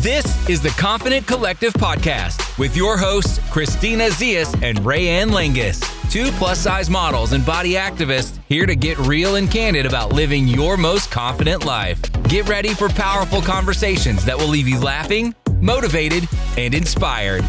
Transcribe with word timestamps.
This 0.00 0.48
is 0.48 0.62
the 0.62 0.70
Confident 0.70 1.26
Collective 1.26 1.74
podcast 1.74 2.58
with 2.58 2.74
your 2.74 2.96
hosts, 2.96 3.38
Christina 3.50 4.04
Zias 4.04 4.50
and 4.62 4.78
Rayanne 4.78 5.28
Langus, 5.28 5.82
two 6.10 6.30
plus 6.38 6.58
size 6.58 6.88
models 6.88 7.32
and 7.32 7.44
body 7.44 7.74
activists 7.74 8.40
here 8.48 8.64
to 8.64 8.74
get 8.74 8.98
real 9.00 9.36
and 9.36 9.50
candid 9.50 9.84
about 9.84 10.14
living 10.14 10.48
your 10.48 10.78
most 10.78 11.10
confident 11.10 11.66
life. 11.66 12.00
Get 12.22 12.48
ready 12.48 12.70
for 12.72 12.88
powerful 12.88 13.42
conversations 13.42 14.24
that 14.24 14.38
will 14.38 14.48
leave 14.48 14.68
you 14.68 14.80
laughing, 14.80 15.34
motivated, 15.60 16.26
and 16.56 16.74
inspired. 16.74 17.44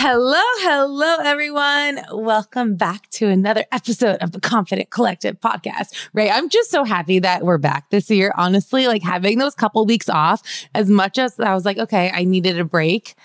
Hello, 0.00 0.40
hello, 0.58 1.16
everyone. 1.24 2.00
Welcome 2.12 2.76
back 2.76 3.10
to 3.10 3.26
another 3.26 3.64
episode 3.72 4.18
of 4.22 4.30
the 4.30 4.38
Confident 4.40 4.90
Collective 4.90 5.40
podcast. 5.40 5.92
Ray, 6.12 6.30
I'm 6.30 6.48
just 6.48 6.70
so 6.70 6.84
happy 6.84 7.18
that 7.18 7.44
we're 7.44 7.58
back 7.58 7.90
this 7.90 8.08
year. 8.08 8.32
Honestly, 8.36 8.86
like 8.86 9.02
having 9.02 9.38
those 9.38 9.56
couple 9.56 9.84
weeks 9.86 10.08
off, 10.08 10.40
as 10.72 10.88
much 10.88 11.18
as 11.18 11.40
I 11.40 11.52
was 11.52 11.64
like, 11.64 11.78
okay, 11.78 12.12
I 12.14 12.22
needed 12.22 12.60
a 12.60 12.64
break 12.64 13.16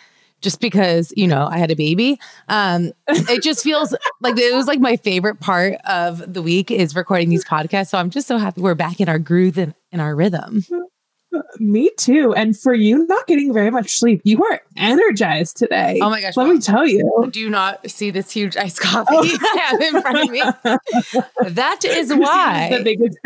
just 0.41 0.59
because, 0.59 1.13
you 1.15 1.27
know, 1.27 1.45
I 1.45 1.59
had 1.59 1.69
a 1.69 1.75
baby. 1.75 2.19
Um, 2.49 2.91
it 3.07 3.43
just 3.43 3.63
feels 3.63 3.95
like 4.21 4.39
it 4.39 4.55
was 4.55 4.65
like 4.65 4.79
my 4.79 4.95
favorite 4.95 5.39
part 5.39 5.75
of 5.87 6.33
the 6.33 6.41
week 6.41 6.71
is 6.71 6.95
recording 6.95 7.29
these 7.29 7.45
podcasts. 7.45 7.89
So 7.89 7.99
I'm 7.99 8.09
just 8.09 8.27
so 8.27 8.39
happy 8.39 8.61
we're 8.61 8.73
back 8.73 8.99
in 8.99 9.07
our 9.09 9.19
groove 9.19 9.59
and 9.59 9.75
in 9.91 9.99
our 9.99 10.15
rhythm. 10.15 10.65
Me 11.59 11.89
too. 11.97 12.33
And 12.35 12.57
for 12.57 12.73
you 12.73 13.05
not 13.07 13.27
getting 13.27 13.53
very 13.53 13.69
much 13.71 13.97
sleep, 13.99 14.21
you 14.23 14.43
are 14.43 14.61
energized 14.77 15.57
today. 15.57 15.99
Oh 16.01 16.09
my 16.09 16.21
gosh. 16.21 16.35
Let 16.37 16.47
me 16.47 16.59
tell 16.59 16.85
you. 16.87 17.29
Do 17.31 17.49
not 17.49 17.89
see 17.89 18.11
this 18.11 18.31
huge 18.31 18.55
iced 18.57 18.79
coffee 18.81 19.13
I 19.17 19.57
have 19.69 19.81
in 19.81 20.01
front 20.01 20.19
of 20.19 20.29
me? 20.29 20.41
that 21.53 21.83
is 21.85 22.13
why. 22.13 22.69
The 22.77 22.83
biggest- 22.83 23.17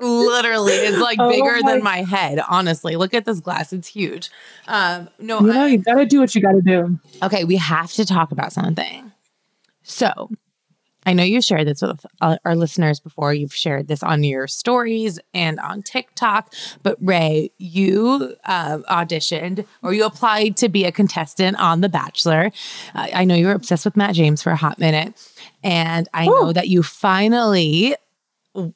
Literally, 0.00 0.72
it's 0.72 0.98
like 0.98 1.18
Oh 1.20 1.28
bigger 1.30 1.58
my- 1.62 1.72
than 1.72 1.82
my 1.84 2.02
head. 2.02 2.40
Honestly, 2.48 2.96
look 2.96 3.14
at 3.14 3.24
this 3.24 3.38
glass; 3.38 3.72
it's 3.72 3.86
huge. 3.86 4.30
Um, 4.66 5.08
no, 5.20 5.40
you 5.40 5.46
know, 5.46 5.62
I- 5.62 5.66
you 5.68 5.78
got 5.78 5.94
to 5.94 6.06
do 6.06 6.18
what 6.18 6.34
you 6.34 6.40
got 6.40 6.52
to 6.52 6.62
do. 6.62 6.98
okay, 7.22 7.44
we 7.44 7.56
have 7.56 7.92
to 7.92 8.04
talk 8.04 8.32
about 8.32 8.52
something. 8.52 9.12
So, 9.84 10.30
I 11.04 11.12
know 11.14 11.24
you 11.24 11.42
shared 11.42 11.66
this 11.66 11.82
with 11.82 12.04
uh, 12.20 12.36
our 12.44 12.54
listeners 12.54 13.00
before. 13.00 13.34
You've 13.34 13.54
shared 13.54 13.88
this 13.88 14.02
on 14.02 14.22
your 14.22 14.46
stories 14.46 15.18
and 15.34 15.58
on 15.60 15.82
TikTok. 15.82 16.52
But 16.82 16.96
Ray, 17.00 17.50
you 17.58 18.36
uh, 18.44 18.78
auditioned 18.90 19.66
or 19.82 19.92
you 19.92 20.04
applied 20.04 20.56
to 20.58 20.68
be 20.68 20.84
a 20.84 20.92
contestant 20.92 21.58
on 21.58 21.80
The 21.80 21.88
Bachelor. 21.88 22.52
Uh, 22.94 23.08
I 23.12 23.24
know 23.24 23.34
you 23.34 23.46
were 23.46 23.52
obsessed 23.52 23.84
with 23.84 23.96
Matt 23.96 24.14
James 24.14 24.42
for 24.42 24.50
a 24.50 24.56
hot 24.56 24.78
minute, 24.78 25.14
and 25.64 26.08
I 26.14 26.26
know 26.26 26.52
that 26.52 26.68
you 26.68 26.82
finally. 26.82 27.96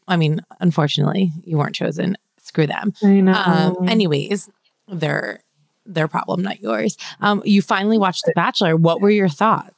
I 0.08 0.16
mean, 0.16 0.40
unfortunately, 0.60 1.32
you 1.44 1.58
weren't 1.58 1.74
chosen. 1.74 2.16
Screw 2.42 2.66
them. 2.66 2.92
I 3.02 3.20
know. 3.20 3.32
Um, 3.34 3.88
anyways, 3.88 4.48
their 4.88 5.40
their 5.84 6.08
problem, 6.08 6.42
not 6.42 6.60
yours. 6.60 6.96
Um, 7.20 7.42
you 7.44 7.62
finally 7.62 7.98
watched 7.98 8.24
The 8.24 8.32
Bachelor. 8.34 8.76
What 8.76 9.00
were 9.00 9.10
your 9.10 9.28
thoughts? 9.28 9.75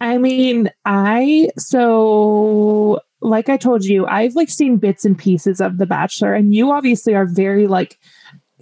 I 0.00 0.18
mean, 0.18 0.70
I 0.84 1.50
so 1.58 3.00
like 3.20 3.48
I 3.48 3.56
told 3.56 3.84
you, 3.84 4.06
I've 4.06 4.34
like 4.34 4.48
seen 4.48 4.76
bits 4.76 5.04
and 5.04 5.18
pieces 5.18 5.60
of 5.60 5.78
The 5.78 5.86
Bachelor, 5.86 6.34
and 6.34 6.54
you 6.54 6.72
obviously 6.72 7.14
are 7.14 7.26
very 7.26 7.66
like 7.66 7.98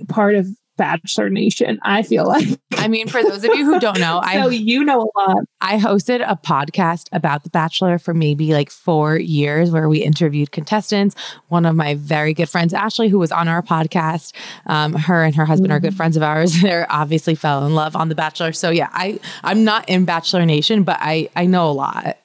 part 0.08 0.34
of 0.34 0.48
Bachelor 0.78 1.28
Nation. 1.28 1.78
I 1.82 2.02
feel 2.02 2.26
like 2.26 2.46
I 2.72 2.88
mean, 2.88 3.08
for 3.08 3.22
those 3.22 3.44
of 3.44 3.54
you 3.54 3.66
who 3.66 3.78
don't 3.78 3.98
know, 3.98 4.22
so 4.32 4.48
I 4.48 4.48
you 4.48 4.82
know 4.84 5.02
a 5.02 5.18
lot. 5.18 5.44
I 5.60 5.76
hosted 5.76 6.24
a 6.26 6.36
podcast 6.36 7.08
about 7.12 7.44
The 7.44 7.50
Bachelor 7.50 7.98
for 7.98 8.14
maybe 8.14 8.54
like 8.54 8.70
four 8.70 9.18
years, 9.18 9.70
where 9.70 9.88
we 9.88 9.98
interviewed 9.98 10.52
contestants. 10.52 11.14
One 11.48 11.66
of 11.66 11.76
my 11.76 11.94
very 11.96 12.32
good 12.32 12.48
friends, 12.48 12.72
Ashley, 12.72 13.08
who 13.08 13.18
was 13.18 13.32
on 13.32 13.48
our 13.48 13.62
podcast, 13.62 14.32
um, 14.66 14.94
her 14.94 15.24
and 15.24 15.34
her 15.34 15.44
husband 15.44 15.72
are 15.72 15.80
good 15.80 15.94
friends 15.94 16.16
of 16.16 16.22
ours. 16.22 16.54
They 16.68 16.84
obviously 16.88 17.34
fell 17.34 17.66
in 17.66 17.74
love 17.74 17.96
on 17.96 18.08
The 18.08 18.14
Bachelor. 18.14 18.52
So 18.52 18.70
yeah, 18.70 18.88
I 18.92 19.18
I'm 19.42 19.64
not 19.64 19.88
in 19.88 20.04
Bachelor 20.04 20.46
Nation, 20.46 20.84
but 20.84 20.96
I 21.00 21.28
I 21.36 21.44
know 21.46 21.68
a 21.68 21.72
lot. 21.72 22.16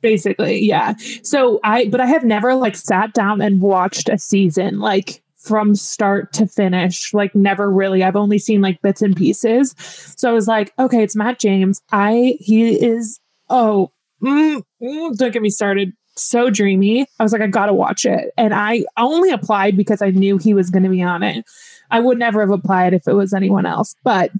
basically 0.00 0.58
yeah 0.58 0.94
so 1.22 1.60
i 1.62 1.86
but 1.86 2.00
i 2.00 2.06
have 2.06 2.24
never 2.24 2.54
like 2.54 2.74
sat 2.76 3.14
down 3.14 3.40
and 3.40 3.60
watched 3.62 4.08
a 4.08 4.18
season 4.18 4.80
like 4.80 5.21
from 5.42 5.74
start 5.74 6.32
to 6.34 6.46
finish 6.46 7.12
like 7.12 7.34
never 7.34 7.70
really 7.70 8.02
i've 8.04 8.16
only 8.16 8.38
seen 8.38 8.60
like 8.60 8.80
bits 8.82 9.02
and 9.02 9.16
pieces. 9.16 9.74
So 10.16 10.30
i 10.30 10.32
was 10.32 10.46
like 10.46 10.72
okay 10.78 11.02
it's 11.02 11.16
matt 11.16 11.38
james. 11.38 11.80
I 11.92 12.36
he 12.40 12.74
is 12.74 13.18
oh 13.50 13.90
mm, 14.22 14.62
mm, 14.82 15.16
don't 15.16 15.32
get 15.32 15.42
me 15.42 15.50
started. 15.50 15.92
So 16.16 16.50
dreamy. 16.50 17.06
I 17.18 17.22
was 17.22 17.32
like 17.32 17.42
i 17.42 17.46
gotta 17.46 17.72
watch 17.72 18.04
it. 18.04 18.30
And 18.36 18.54
i 18.54 18.84
only 18.96 19.30
applied 19.30 19.76
because 19.76 20.00
i 20.02 20.10
knew 20.10 20.38
he 20.38 20.54
was 20.54 20.70
to 20.84 20.88
be 20.88 21.02
on 21.02 21.22
it. 21.22 21.44
I 21.90 22.00
would 22.00 22.18
never 22.18 22.40
have 22.40 22.50
applied 22.50 22.94
if 22.94 23.06
it 23.08 23.14
was 23.14 23.32
anyone 23.34 23.66
else 23.66 23.94
but 24.04 24.30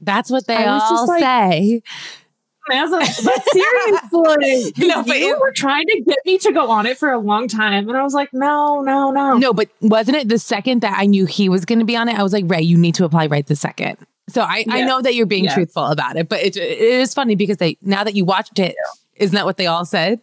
That's 0.00 0.30
what 0.30 0.46
they 0.46 0.56
I 0.56 0.72
was 0.74 0.82
just 0.82 1.00
all 1.02 1.06
like- 1.08 1.22
say. 1.22 1.82
As 2.72 2.90
a, 2.92 2.98
but 3.24 3.44
seriously, 3.52 4.72
No, 4.88 5.02
but 5.02 5.18
you 5.18 5.34
it- 5.34 5.40
were 5.40 5.52
trying 5.52 5.86
to 5.86 6.00
get 6.06 6.18
me 6.26 6.38
to 6.38 6.52
go 6.52 6.70
on 6.70 6.86
it 6.86 6.98
for 6.98 7.10
a 7.12 7.18
long 7.18 7.48
time, 7.48 7.88
and 7.88 7.96
I 7.96 8.02
was 8.02 8.14
like, 8.14 8.32
no, 8.32 8.80
no, 8.82 9.10
no. 9.10 9.36
No, 9.38 9.52
but 9.52 9.68
wasn't 9.80 10.16
it 10.18 10.28
the 10.28 10.38
second 10.38 10.80
that 10.82 10.94
I 10.98 11.06
knew 11.06 11.26
he 11.26 11.48
was 11.48 11.64
going 11.64 11.78
to 11.80 11.84
be 11.84 11.96
on 11.96 12.08
it? 12.08 12.18
I 12.18 12.22
was 12.22 12.32
like, 12.32 12.44
Ray, 12.46 12.62
you 12.62 12.76
need 12.78 12.94
to 12.96 13.04
apply 13.04 13.26
right 13.26 13.46
the 13.46 13.56
second. 13.56 13.96
So 14.28 14.42
I, 14.42 14.64
I 14.68 14.82
know 14.82 15.00
that 15.00 15.14
you're 15.14 15.26
being 15.26 15.44
Yeah. 15.44 15.54
truthful 15.54 15.86
about 15.86 16.16
it, 16.16 16.28
but 16.28 16.40
it, 16.42 16.56
it 16.56 16.78
is 16.80 17.14
funny 17.14 17.34
because 17.34 17.56
they 17.56 17.78
now 17.80 18.04
that 18.04 18.14
you 18.14 18.24
watched 18.24 18.58
it, 18.58 18.74
not 19.20 19.30
that 19.32 19.44
what 19.46 19.56
they 19.56 19.66
all 19.66 19.84
said? 19.86 20.20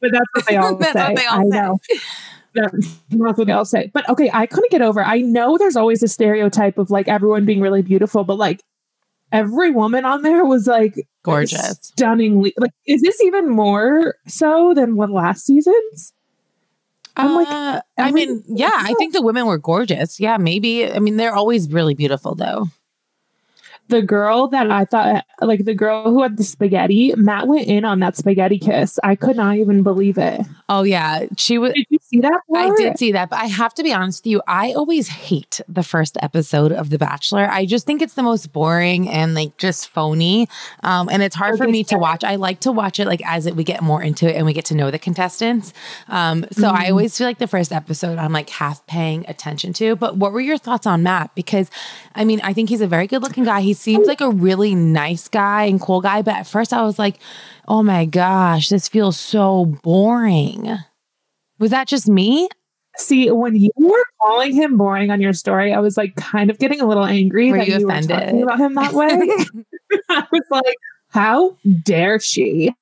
But 0.00 0.12
that's 0.12 0.24
what 0.34 0.46
they 0.46 0.56
all 0.58 0.74
That's 0.76 0.92
say. 0.94 1.02
what 1.08 1.16
they 1.16 1.26
all 1.26 1.38
I 1.38 1.42
say. 1.42 1.48
know. 1.48 1.78
That's 2.54 2.98
that's 3.08 3.38
what 3.38 3.46
they 3.46 3.52
all 3.54 3.64
say. 3.64 3.90
But 3.94 4.06
okay, 4.10 4.30
I 4.30 4.44
couldn't 4.44 4.70
get 4.70 4.82
over. 4.82 5.02
I 5.02 5.22
know 5.22 5.56
there's 5.56 5.74
always 5.74 6.02
a 6.02 6.08
stereotype 6.08 6.76
of 6.76 6.90
like 6.90 7.08
everyone 7.08 7.46
being 7.46 7.62
really 7.62 7.80
beautiful, 7.80 8.24
but 8.24 8.34
like 8.36 8.60
every 9.32 9.70
woman 9.70 10.04
on 10.04 10.22
there 10.22 10.44
was 10.44 10.66
like 10.66 10.94
Gorgeous. 11.22 11.78
stunningly. 11.82 12.52
Like, 12.56 12.72
is 12.86 13.02
this 13.02 13.20
even 13.22 13.48
more 13.48 14.14
so 14.26 14.72
than 14.74 14.96
what 14.96 15.10
last 15.10 15.44
season's? 15.46 16.12
I'm 17.16 17.34
like, 17.34 17.48
Uh, 17.48 17.80
I 17.98 18.10
mean, 18.10 18.42
yeah, 18.48 18.70
I 18.74 18.94
think 18.94 19.12
the 19.12 19.20
women 19.22 19.44
were 19.46 19.58
gorgeous. 19.58 20.18
Yeah, 20.18 20.38
maybe. 20.38 20.90
I 20.90 20.98
mean, 20.98 21.16
they're 21.16 21.34
always 21.34 21.70
really 21.70 21.94
beautiful, 21.94 22.34
though. 22.34 22.68
The 23.92 24.02
girl 24.02 24.48
that 24.48 24.70
I 24.70 24.86
thought, 24.86 25.24
like 25.42 25.66
the 25.66 25.74
girl 25.74 26.10
who 26.10 26.22
had 26.22 26.38
the 26.38 26.44
spaghetti, 26.44 27.14
Matt 27.14 27.46
went 27.46 27.68
in 27.68 27.84
on 27.84 28.00
that 28.00 28.16
spaghetti 28.16 28.58
kiss. 28.58 28.98
I 29.04 29.14
could 29.16 29.36
not 29.36 29.56
even 29.56 29.82
believe 29.82 30.16
it. 30.16 30.40
Oh 30.70 30.82
yeah, 30.82 31.26
she 31.36 31.58
was. 31.58 31.74
Did 31.74 31.86
you 31.90 31.98
see 32.00 32.20
that? 32.20 32.40
I 32.54 32.74
did 32.74 32.98
see 32.98 33.12
that, 33.12 33.28
but 33.28 33.38
I 33.38 33.44
have 33.46 33.74
to 33.74 33.82
be 33.82 33.92
honest 33.92 34.24
with 34.24 34.30
you. 34.30 34.42
I 34.48 34.72
always 34.72 35.08
hate 35.08 35.60
the 35.68 35.82
first 35.82 36.16
episode 36.22 36.72
of 36.72 36.88
The 36.88 36.96
Bachelor. 36.96 37.46
I 37.50 37.66
just 37.66 37.84
think 37.84 38.00
it's 38.00 38.14
the 38.14 38.22
most 38.22 38.50
boring 38.52 39.10
and 39.10 39.34
like 39.34 39.58
just 39.58 39.88
phony, 39.90 40.48
um, 40.82 41.10
and 41.10 41.22
it's 41.22 41.36
hard 41.36 41.58
for 41.58 41.68
me 41.68 41.84
to 41.84 41.98
watch. 41.98 42.24
I 42.24 42.36
like 42.36 42.60
to 42.60 42.72
watch 42.72 42.98
it 42.98 43.06
like 43.06 43.20
as 43.26 43.44
it, 43.44 43.54
we 43.54 43.62
get 43.62 43.82
more 43.82 44.02
into 44.02 44.26
it 44.26 44.36
and 44.36 44.46
we 44.46 44.54
get 44.54 44.64
to 44.66 44.74
know 44.74 44.90
the 44.90 44.98
contestants. 44.98 45.74
Um, 46.08 46.46
so 46.50 46.68
I 46.68 46.88
always 46.88 47.16
feel 47.18 47.26
like 47.26 47.38
the 47.38 47.46
first 47.46 47.72
episode 47.72 48.18
I'm 48.18 48.32
like 48.32 48.48
half 48.48 48.86
paying 48.86 49.26
attention 49.28 49.74
to. 49.74 49.96
But 49.96 50.16
what 50.16 50.32
were 50.32 50.40
your 50.40 50.56
thoughts 50.56 50.86
on 50.86 51.02
Matt? 51.02 51.34
Because 51.34 51.70
I 52.14 52.24
mean, 52.24 52.40
I 52.42 52.54
think 52.54 52.70
he's 52.70 52.80
a 52.80 52.86
very 52.86 53.06
good 53.06 53.22
looking 53.22 53.44
guy. 53.44 53.60
He 53.60 53.74
seems 53.82 54.06
like 54.06 54.20
a 54.20 54.30
really 54.30 54.74
nice 54.74 55.28
guy 55.28 55.64
and 55.64 55.80
cool 55.80 56.00
guy. 56.00 56.22
But 56.22 56.34
at 56.36 56.46
first 56.46 56.72
I 56.72 56.82
was 56.82 56.98
like, 56.98 57.18
oh 57.68 57.82
my 57.82 58.04
gosh, 58.04 58.68
this 58.68 58.88
feels 58.88 59.18
so 59.18 59.66
boring. 59.82 60.78
Was 61.58 61.70
that 61.70 61.88
just 61.88 62.08
me? 62.08 62.48
See, 62.96 63.30
when 63.30 63.56
you 63.56 63.70
were 63.76 64.04
calling 64.20 64.52
him 64.54 64.76
boring 64.76 65.10
on 65.10 65.20
your 65.20 65.32
story, 65.32 65.72
I 65.72 65.80
was 65.80 65.96
like 65.96 66.14
kind 66.16 66.50
of 66.50 66.58
getting 66.58 66.80
a 66.80 66.86
little 66.86 67.04
angry 67.06 67.50
Were 67.50 67.58
that 67.58 67.66
you 67.66 67.78
you, 67.78 67.86
were 67.86 67.92
offended? 67.92 68.18
talking 68.18 68.42
about 68.42 68.60
him 68.60 68.74
that 68.74 68.92
way. 68.92 69.08
I 70.10 70.26
was 70.30 70.42
like, 70.50 70.76
how 71.08 71.56
dare 71.82 72.20
she? 72.20 72.72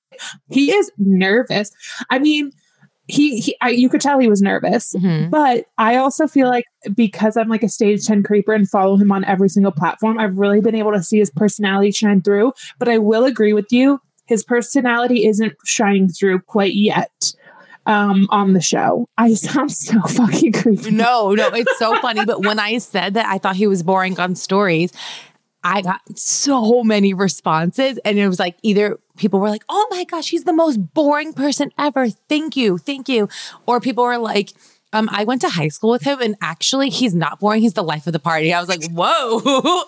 He 0.51 0.73
is 0.73 0.91
nervous. 0.99 1.73
I 2.11 2.19
mean, 2.19 2.53
he, 3.11 3.41
he 3.41 3.57
I, 3.61 3.71
you 3.71 3.89
could 3.89 4.01
tell 4.01 4.19
he 4.19 4.29
was 4.29 4.43
nervous. 4.43 4.95
Mhm. 4.95 5.31
But 5.31 5.67
I 5.79 5.97
also 5.97 6.27
feel 6.27 6.49
like 6.49 6.65
because 6.95 7.37
I'm 7.37 7.49
like 7.49 7.63
a 7.63 7.69
stage 7.69 8.07
10 8.07 8.23
creeper 8.23 8.53
and 8.53 8.69
follow 8.69 8.97
him 8.97 9.13
on 9.13 9.25
every 9.25 9.49
single 9.49 9.73
platform, 9.73 10.19
I've 10.19 10.39
really 10.39 10.61
been 10.61 10.75
able 10.75 10.93
to 10.93 11.03
see 11.03 11.19
his 11.19 11.31
personality 11.31 11.91
shine 11.91 12.23
through. 12.23 12.53
But 12.79 12.89
I 12.89 12.99
will 12.99 13.25
agree 13.25 13.53
with 13.53 13.71
you, 13.71 14.01
his 14.27 14.45
personality 14.45 15.27
isn't 15.27 15.55
shining 15.65 16.09
through 16.09 16.41
quite 16.43 16.75
yet 16.75 17.33
um, 17.87 18.29
on 18.31 18.53
the 18.53 18.61
show. 18.61 19.09
I 19.19 19.35
sound 19.35 19.73
so 19.73 20.01
fucking 20.03 20.53
creepy. 20.53 20.93
No, 20.93 21.35
no, 21.35 21.49
it's 21.49 21.79
so 21.79 22.01
funny. 22.01 22.25
But 22.25 22.45
when 22.45 22.59
I 22.59 22.79
said 22.79 23.15
that 23.15 23.27
I 23.27 23.39
thought 23.39 23.57
he 23.57 23.67
was 23.67 23.83
boring 23.83 24.19
on 24.21 24.35
stories, 24.37 24.93
I 25.63 25.83
got 25.83 26.01
so 26.17 26.83
many 26.85 27.13
responses. 27.13 27.99
And 28.05 28.19
it 28.19 28.29
was 28.29 28.39
like 28.39 28.57
either 28.63 28.99
people 29.21 29.39
were 29.39 29.51
like, 29.51 29.65
oh 29.69 29.87
my 29.91 30.03
gosh, 30.05 30.31
he's 30.31 30.45
the 30.45 30.53
most 30.53 30.79
boring 30.95 31.33
person 31.33 31.71
ever. 31.79 32.09
Thank 32.09 32.57
you. 32.57 32.79
Thank 32.79 33.09
you. 33.09 33.29
Or 33.67 33.79
people 33.79 34.03
were 34.03 34.19
like, 34.19 34.53
um, 34.93 35.09
I 35.13 35.23
went 35.25 35.43
to 35.43 35.49
high 35.49 35.69
school 35.69 35.91
with 35.91 36.03
him 36.03 36.21
and 36.21 36.35
actually 36.41 36.89
he's 36.89 37.15
not 37.15 37.39
boring. 37.39 37.61
He's 37.61 37.75
the 37.75 37.85
life 37.85 38.07
of 38.09 38.13
the 38.13 38.19
party. 38.19 38.53
I 38.53 38.59
was 38.59 38.69
like, 38.69 38.91
whoa. 38.91 39.41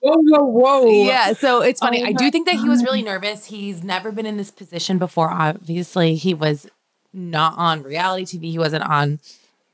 Whoa, 0.00 0.18
whoa, 0.22 0.44
whoa. 0.44 1.04
yeah. 1.04 1.32
So 1.32 1.62
it's 1.62 1.80
funny. 1.80 2.04
Oh 2.04 2.06
I 2.06 2.12
do 2.12 2.30
think 2.30 2.46
that 2.46 2.54
he 2.54 2.68
was 2.68 2.84
really 2.84 3.02
nervous. 3.02 3.46
He's 3.46 3.82
never 3.82 4.12
been 4.12 4.26
in 4.26 4.36
this 4.36 4.52
position 4.52 4.98
before. 4.98 5.30
Obviously, 5.30 6.14
he 6.14 6.32
was 6.32 6.68
not 7.12 7.54
on 7.56 7.82
reality 7.82 8.38
TV. 8.38 8.50
He 8.52 8.58
wasn't 8.58 8.84
on 8.84 9.18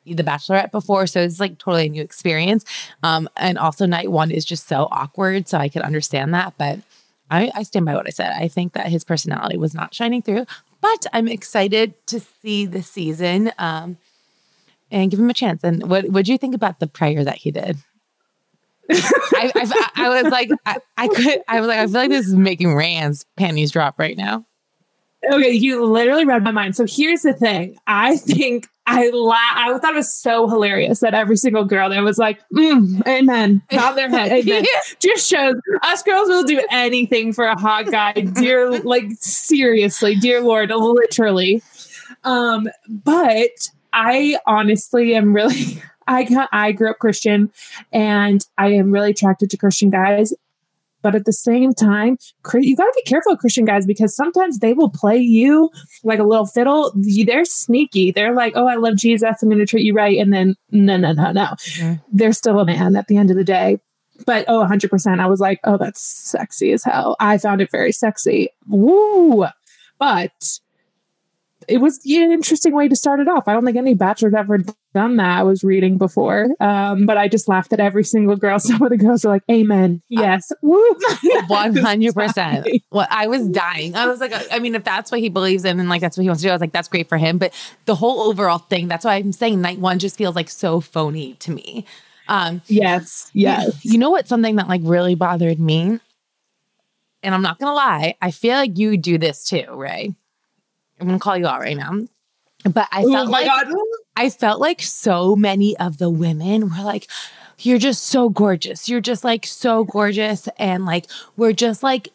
The 0.07 0.23
Bachelorette 0.23 0.71
before, 0.71 1.07
so 1.07 1.21
it's 1.21 1.39
like 1.39 1.59
totally 1.59 1.87
a 1.87 1.91
new 1.91 2.01
experience. 2.01 2.65
Um, 3.03 3.29
and 3.37 3.59
also 3.59 3.85
night 3.85 4.11
one 4.11 4.31
is 4.31 4.47
just 4.47 4.69
so 4.69 4.89
awkward, 4.91 5.49
so 5.49 5.59
I 5.59 5.69
could 5.69 5.83
understand 5.83 6.33
that. 6.33 6.55
But 6.57 6.79
I, 7.33 7.51
I 7.55 7.63
stand 7.63 7.87
by 7.87 7.95
what 7.95 8.07
I 8.07 8.11
said. 8.11 8.31
I 8.39 8.47
think 8.47 8.75
that 8.75 8.89
his 8.89 9.05
personality 9.05 9.57
was 9.57 9.75
not 9.75 9.95
shining 9.95 10.21
through, 10.21 10.45
but 10.83 11.07
I'm 11.15 11.29
excited 11.29 11.95
to 12.09 12.21
see 12.21 12.67
the 12.67 12.83
season 12.83 13.51
um, 13.59 13.97
and 14.91 15.11
give 15.11 15.19
him 15.19 15.31
a 15.31 15.35
chance. 15.35 15.65
And 15.65 15.89
what 15.89 16.25
do 16.25 16.31
you 16.31 16.37
think 16.37 16.55
about 16.55 16.79
the 16.79 16.87
prayer 16.87 17.25
that 17.25 17.39
he 17.39 17.51
did? 17.51 17.79
I, 18.91 19.51
I, 19.55 19.91
I, 19.95 20.23
was 20.23 20.31
like, 20.31 20.51
I, 20.67 20.77
I 20.99 21.09
could, 21.09 21.41
I 21.49 21.61
was 21.61 21.69
like, 21.69 21.79
I 21.79 21.87
feel 21.87 21.95
like 21.95 22.11
this 22.11 22.27
is 22.27 22.35
making 22.35 22.75
Rand's 22.75 23.25
panties 23.37 23.71
drop 23.71 23.99
right 23.99 24.17
now. 24.17 24.45
Okay, 25.33 25.53
you 25.53 25.87
literally 25.87 26.27
read 26.27 26.43
my 26.43 26.51
mind. 26.51 26.77
So 26.77 26.85
here's 26.87 27.23
the 27.23 27.33
thing. 27.33 27.79
I 27.87 28.19
think 28.19 28.69
I 28.87 29.11
la- 29.13 29.35
I 29.35 29.79
thought 29.79 29.93
it 29.93 29.97
was 29.97 30.13
so 30.13 30.49
hilarious 30.49 31.01
that 31.01 31.15
every 31.15 31.37
single 31.37 31.65
girl 31.65 31.89
there 31.89 32.03
was 32.03 32.19
like, 32.19 32.41
mm, 32.53 33.07
"Amen," 33.07 33.63
not 33.71 33.95
their 33.95 34.09
head. 34.09 34.33
Amen. 34.47 34.65
Just 34.99 35.29
shows 35.29 35.55
us 35.83 36.03
girls 36.03 36.29
will 36.29 36.43
do 36.43 36.61
anything 36.71 37.33
for 37.33 37.45
a 37.45 37.59
hot 37.59 37.91
guy, 37.91 38.13
dear. 38.13 38.71
Like 38.81 39.05
seriously, 39.13 40.17
dear 40.17 40.41
Lord, 40.41 40.71
literally. 40.71 41.63
Um, 42.25 42.69
but 42.89 43.51
I 43.93 44.39
honestly 44.47 45.15
am 45.15 45.33
really. 45.33 45.81
I 46.09 46.49
I 46.51 46.73
grew 46.73 46.91
up 46.91 46.99
Christian, 46.99 47.53
and 47.93 48.45
I 48.59 48.73
am 48.73 48.91
really 48.91 49.11
attracted 49.11 49.51
to 49.51 49.57
Christian 49.57 49.89
guys. 49.89 50.35
But 51.03 51.15
at 51.15 51.25
the 51.25 51.33
same 51.33 51.75
time, 51.75 52.17
you 52.55 52.77
got 52.77 52.85
to 52.85 52.93
be 52.95 53.03
careful, 53.03 53.37
Christian 53.37 53.65
guys, 53.65 53.87
because 53.87 54.15
sometimes 54.15 54.59
they 54.59 54.73
will 54.73 54.91
play 54.91 55.19
you 55.19 55.71
like 56.05 56.19
a 56.19 56.25
little 56.25 56.47
fiddle. 56.47 56.93
They're 56.95 57.45
sneaky. 57.45 58.13
They're 58.13 58.35
like, 58.35 58.53
oh, 58.57 58.69
I 58.69 58.77
love 58.77 58.97
Jesus. 58.97 59.43
I'm 59.43 59.49
going 59.49 59.59
to 59.59 59.67
treat 59.67 59.85
you 59.85 59.95
right. 59.95 60.19
And 60.19 60.33
then, 60.33 60.55
no, 60.71 60.97
no, 60.97 61.13
no, 61.13 61.33
no. 61.33 61.47
Mm-hmm. 61.47 61.95
They're 62.13 62.33
still 62.33 62.61
a 62.61 62.65
man 62.65 62.97
at 62.97 63.09
the 63.09 63.17
end 63.17 63.31
of 63.31 63.37
the 63.37 63.45
day. 63.45 63.79
But 64.25 64.45
oh, 64.47 64.65
100%. 64.65 65.21
I 65.21 65.27
was 65.27 65.41
like, 65.41 65.59
oh, 65.65 65.77
that's 65.77 66.01
sexy 66.01 66.73
as 66.73 66.85
hell. 66.85 67.17
I 67.19 67.39
found 67.39 67.61
it 67.61 67.71
very 67.71 67.93
sexy. 67.93 68.51
Woo. 68.69 69.47
But 69.99 70.59
it 71.73 71.81
was 71.81 71.99
an 72.05 72.31
interesting 72.31 72.75
way 72.75 72.87
to 72.87 72.95
start 72.95 73.19
it 73.19 73.29
off. 73.29 73.49
I 73.49 73.55
don't 73.55 73.65
think 73.65 73.79
any 73.79 73.95
bachelor's 73.95 74.35
ever 74.35 74.59
done 74.93 75.17
that. 75.17 75.39
I 75.39 75.43
was 75.43 75.65
reading 75.65 75.97
before, 75.97 76.49
um, 76.61 77.07
but 77.07 77.17
I 77.17 77.29
just 77.29 77.49
laughed 77.49 77.73
at 77.73 77.81
every 77.81 78.05
single 78.05 78.37
girl. 78.37 78.59
Some 78.61 78.83
of 78.83 78.91
the 78.91 78.99
girls 78.99 79.25
were 79.25 79.31
like, 79.31 79.43
"Amen, 79.51 80.03
yes, 80.11 80.53
one 80.61 81.77
hundred 81.77 82.15
percent." 82.15 82.69
Well, 82.91 83.07
I 83.11 83.27
was 83.27 83.49
dying. 83.49 83.95
I 83.95 84.07
was 84.07 84.21
like, 84.21 84.35
I 84.53 84.59
mean, 84.59 84.75
if 84.75 84.85
that's 84.85 85.11
what 85.11 85.21
he 85.21 85.31
believes 85.31 85.65
in 85.65 85.81
and 85.81 85.89
like 85.89 86.03
that's 86.03 86.19
what 86.19 86.23
he 86.23 86.29
wants 86.29 86.43
to 86.43 86.49
do, 86.49 86.51
I 86.51 86.55
was 86.55 86.61
like, 86.61 86.73
that's 86.73 86.89
great 86.89 87.09
for 87.09 87.17
him. 87.17 87.39
But 87.39 87.55
the 87.87 87.95
whole 87.95 88.21
overall 88.21 88.59
thing, 88.59 88.87
that's 88.89 89.07
why 89.07 89.15
I'm 89.15 89.33
saying 89.33 89.63
night 89.63 89.79
one 89.79 89.99
just 89.99 90.19
feels 90.19 90.37
like 90.37 90.51
so 90.51 90.81
phony 90.81 91.35
to 91.41 91.53
me. 91.53 91.87
Um, 92.29 92.61
yes, 92.67 93.31
yes. 93.33 93.83
You 93.83 93.97
know 93.97 94.11
what? 94.11 94.29
Something 94.29 94.57
that 94.57 94.69
like 94.69 94.83
really 94.85 95.15
bothered 95.15 95.59
me, 95.59 96.01
and 97.23 97.35
I'm 97.35 97.43
not 97.43 97.59
gonna 97.59 97.73
lie, 97.73 98.17
I 98.21 98.31
feel 98.31 98.57
like 98.57 98.77
you 98.77 98.99
do 98.99 99.17
this 99.17 99.43
too, 99.45 99.65
Ray 99.71 100.15
I'm 101.03 101.09
gonna 101.09 101.19
call 101.19 101.37
you 101.37 101.47
out 101.47 101.61
right 101.61 101.77
now. 101.77 102.07
But 102.65 102.89
I 102.93 103.03
felt 103.03 103.29
oh 103.29 103.31
like 103.31 103.47
God. 103.47 103.67
I 104.15 104.31
felt 104.31 104.61
like 104.61 104.81
so 104.83 105.35
many 105.35 105.77
of 105.79 105.99
the 105.99 106.09
women 106.09 106.71
were 106.71 106.85
like, 106.85 107.09
You're 107.59 107.79
just 107.79 108.05
so 108.05 108.29
gorgeous. 108.29 108.89
You're 108.89 109.01
just 109.01 109.25
like 109.25 109.47
so 109.47 109.85
gorgeous. 109.85 110.49
And 110.59 110.87
like 110.87 111.07
we're 111.37 111.53
just 111.53 111.83
like 111.83 112.11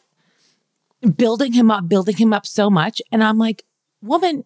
building 1.16 1.54
him 1.54 1.70
up, 1.70 1.88
building 1.90 2.16
him 2.16 2.34
up 2.34 2.46
so 2.46 2.70
much. 2.70 3.02
And 3.12 3.24
I'm 3.24 3.38
like, 3.38 3.64
woman, 4.02 4.46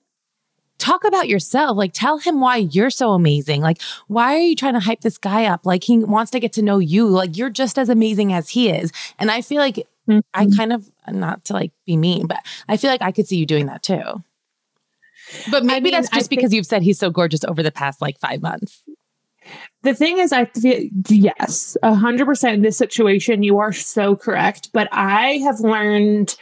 talk 0.78 1.04
about 1.04 1.30
yourself. 1.30 1.78
Like, 1.78 1.94
tell 1.94 2.18
him 2.18 2.42
why 2.42 2.58
you're 2.58 2.90
so 2.90 3.12
amazing. 3.12 3.62
Like, 3.62 3.82
why 4.08 4.36
are 4.36 4.40
you 4.40 4.56
trying 4.56 4.74
to 4.74 4.80
hype 4.80 5.02
this 5.02 5.18
guy 5.18 5.46
up? 5.46 5.66
Like, 5.66 5.84
he 5.84 6.00
wants 6.00 6.32
to 6.32 6.40
get 6.40 6.54
to 6.54 6.62
know 6.62 6.80
you. 6.80 7.08
Like, 7.08 7.38
you're 7.38 7.50
just 7.50 7.78
as 7.78 7.90
amazing 7.90 8.34
as 8.34 8.50
he 8.50 8.70
is. 8.70 8.92
And 9.20 9.30
I 9.32 9.42
feel 9.42 9.60
like 9.60 9.76
mm-hmm. 10.10 10.20
I 10.34 10.48
kind 10.56 10.74
of, 10.74 10.90
not 11.10 11.46
to 11.46 11.54
like 11.54 11.72
be 11.86 11.98
mean, 11.98 12.28
but 12.28 12.40
I 12.68 12.78
feel 12.78 12.90
like 12.90 13.02
I 13.02 13.12
could 13.12 13.28
see 13.28 13.38
you 13.38 13.46
doing 13.46 13.68
that 13.68 13.84
too. 13.84 14.24
But 15.50 15.64
maybe 15.64 15.76
I 15.76 15.80
mean, 15.80 15.92
that's 15.94 16.10
just 16.10 16.32
I 16.32 16.36
because 16.36 16.54
you've 16.54 16.66
said 16.66 16.82
he's 16.82 17.00
so 17.00 17.10
gorgeous 17.10 17.44
over 17.44 17.64
the 17.64 17.72
past 17.72 18.02
like 18.02 18.20
five 18.20 18.42
months. 18.42 18.84
The 19.84 19.96
thing 19.96 20.20
is, 20.20 20.32
I 20.32 20.46
feel 20.46 20.88
yes, 21.10 21.76
a 21.82 21.94
hundred 21.94 22.26
percent 22.26 22.56
in 22.56 22.62
this 22.62 22.78
situation, 22.78 23.44
you 23.44 23.58
are 23.60 23.74
so 23.74 24.16
correct. 24.16 24.70
But 24.74 24.88
I 24.92 25.40
have 25.44 25.60
learned, 25.60 26.36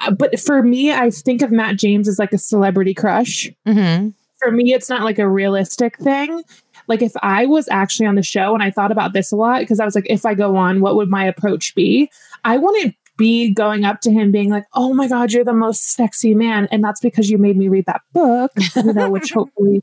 uh, 0.00 0.10
but 0.10 0.38
for 0.38 0.62
me, 0.62 0.92
I 0.92 1.10
think 1.10 1.42
of 1.42 1.50
Matt 1.50 1.76
James 1.76 2.08
as 2.08 2.18
like 2.18 2.32
a 2.32 2.38
celebrity 2.38 2.94
crush. 2.94 3.50
Mm-hmm. 3.66 4.10
For 4.38 4.50
me, 4.50 4.74
it's 4.74 4.90
not 4.90 5.02
like 5.02 5.18
a 5.18 5.28
realistic 5.28 5.98
thing. 5.98 6.42
Like 6.88 7.00
if 7.00 7.12
I 7.22 7.46
was 7.46 7.68
actually 7.70 8.06
on 8.06 8.16
the 8.16 8.22
show 8.22 8.54
and 8.54 8.62
I 8.62 8.70
thought 8.70 8.92
about 8.92 9.12
this 9.12 9.32
a 9.32 9.36
lot 9.36 9.60
because 9.60 9.80
I 9.80 9.84
was 9.84 9.94
like, 9.94 10.06
if 10.10 10.26
I 10.26 10.34
go 10.34 10.56
on, 10.56 10.80
what 10.80 10.96
would 10.96 11.08
my 11.08 11.24
approach 11.24 11.74
be? 11.74 12.10
I 12.44 12.58
wouldn't 12.58 12.96
be 13.16 13.52
going 13.52 13.84
up 13.84 14.00
to 14.02 14.10
him 14.10 14.30
being 14.32 14.50
like, 14.50 14.64
"Oh 14.74 14.94
my 14.94 15.08
god, 15.08 15.32
you're 15.32 15.44
the 15.44 15.52
most 15.52 15.92
sexy 15.92 16.34
man," 16.34 16.68
and 16.70 16.82
that's 16.82 17.00
because 17.00 17.30
you 17.30 17.38
made 17.38 17.56
me 17.56 17.68
read 17.68 17.86
that 17.86 18.02
book, 18.12 18.52
you 18.76 18.92
know, 18.92 19.10
which 19.10 19.30
hopefully. 19.34 19.82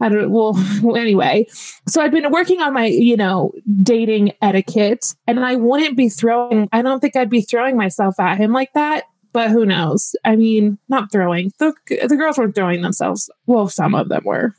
I 0.00 0.08
don't 0.08 0.30
well 0.30 0.56
anyway. 0.96 1.46
So 1.88 2.00
I've 2.00 2.12
been 2.12 2.30
working 2.30 2.62
on 2.62 2.72
my, 2.72 2.86
you 2.86 3.16
know, 3.16 3.50
dating 3.82 4.32
etiquette 4.40 5.14
and 5.26 5.44
I 5.44 5.56
wouldn't 5.56 5.96
be 5.96 6.08
throwing 6.08 6.68
I 6.70 6.82
don't 6.82 7.00
think 7.00 7.16
I'd 7.16 7.28
be 7.28 7.40
throwing 7.40 7.76
myself 7.76 8.20
at 8.20 8.38
him 8.38 8.52
like 8.52 8.72
that, 8.74 9.04
but 9.32 9.50
who 9.50 9.66
knows? 9.66 10.14
I 10.24 10.36
mean, 10.36 10.78
not 10.88 11.10
throwing. 11.10 11.52
The 11.58 11.74
the 11.88 12.16
girls 12.16 12.38
weren't 12.38 12.54
throwing 12.54 12.82
themselves. 12.82 13.28
Well, 13.46 13.68
some 13.68 13.94
of 13.94 14.08
them 14.08 14.22
were. 14.24 14.54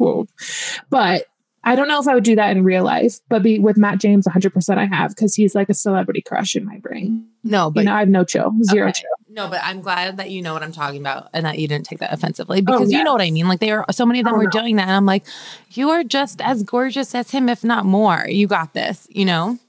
But 0.89 1.25
I 1.69 1.75
don't 1.75 1.87
know 1.87 1.99
if 1.99 2.07
I 2.07 2.15
would 2.15 2.23
do 2.23 2.35
that 2.35 2.49
in 2.57 2.63
real 2.63 2.83
life, 2.83 3.19
but 3.29 3.43
be 3.43 3.59
with 3.59 3.77
Matt 3.77 3.99
James 3.99 4.25
100% 4.25 4.77
I 4.79 4.85
have 4.85 5.11
because 5.11 5.35
he's 5.35 5.53
like 5.53 5.69
a 5.69 5.75
celebrity 5.75 6.19
crush 6.19 6.55
in 6.55 6.65
my 6.65 6.79
brain. 6.79 7.27
No, 7.43 7.69
but 7.69 7.81
you 7.81 7.85
know, 7.85 7.93
I 7.93 7.99
have 7.99 8.09
no 8.09 8.23
chill, 8.23 8.51
zero 8.63 8.89
okay. 8.89 9.01
chill. 9.01 9.09
No, 9.29 9.47
but 9.47 9.59
I'm 9.63 9.81
glad 9.81 10.17
that 10.17 10.31
you 10.31 10.41
know 10.41 10.53
what 10.53 10.63
I'm 10.63 10.71
talking 10.71 10.99
about 10.99 11.29
and 11.31 11.45
that 11.45 11.59
you 11.59 11.67
didn't 11.67 11.85
take 11.85 11.99
that 11.99 12.11
offensively 12.11 12.61
because 12.61 12.87
oh, 12.87 12.89
yeah. 12.89 12.97
you 12.97 13.03
know 13.03 13.11
what 13.11 13.21
I 13.21 13.29
mean. 13.29 13.47
Like 13.47 13.59
they 13.59 13.69
are 13.69 13.85
so 13.91 14.03
many 14.03 14.19
of 14.19 14.25
them 14.25 14.33
oh, 14.33 14.37
were 14.37 14.45
no. 14.45 14.49
doing 14.49 14.77
that. 14.77 14.87
And 14.87 14.93
I'm 14.93 15.05
like, 15.05 15.27
you 15.69 15.91
are 15.91 16.03
just 16.03 16.41
as 16.41 16.63
gorgeous 16.63 17.13
as 17.13 17.29
him, 17.29 17.47
if 17.49 17.63
not 17.63 17.85
more. 17.85 18.25
You 18.27 18.47
got 18.47 18.73
this, 18.73 19.05
you 19.11 19.25
know? 19.25 19.59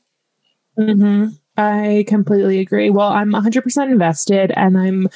Mm-hmm. 0.79 1.35
I 1.59 2.07
completely 2.09 2.61
agree. 2.61 2.89
Well, 2.89 3.11
I'm 3.11 3.33
100% 3.33 3.93
invested 3.93 4.53
and 4.57 4.79
I'm 4.79 5.07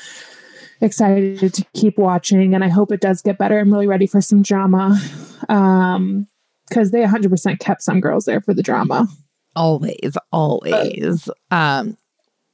excited 0.82 1.54
to 1.54 1.64
keep 1.72 1.96
watching 1.96 2.54
and 2.54 2.62
I 2.62 2.68
hope 2.68 2.92
it 2.92 3.00
does 3.00 3.22
get 3.22 3.38
better. 3.38 3.58
I'm 3.58 3.72
really 3.72 3.86
ready 3.86 4.06
for 4.06 4.20
some 4.20 4.42
drama. 4.42 5.00
Um, 5.48 6.28
because 6.68 6.90
they 6.90 7.02
100% 7.02 7.58
kept 7.58 7.82
some 7.82 8.00
girls 8.00 8.24
there 8.24 8.40
for 8.40 8.54
the 8.54 8.62
drama. 8.62 9.08
Always, 9.56 10.16
always. 10.32 11.28
But, 11.50 11.56
um, 11.56 11.96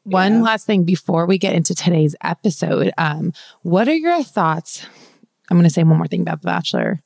one 0.05 0.37
yeah. 0.37 0.43
last 0.43 0.67
thing 0.67 0.85
before 0.85 1.26
we 1.26 1.38
get 1.38 1.55
into 1.55 1.75
today's 1.75 2.17
episode. 2.23 2.90
Um, 2.99 3.33
what 3.62 3.88
are 3.88 3.95
your 3.95 4.23
thoughts? 4.23 4.87
I'm 5.50 5.57
going 5.57 5.69
to 5.69 5.73
say 5.73 5.83
one 5.83 5.99
more 5.99 6.07
thing 6.07 6.23
about 6.23 6.43
The 6.43 6.47
Bachelor 6.47 7.02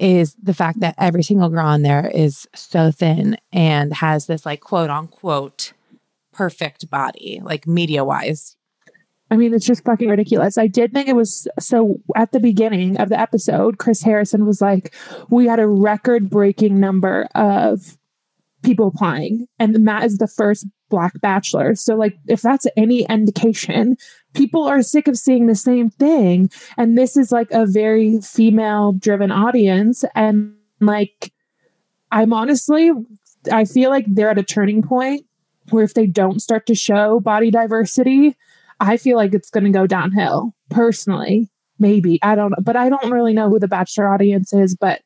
is 0.00 0.34
the 0.40 0.54
fact 0.54 0.80
that 0.80 0.94
every 0.98 1.22
single 1.22 1.48
girl 1.48 1.66
on 1.66 1.82
there 1.82 2.08
is 2.08 2.46
so 2.54 2.92
thin 2.92 3.36
and 3.52 3.92
has 3.92 4.26
this 4.26 4.46
like 4.46 4.60
quote 4.60 4.90
unquote 4.90 5.72
perfect 6.32 6.88
body, 6.88 7.40
like 7.42 7.66
media 7.66 8.04
wise. 8.04 8.56
I 9.30 9.36
mean, 9.36 9.52
it's 9.52 9.66
just 9.66 9.84
fucking 9.84 10.08
ridiculous. 10.08 10.56
I 10.56 10.66
did 10.66 10.92
think 10.92 11.08
it 11.08 11.16
was 11.16 11.46
so 11.58 12.00
at 12.16 12.32
the 12.32 12.40
beginning 12.40 12.96
of 12.98 13.10
the 13.10 13.20
episode, 13.20 13.78
Chris 13.78 14.02
Harrison 14.02 14.46
was 14.46 14.60
like, 14.60 14.94
We 15.28 15.46
had 15.46 15.60
a 15.60 15.66
record 15.66 16.30
breaking 16.30 16.80
number 16.80 17.28
of 17.34 17.98
people 18.62 18.88
applying, 18.88 19.46
and 19.58 19.78
Matt 19.80 20.04
is 20.04 20.18
the 20.18 20.28
first 20.28 20.66
Black 20.88 21.20
Bachelor. 21.20 21.74
So, 21.74 21.94
like, 21.94 22.18
if 22.26 22.42
that's 22.42 22.66
any 22.76 23.02
indication, 23.04 23.96
people 24.34 24.64
are 24.64 24.82
sick 24.82 25.08
of 25.08 25.18
seeing 25.18 25.46
the 25.46 25.54
same 25.54 25.90
thing. 25.90 26.50
And 26.76 26.96
this 26.96 27.16
is 27.16 27.32
like 27.32 27.50
a 27.50 27.66
very 27.66 28.20
female 28.20 28.92
driven 28.92 29.30
audience. 29.30 30.04
And 30.14 30.54
like, 30.80 31.32
I'm 32.10 32.32
honestly, 32.32 32.90
I 33.52 33.64
feel 33.64 33.90
like 33.90 34.06
they're 34.08 34.30
at 34.30 34.38
a 34.38 34.42
turning 34.42 34.82
point 34.82 35.26
where 35.70 35.84
if 35.84 35.94
they 35.94 36.06
don't 36.06 36.40
start 36.40 36.66
to 36.66 36.74
show 36.74 37.20
body 37.20 37.50
diversity, 37.50 38.36
I 38.80 38.96
feel 38.96 39.16
like 39.16 39.34
it's 39.34 39.50
going 39.50 39.64
to 39.64 39.70
go 39.70 39.86
downhill 39.86 40.54
personally. 40.70 41.48
Maybe 41.78 42.18
I 42.22 42.34
don't 42.34 42.50
know, 42.50 42.58
but 42.62 42.76
I 42.76 42.88
don't 42.88 43.10
really 43.10 43.32
know 43.32 43.48
who 43.48 43.58
the 43.58 43.68
Bachelor 43.68 44.12
audience 44.12 44.52
is. 44.52 44.76
But 44.76 45.02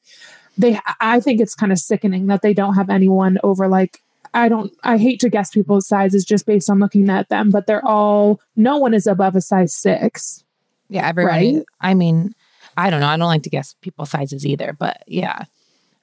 they, 0.56 0.78
I 1.00 1.20
think 1.20 1.40
it's 1.40 1.54
kind 1.54 1.72
of 1.72 1.78
sickening 1.78 2.26
that 2.26 2.42
they 2.42 2.54
don't 2.54 2.74
have 2.74 2.90
anyone 2.90 3.38
over 3.42 3.68
like 3.68 4.02
I 4.34 4.48
don't 4.48 4.72
I 4.82 4.96
hate 4.96 5.20
to 5.20 5.28
guess 5.28 5.50
people's 5.50 5.86
sizes 5.86 6.24
just 6.24 6.46
based 6.46 6.70
on 6.70 6.78
looking 6.78 7.10
at 7.10 7.28
them, 7.28 7.50
but 7.50 7.66
they're 7.66 7.84
all 7.84 8.40
no 8.56 8.78
one 8.78 8.94
is 8.94 9.06
above 9.06 9.36
a 9.36 9.40
size 9.40 9.74
six. 9.74 10.44
Yeah, 10.88 11.06
everybody. 11.06 11.56
Right? 11.56 11.66
I 11.80 11.94
mean, 11.94 12.34
I 12.76 12.90
don't 12.90 13.00
know. 13.00 13.08
I 13.08 13.16
don't 13.16 13.28
like 13.28 13.42
to 13.44 13.50
guess 13.50 13.74
people's 13.80 14.10
sizes 14.10 14.46
either, 14.46 14.74
but 14.78 15.02
yeah. 15.06 15.44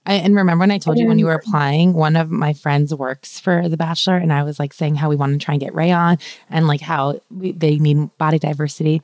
I, 0.10 0.14
and 0.16 0.36
remember 0.36 0.62
when 0.62 0.72
I 0.72 0.80
told 0.80 0.98
you 0.98 1.06
when 1.06 1.20
you 1.20 1.28
were 1.28 1.38
mm. 1.38 1.48
applying, 1.48 1.94
one 1.94 2.16
of 2.16 2.32
my 2.32 2.54
friends 2.54 2.94
works 2.96 3.40
for 3.40 3.70
The 3.70 3.78
Bachelor, 3.78 4.18
and 4.18 4.34
I 4.34 4.42
was 4.42 4.58
like 4.58 4.74
saying 4.74 4.96
how 4.96 5.08
we 5.08 5.16
want 5.16 5.40
to 5.40 5.46
try 5.46 5.54
and 5.54 5.62
get 5.62 5.76
Ray 5.76 5.92
on, 5.92 6.18
and 6.50 6.68
like 6.68 6.82
how 6.82 7.22
we, 7.30 7.52
they 7.52 7.78
need 7.78 8.18
body 8.18 8.40
diversity. 8.40 9.04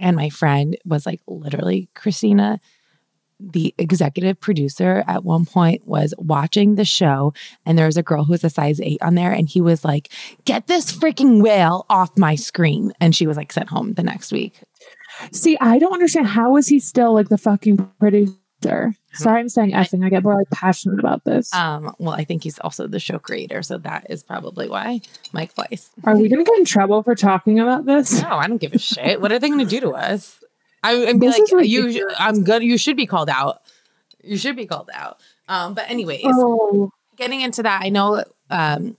And 0.00 0.16
my 0.16 0.30
friend 0.30 0.76
was 0.84 1.06
like, 1.06 1.20
literally, 1.28 1.88
Christina, 1.94 2.58
the 3.38 3.72
executive 3.78 4.40
producer 4.40 5.04
at 5.06 5.24
one 5.24 5.44
point 5.44 5.86
was 5.86 6.14
watching 6.18 6.74
the 6.74 6.84
show 6.84 7.32
and 7.66 7.78
there 7.78 7.86
was 7.86 7.96
a 7.96 8.02
girl 8.02 8.24
who 8.24 8.32
was 8.32 8.44
a 8.44 8.50
size 8.50 8.80
eight 8.80 9.02
on 9.02 9.14
there 9.14 9.32
and 9.32 9.48
he 9.48 9.60
was 9.60 9.84
like, 9.84 10.08
get 10.44 10.66
this 10.66 10.90
freaking 10.90 11.42
whale 11.42 11.84
off 11.90 12.16
my 12.16 12.34
screen. 12.34 12.92
And 13.00 13.14
she 13.14 13.26
was 13.26 13.36
like 13.36 13.52
sent 13.52 13.68
home 13.68 13.94
the 13.94 14.02
next 14.02 14.32
week. 14.32 14.60
See, 15.30 15.56
I 15.60 15.78
don't 15.78 15.92
understand 15.92 16.28
how 16.28 16.56
is 16.56 16.68
he 16.68 16.80
still 16.80 17.12
like 17.12 17.28
the 17.28 17.38
fucking 17.38 17.76
producer? 17.98 18.94
Sorry, 19.14 19.40
I'm 19.40 19.48
saying 19.48 19.72
effing. 19.72 20.04
I 20.04 20.08
get 20.08 20.22
more 20.22 20.34
like 20.34 20.50
passionate 20.50 20.98
about 20.98 21.24
this. 21.24 21.52
Um, 21.54 21.94
well, 21.98 22.14
I 22.14 22.24
think 22.24 22.42
he's 22.42 22.58
also 22.58 22.86
the 22.86 23.00
show 23.00 23.18
creator, 23.18 23.62
so 23.62 23.78
that 23.78 24.06
is 24.10 24.22
probably 24.22 24.68
why 24.68 25.00
Mike 25.32 25.54
Fleiss. 25.54 25.90
Are 26.04 26.16
we 26.16 26.28
gonna 26.28 26.44
get 26.44 26.58
in 26.58 26.64
trouble 26.64 27.02
for 27.02 27.14
talking 27.14 27.60
about 27.60 27.86
this? 27.86 28.22
No, 28.22 28.30
I 28.30 28.48
don't 28.48 28.58
give 28.58 28.72
a 28.72 28.78
shit. 28.78 29.20
What 29.20 29.32
are 29.32 29.38
they 29.38 29.48
gonna 29.48 29.64
do 29.64 29.80
to 29.80 29.90
us? 29.90 30.42
I, 30.82 31.06
I'm 31.06 31.18
like, 31.18 31.40
you. 31.62 32.10
I'm 32.18 32.44
good. 32.44 32.62
You 32.62 32.76
should 32.76 32.96
be 32.96 33.06
called 33.06 33.30
out. 33.30 33.62
You 34.22 34.36
should 34.36 34.56
be 34.56 34.66
called 34.66 34.90
out. 34.92 35.18
Um, 35.48 35.74
but 35.74 35.90
anyways, 35.90 36.24
oh. 36.26 36.90
getting 37.16 37.40
into 37.40 37.62
that, 37.62 37.82
I 37.82 37.88
know 37.88 38.24
um, 38.50 38.96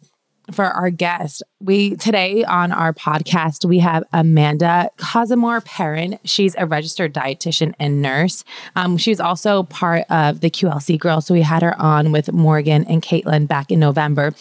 for 0.51 0.65
our 0.65 0.89
guest. 0.89 1.43
We 1.59 1.95
today 1.95 2.43
on 2.43 2.71
our 2.71 2.93
podcast 2.93 3.65
we 3.65 3.79
have 3.79 4.03
Amanda 4.13 4.89
Kozimor-Perrin. 4.97 6.19
She's 6.23 6.55
a 6.57 6.65
registered 6.65 7.13
dietitian 7.13 7.73
and 7.79 8.01
nurse. 8.01 8.43
Um, 8.75 8.97
she 8.97 9.11
was 9.11 9.19
also 9.19 9.63
part 9.63 10.05
of 10.09 10.41
the 10.41 10.49
QLC 10.49 10.99
Girls, 10.99 11.25
so 11.25 11.33
we 11.33 11.41
had 11.41 11.61
her 11.61 11.79
on 11.79 12.11
with 12.11 12.31
Morgan 12.31 12.85
and 12.85 13.01
Caitlin 13.01 13.47
back 13.47 13.71
in 13.71 13.79
November. 13.79 14.33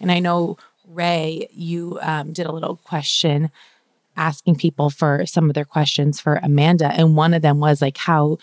And 0.00 0.10
I 0.10 0.18
know 0.18 0.58
Ray, 0.86 1.48
you 1.52 1.98
um, 2.02 2.32
did 2.32 2.46
a 2.46 2.52
little 2.52 2.76
question 2.76 3.50
asking 4.16 4.56
people 4.56 4.90
for 4.90 5.24
some 5.24 5.48
of 5.48 5.54
their 5.54 5.64
questions 5.64 6.20
for 6.20 6.38
Amanda, 6.42 6.86
and 6.86 7.16
one 7.16 7.34
of 7.34 7.42
them 7.42 7.60
was 7.60 7.80
like, 7.80 7.96
"How 7.96 8.38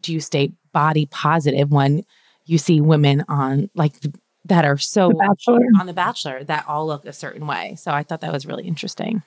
do 0.00 0.12
you 0.12 0.20
stay 0.20 0.52
body 0.72 1.06
positive 1.06 1.70
when 1.70 2.04
you 2.44 2.58
see 2.58 2.80
women 2.80 3.24
on 3.28 3.68
like 3.74 4.00
the 4.00 4.12
that 4.48 4.64
are 4.64 4.78
so 4.78 5.08
the 5.08 5.70
on 5.78 5.86
The 5.86 5.92
Bachelor 5.92 6.44
that 6.44 6.64
all 6.68 6.86
look 6.86 7.06
a 7.06 7.12
certain 7.12 7.46
way. 7.46 7.76
So 7.78 7.90
I 7.90 8.02
thought 8.02 8.20
that 8.22 8.32
was 8.32 8.46
really 8.46 8.66
interesting. 8.66 9.22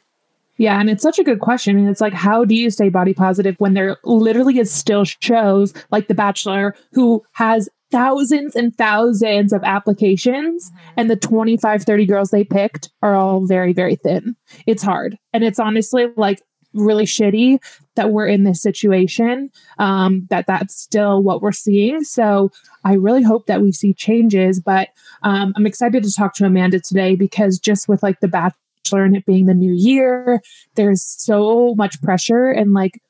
Yeah, 0.58 0.80
and 0.80 0.90
it's 0.90 1.02
such 1.02 1.18
a 1.18 1.24
good 1.24 1.40
question. 1.40 1.78
And 1.78 1.90
it's 1.90 2.02
like, 2.02 2.14
how 2.14 2.46
do 2.46 2.54
you 2.54 2.70
stay 2.70 2.90
body 2.90 3.14
positive 3.14 3.56
when 3.58 3.74
there 3.74 3.98
literally 4.04 4.60
is 4.60 4.72
still 4.72 5.06
shows 5.06 5.74
like 5.90 6.08
The 6.08 6.14
Bachelor 6.14 6.76
who 6.92 7.24
has 7.32 7.70
thousands 7.92 8.56
and 8.56 8.76
thousands 8.76 9.54
of 9.54 9.64
applications 9.64 10.70
mm-hmm. 10.70 10.94
and 10.98 11.10
the 11.10 11.16
25, 11.16 11.84
30 11.84 12.06
girls 12.06 12.30
they 12.30 12.44
picked 12.44 12.90
are 13.02 13.16
all 13.16 13.46
very, 13.46 13.74
very 13.74 13.96
thin. 13.96 14.36
It's 14.66 14.84
hard. 14.84 15.18
And 15.34 15.44
it's 15.44 15.60
honestly 15.60 16.08
like 16.16 16.42
really 16.74 17.06
shitty 17.06 17.60
that 17.96 18.12
we're 18.12 18.28
in 18.28 18.44
this 18.44 18.62
situation 18.62 19.52
um, 19.80 20.28
that 20.30 20.48
that's 20.48 20.76
still 20.76 21.22
what 21.22 21.42
we're 21.42 21.52
seeing. 21.52 22.04
So 22.04 22.52
i 22.84 22.94
really 22.94 23.24
hope 23.24 23.46
that 23.46 23.62
we 23.62 23.72
see 23.72 23.94
changes 23.94 24.60
but 24.60 24.90
um, 25.24 25.54
i'm 25.56 25.66
excited 25.66 26.04
to 26.04 26.12
talk 26.12 26.34
to 26.34 26.46
amanda 26.46 26.80
today 26.80 27.16
because 27.16 27.60
just 27.60 27.88
with 27.88 28.02
like 28.04 28.20
the 28.20 28.28
bachelor 28.28 29.04
and 29.04 29.16
it 29.16 29.26
being 29.26 29.46
the 29.46 29.54
new 29.54 29.74
year 29.74 30.42
there's 30.76 31.04
so 31.04 31.76
much 31.76 32.02
pressure 32.02 32.50
and 32.50 32.74
like 32.74 33.02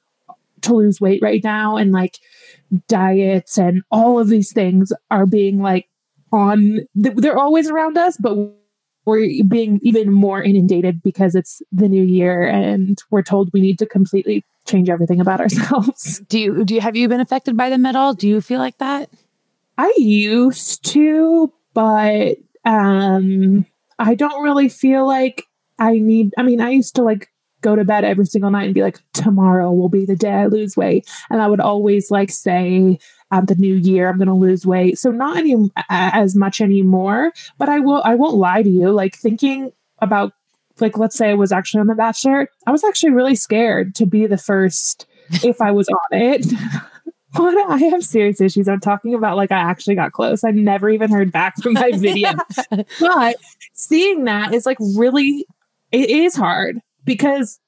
to 0.62 0.76
lose 0.76 1.02
weight 1.02 1.22
right 1.22 1.44
now 1.44 1.76
and 1.76 1.92
like 1.92 2.20
diets 2.88 3.58
and 3.58 3.82
all 3.92 4.20
of 4.20 4.30
these 4.30 4.54
things 4.54 4.94
are 5.10 5.26
being 5.26 5.62
like 5.62 5.88
on 6.32 6.80
they're 6.96 7.38
always 7.38 7.70
around 7.70 7.98
us 7.98 8.18
but 8.18 8.36
we're 9.06 9.44
being 9.48 9.80
even 9.82 10.12
more 10.12 10.44
inundated 10.44 11.02
because 11.02 11.34
it's 11.34 11.62
the 11.72 11.90
new 11.90 12.04
year 12.04 12.48
and 12.48 13.02
we're 13.10 13.24
told 13.24 13.50
we 13.52 13.60
need 13.60 13.80
to 13.80 13.86
completely 13.86 14.46
change 14.65 14.89
everything 14.89 15.22
about 15.22 15.41
ourselves. 15.41 16.20
Do 16.30 16.39
you 16.39 16.65
do 16.65 16.75
you 16.75 16.82
have 16.82 16.96
you 16.96 17.08
been 17.08 17.20
affected 17.20 17.58
by 17.58 17.70
them 17.70 17.86
at 17.86 17.96
all? 17.96 18.13
Do 18.13 18.27
you 18.27 18.41
feel 18.41 18.60
like 18.60 18.77
that? 18.77 19.10
I 19.77 19.94
used 19.98 20.86
to, 20.91 21.51
but 21.74 22.38
um 22.65 23.65
I 24.00 24.15
don't 24.15 24.44
really 24.44 24.70
feel 24.70 25.08
like 25.08 25.46
I 25.80 26.00
need 26.00 26.34
I 26.38 26.44
mean, 26.44 26.62
I 26.62 26.70
used 26.70 26.96
to 26.96 27.03
like 27.03 27.30
go 27.62 27.75
to 27.75 27.84
bed 27.84 28.03
every 28.03 28.25
single 28.25 28.50
night 28.50 28.65
and 28.65 28.74
be 28.74 28.82
like, 28.82 29.00
tomorrow 29.13 29.72
will 29.72 29.89
be 29.89 30.06
the 30.06 30.15
day 30.15 30.32
I 30.32 30.46
lose 30.48 30.75
weight. 30.75 31.08
And 31.30 31.41
I 31.41 31.48
would 31.48 31.60
always 31.60 32.10
like 32.10 32.32
say, 32.32 32.98
um, 33.32 33.46
the 33.46 33.56
new 33.56 33.75
year 33.75 34.10
i'm 34.10 34.18
going 34.18 34.27
to 34.27 34.34
lose 34.34 34.65
weight 34.65 35.00
so 35.00 35.10
not 35.10 35.38
any 35.38 35.56
as 35.89 36.36
much 36.36 36.60
anymore 36.60 37.32
but 37.58 37.70
i 37.70 37.80
will 37.80 38.01
i 38.03 38.13
won't 38.13 38.36
lie 38.36 38.62
to 38.62 38.70
you 38.70 38.91
like 38.91 39.15
thinking 39.15 39.72
about 40.00 40.34
like 40.80 40.98
let's 40.98 41.16
say 41.16 41.30
i 41.30 41.34
was 41.34 41.51
actually 41.51 41.80
on 41.80 41.88
the 41.88 41.96
bachelor 41.96 42.48
i 42.68 42.72
was 42.72 42.84
actually 42.84 43.12
really 43.12 43.36
scared 43.36 43.94
to 43.96 44.06
be 44.06 44.25
the 44.25 44.38
first 44.38 45.06
if 45.44 45.62
i 45.62 45.72
was 45.72 45.88
on 45.90 46.20
it 46.20 46.46
What 47.34 47.72
I 47.72 47.78
have 47.86 48.04
serious 48.04 48.42
issues. 48.42 48.68
I'm 48.68 48.82
talking 48.82 49.13
about 49.13 49.38
like 49.38 49.51
I 49.51 49.60
actually 49.60 49.96
got 49.96 50.12
close. 50.12 50.44
I 50.44 50.51
never 50.51 50.90
even 50.90 51.10
heard 51.10 51.32
back 51.32 51.56
from 51.62 51.74
my 51.74 51.92
video. 51.94 52.32
but 53.00 53.38
seeing 53.74 54.25
that 54.25 54.54
is 54.54 54.66
like 54.66 54.78
really 54.98 55.46
it 55.94 56.10
is 56.10 56.36
hard 56.36 56.80
because 57.06 57.60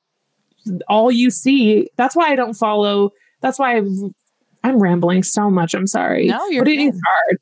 all 0.88 1.12
you 1.12 1.30
see, 1.32 1.90
that's 1.96 2.16
why 2.16 2.30
I 2.30 2.36
don't 2.36 2.56
follow 2.56 3.12
that's 3.42 3.58
why 3.58 3.78
I 3.78 3.82
I'm 4.66 4.80
rambling 4.80 5.24
so 5.24 5.50
much. 5.50 5.74
I'm 5.74 5.88
sorry. 5.88 6.28
No, 6.28 6.46
you're 6.48 6.64
but 6.64 6.72
it 6.72 6.80
is 6.80 7.02
hard, 7.06 7.38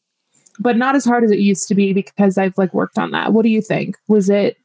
but 0.59 0.77
not 0.77 0.95
as 0.95 1.05
hard 1.05 1.23
as 1.23 1.31
it 1.31 1.39
used 1.39 1.67
to 1.69 1.75
be 1.75 1.91
because 1.91 2.37
I've 2.37 2.57
like 2.57 2.73
worked 2.73 2.99
on 2.99 3.11
that. 3.11 3.33
What 3.33 3.43
do 3.43 3.49
you 3.49 3.61
think? 3.61 3.97
Was 4.07 4.29
it? 4.29 4.57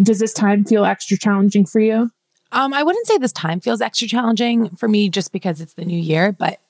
Does 0.00 0.18
this 0.18 0.32
time 0.32 0.64
feel 0.64 0.84
extra 0.84 1.18
challenging 1.18 1.66
for 1.66 1.80
you? 1.80 2.10
Um, 2.52 2.74
I 2.74 2.82
wouldn't 2.82 3.06
say 3.06 3.18
this 3.18 3.32
time 3.32 3.60
feels 3.60 3.80
extra 3.80 4.06
challenging 4.06 4.76
for 4.76 4.88
me 4.88 5.08
just 5.08 5.32
because 5.32 5.60
it's 5.60 5.74
the 5.74 5.84
new 5.84 5.98
year, 5.98 6.32
but 6.32 6.60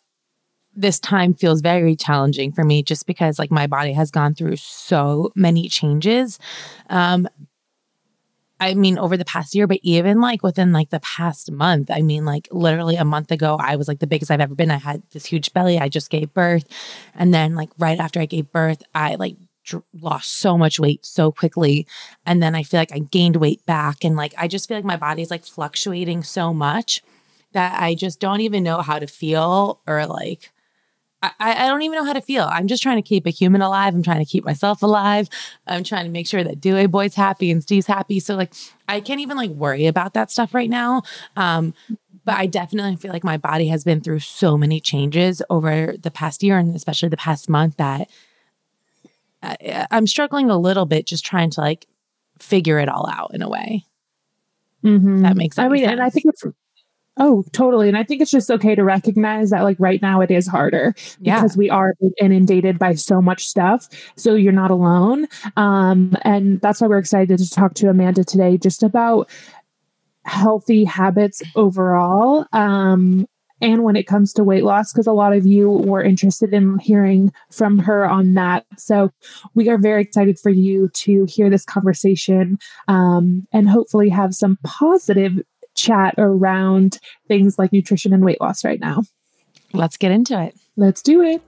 this 0.74 0.98
time 0.98 1.34
feels 1.34 1.60
very 1.60 1.96
challenging 1.96 2.52
for 2.52 2.64
me 2.64 2.82
just 2.82 3.06
because 3.06 3.38
like 3.38 3.50
my 3.50 3.66
body 3.66 3.92
has 3.92 4.10
gone 4.10 4.34
through 4.34 4.56
so 4.56 5.30
many 5.34 5.68
changes. 5.68 6.38
Um, 6.88 7.28
I 8.62 8.74
mean, 8.74 8.96
over 8.96 9.16
the 9.16 9.24
past 9.24 9.56
year, 9.56 9.66
but 9.66 9.80
even 9.82 10.20
like 10.20 10.44
within 10.44 10.70
like 10.72 10.90
the 10.90 11.00
past 11.00 11.50
month, 11.50 11.90
I 11.90 12.00
mean, 12.00 12.24
like 12.24 12.46
literally 12.52 12.94
a 12.94 13.04
month 13.04 13.32
ago, 13.32 13.56
I 13.60 13.74
was 13.74 13.88
like 13.88 13.98
the 13.98 14.06
biggest 14.06 14.30
I've 14.30 14.40
ever 14.40 14.54
been. 14.54 14.70
I 14.70 14.76
had 14.76 15.02
this 15.10 15.26
huge 15.26 15.52
belly. 15.52 15.80
I 15.80 15.88
just 15.88 16.10
gave 16.10 16.32
birth. 16.32 16.64
And 17.16 17.34
then, 17.34 17.56
like, 17.56 17.70
right 17.76 17.98
after 17.98 18.20
I 18.20 18.26
gave 18.26 18.52
birth, 18.52 18.84
I 18.94 19.16
like 19.16 19.34
dr- 19.64 19.84
lost 20.00 20.32
so 20.32 20.56
much 20.58 20.78
weight 20.78 21.04
so 21.04 21.32
quickly. 21.32 21.86
And 22.26 22.42
then 22.42 22.54
I 22.54 22.62
feel 22.62 22.80
like 22.80 22.92
I 22.92 22.98
gained 23.00 23.36
weight 23.36 23.64
back. 23.66 24.04
And 24.04 24.16
like, 24.16 24.34
I 24.36 24.48
just 24.48 24.68
feel 24.68 24.76
like 24.76 24.84
my 24.84 24.96
body 24.96 25.22
is 25.22 25.30
like 25.30 25.44
fluctuating 25.44 26.22
so 26.22 26.52
much 26.52 27.02
that 27.52 27.80
I 27.80 27.94
just 27.94 28.20
don't 28.20 28.40
even 28.40 28.62
know 28.62 28.80
how 28.80 28.98
to 28.98 29.06
feel 29.06 29.80
or 29.86 30.06
like, 30.06 30.50
I, 31.22 31.32
I 31.38 31.68
don't 31.68 31.82
even 31.82 31.96
know 31.96 32.04
how 32.04 32.14
to 32.14 32.20
feel. 32.20 32.48
I'm 32.50 32.66
just 32.66 32.82
trying 32.82 32.96
to 32.96 33.08
keep 33.08 33.26
a 33.26 33.30
human 33.30 33.62
alive. 33.62 33.94
I'm 33.94 34.02
trying 34.02 34.24
to 34.24 34.30
keep 34.30 34.44
myself 34.44 34.82
alive. 34.82 35.28
I'm 35.66 35.84
trying 35.84 36.04
to 36.04 36.10
make 36.10 36.26
sure 36.26 36.42
that 36.42 36.60
Dewey 36.60 36.86
Boy's 36.86 37.14
happy 37.14 37.50
and 37.50 37.62
Steve's 37.62 37.86
happy. 37.86 38.18
So 38.18 38.34
like 38.34 38.52
I 38.88 39.00
can't 39.00 39.20
even 39.20 39.36
like 39.36 39.50
worry 39.50 39.86
about 39.86 40.14
that 40.14 40.32
stuff 40.32 40.52
right 40.52 40.68
now. 40.70 41.02
Um, 41.36 41.74
but 42.24 42.36
I 42.36 42.46
definitely 42.46 42.96
feel 42.96 43.12
like 43.12 43.24
my 43.24 43.36
body 43.36 43.68
has 43.68 43.84
been 43.84 44.00
through 44.00 44.20
so 44.20 44.56
many 44.56 44.80
changes 44.80 45.42
over 45.48 45.94
the 46.00 46.10
past 46.10 46.42
year 46.42 46.58
and 46.58 46.74
especially 46.74 47.08
the 47.08 47.16
past 47.16 47.48
month 47.48 47.76
that 47.76 48.08
I, 49.42 49.86
I'm 49.90 50.06
struggling 50.06 50.50
a 50.50 50.58
little 50.58 50.86
bit 50.86 51.06
just 51.06 51.24
trying 51.24 51.50
to 51.50 51.60
like 51.60 51.86
figure 52.38 52.78
it 52.78 52.88
all 52.88 53.08
out 53.10 53.32
in 53.34 53.42
a 53.42 53.48
way. 53.48 53.84
Mm-hmm. 54.84 55.22
That 55.22 55.36
makes. 55.36 55.56
Sense. 55.56 55.66
I 55.66 55.68
mean, 55.68 55.84
sense. 55.84 55.92
and 55.92 56.02
I 56.02 56.10
think 56.10 56.26
it's 56.26 56.44
Oh, 57.18 57.44
totally. 57.52 57.88
And 57.88 57.96
I 57.96 58.04
think 58.04 58.22
it's 58.22 58.30
just 58.30 58.50
okay 58.50 58.74
to 58.74 58.82
recognize 58.82 59.50
that, 59.50 59.62
like, 59.62 59.76
right 59.78 60.00
now 60.00 60.22
it 60.22 60.30
is 60.30 60.46
harder 60.46 60.94
yeah. 61.20 61.36
because 61.36 61.58
we 61.58 61.68
are 61.68 61.92
inundated 62.18 62.78
by 62.78 62.94
so 62.94 63.20
much 63.20 63.46
stuff. 63.46 63.86
So 64.16 64.34
you're 64.34 64.50
not 64.50 64.70
alone. 64.70 65.28
Um, 65.56 66.16
and 66.22 66.58
that's 66.62 66.80
why 66.80 66.86
we're 66.86 66.98
excited 66.98 67.38
to 67.38 67.50
talk 67.50 67.74
to 67.74 67.90
Amanda 67.90 68.24
today 68.24 68.56
just 68.56 68.82
about 68.82 69.28
healthy 70.24 70.84
habits 70.84 71.42
overall. 71.54 72.46
Um, 72.54 73.26
and 73.62 73.84
when 73.84 73.96
it 73.96 74.06
comes 74.06 74.32
to 74.34 74.44
weight 74.44 74.64
loss, 74.64 74.92
because 74.92 75.06
a 75.06 75.12
lot 75.12 75.32
of 75.32 75.46
you 75.46 75.70
were 75.70 76.02
interested 76.02 76.52
in 76.52 76.78
hearing 76.80 77.32
from 77.50 77.78
her 77.78 78.04
on 78.08 78.34
that. 78.34 78.66
So 78.76 79.10
we 79.54 79.70
are 79.70 79.78
very 79.78 80.02
excited 80.02 80.38
for 80.38 80.50
you 80.50 80.88
to 80.94 81.24
hear 81.26 81.48
this 81.48 81.64
conversation 81.64 82.58
um, 82.88 83.46
and 83.52 83.68
hopefully 83.68 84.08
have 84.08 84.34
some 84.34 84.58
positive 84.64 85.40
chat 85.74 86.14
around 86.18 86.98
things 87.28 87.58
like 87.58 87.72
nutrition 87.72 88.12
and 88.12 88.24
weight 88.24 88.40
loss 88.40 88.64
right 88.64 88.80
now. 88.80 89.04
Let's 89.72 89.96
get 89.96 90.12
into 90.12 90.40
it. 90.42 90.54
Let's 90.76 91.00
do 91.00 91.22
it. 91.22 91.40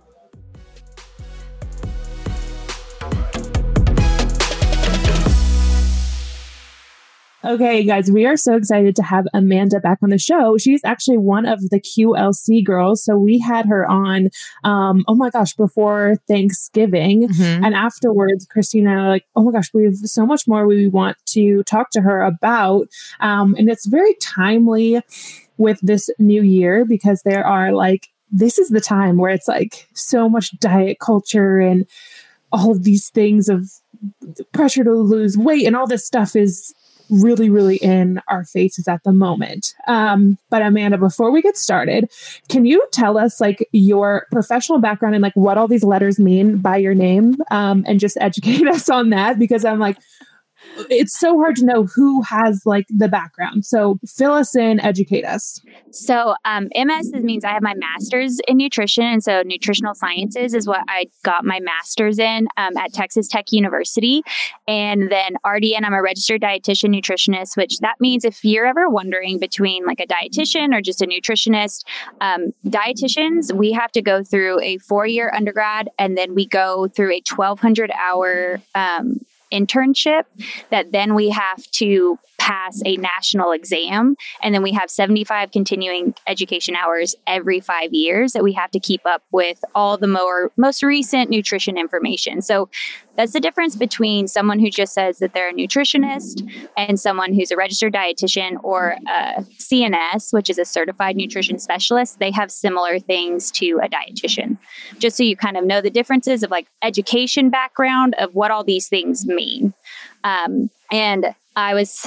Okay, 7.44 7.84
guys, 7.84 8.10
we 8.10 8.24
are 8.24 8.38
so 8.38 8.56
excited 8.56 8.96
to 8.96 9.02
have 9.02 9.26
Amanda 9.34 9.78
back 9.78 9.98
on 10.02 10.08
the 10.08 10.18
show. 10.18 10.56
She's 10.56 10.82
actually 10.82 11.18
one 11.18 11.44
of 11.44 11.60
the 11.68 11.78
QLC 11.78 12.64
girls. 12.64 13.04
So 13.04 13.18
we 13.18 13.38
had 13.38 13.66
her 13.66 13.86
on, 13.86 14.30
um, 14.62 15.04
oh 15.08 15.14
my 15.14 15.28
gosh, 15.28 15.52
before 15.54 16.16
Thanksgiving. 16.26 17.28
Mm-hmm. 17.28 17.64
And 17.64 17.74
afterwards, 17.74 18.46
Christina, 18.46 19.08
like, 19.08 19.26
oh 19.36 19.42
my 19.42 19.52
gosh, 19.52 19.68
we 19.74 19.84
have 19.84 19.96
so 19.96 20.24
much 20.24 20.48
more 20.48 20.66
we 20.66 20.86
want 20.86 21.18
to 21.30 21.62
talk 21.64 21.90
to 21.90 22.00
her 22.00 22.22
about. 22.22 22.88
Um, 23.20 23.54
and 23.58 23.68
it's 23.68 23.86
very 23.86 24.14
timely 24.22 25.02
with 25.58 25.78
this 25.82 26.08
new 26.18 26.42
year 26.42 26.86
because 26.86 27.22
there 27.24 27.46
are 27.46 27.72
like 27.72 28.08
this 28.32 28.58
is 28.58 28.70
the 28.70 28.80
time 28.80 29.18
where 29.18 29.30
it's 29.30 29.46
like 29.46 29.86
so 29.94 30.28
much 30.28 30.58
diet 30.58 30.98
culture 30.98 31.60
and 31.60 31.86
all 32.50 32.72
of 32.72 32.82
these 32.82 33.10
things 33.10 33.48
of 33.48 33.70
pressure 34.52 34.82
to 34.82 34.92
lose 34.92 35.36
weight 35.36 35.66
and 35.66 35.76
all 35.76 35.86
this 35.86 36.04
stuff 36.06 36.34
is 36.34 36.74
really, 37.10 37.50
really 37.50 37.76
in 37.76 38.20
our 38.28 38.44
faces 38.44 38.88
at 38.88 39.02
the 39.04 39.12
moment. 39.12 39.74
Um, 39.86 40.38
but 40.50 40.62
Amanda, 40.62 40.98
before 40.98 41.30
we 41.30 41.42
get 41.42 41.56
started, 41.56 42.10
can 42.48 42.64
you 42.64 42.84
tell 42.92 43.18
us 43.18 43.40
like 43.40 43.68
your 43.72 44.26
professional 44.30 44.78
background 44.78 45.14
and 45.14 45.22
like 45.22 45.34
what 45.34 45.58
all 45.58 45.68
these 45.68 45.84
letters 45.84 46.18
mean 46.18 46.58
by 46.58 46.76
your 46.76 46.94
name 46.94 47.36
um, 47.50 47.84
and 47.86 48.00
just 48.00 48.16
educate 48.20 48.66
us 48.66 48.88
on 48.88 49.10
that? 49.10 49.38
Because 49.38 49.64
I'm 49.64 49.78
like, 49.78 49.96
it's 50.90 51.18
so 51.18 51.38
hard 51.38 51.56
to 51.56 51.64
know 51.64 51.84
who 51.84 52.22
has 52.22 52.62
like 52.64 52.86
the 52.88 53.08
background. 53.08 53.64
So 53.64 53.98
fill 54.06 54.32
us 54.32 54.56
in, 54.56 54.80
educate 54.80 55.24
us. 55.24 55.60
So 55.90 56.34
um, 56.44 56.68
MS 56.74 57.12
means 57.12 57.44
I 57.44 57.50
have 57.50 57.62
my 57.62 57.74
master's 57.74 58.40
in 58.48 58.56
nutrition, 58.56 59.04
and 59.04 59.22
so 59.22 59.42
nutritional 59.44 59.94
sciences 59.94 60.54
is 60.54 60.66
what 60.66 60.80
I 60.88 61.06
got 61.22 61.44
my 61.44 61.60
master's 61.60 62.18
in 62.18 62.48
um, 62.56 62.76
at 62.76 62.92
Texas 62.92 63.28
Tech 63.28 63.52
University, 63.52 64.22
and 64.66 65.10
then 65.10 65.36
RDN 65.44 65.84
I'm 65.84 65.94
a 65.94 66.02
registered 66.02 66.42
dietitian 66.42 66.94
nutritionist, 66.94 67.56
which 67.56 67.78
that 67.78 67.96
means 68.00 68.24
if 68.24 68.44
you're 68.44 68.66
ever 68.66 68.88
wondering 68.88 69.38
between 69.38 69.86
like 69.86 70.00
a 70.00 70.06
dietitian 70.06 70.74
or 70.74 70.80
just 70.80 71.02
a 71.02 71.06
nutritionist, 71.06 71.84
um, 72.20 72.52
dietitians 72.66 73.52
we 73.52 73.72
have 73.72 73.92
to 73.92 74.02
go 74.02 74.22
through 74.22 74.60
a 74.60 74.78
four 74.78 75.06
year 75.06 75.32
undergrad, 75.34 75.88
and 75.98 76.18
then 76.18 76.34
we 76.34 76.46
go 76.46 76.88
through 76.88 77.12
a 77.12 77.22
1200 77.34 77.90
hour 77.92 78.60
um, 78.74 79.20
internship 79.52 80.24
that 80.70 80.92
then 80.92 81.14
we 81.14 81.30
have 81.30 81.62
to 81.72 82.18
pass 82.44 82.82
a 82.84 82.98
national 82.98 83.52
exam. 83.52 84.16
And 84.42 84.54
then 84.54 84.62
we 84.62 84.72
have 84.72 84.90
75 84.90 85.50
continuing 85.50 86.14
education 86.26 86.76
hours 86.76 87.16
every 87.26 87.58
five 87.58 87.94
years 87.94 88.34
that 88.34 88.42
we 88.42 88.52
have 88.52 88.70
to 88.72 88.80
keep 88.80 89.00
up 89.06 89.22
with 89.32 89.64
all 89.74 89.96
the 89.96 90.06
more 90.06 90.52
most 90.58 90.82
recent 90.82 91.30
nutrition 91.30 91.78
information. 91.78 92.42
So 92.42 92.68
that's 93.16 93.32
the 93.32 93.40
difference 93.40 93.76
between 93.76 94.28
someone 94.28 94.58
who 94.58 94.68
just 94.68 94.92
says 94.92 95.20
that 95.20 95.32
they're 95.32 95.48
a 95.48 95.54
nutritionist 95.54 96.46
and 96.76 97.00
someone 97.00 97.32
who's 97.32 97.50
a 97.50 97.56
registered 97.56 97.94
dietitian 97.94 98.62
or 98.62 98.96
a 99.08 99.42
CNS, 99.58 100.34
which 100.34 100.50
is 100.50 100.58
a 100.58 100.66
certified 100.66 101.16
nutrition 101.16 101.58
specialist. 101.58 102.18
They 102.18 102.32
have 102.32 102.50
similar 102.50 102.98
things 102.98 103.50
to 103.52 103.80
a 103.82 103.88
dietitian. 103.88 104.58
Just 104.98 105.16
so 105.16 105.22
you 105.22 105.34
kind 105.34 105.56
of 105.56 105.64
know 105.64 105.80
the 105.80 105.88
differences 105.88 106.42
of 106.42 106.50
like 106.50 106.66
education 106.82 107.48
background 107.48 108.14
of 108.18 108.34
what 108.34 108.50
all 108.50 108.64
these 108.64 108.86
things 108.86 109.24
mean. 109.24 109.72
Um, 110.24 110.68
and 110.92 111.34
I 111.56 111.72
was 111.74 112.06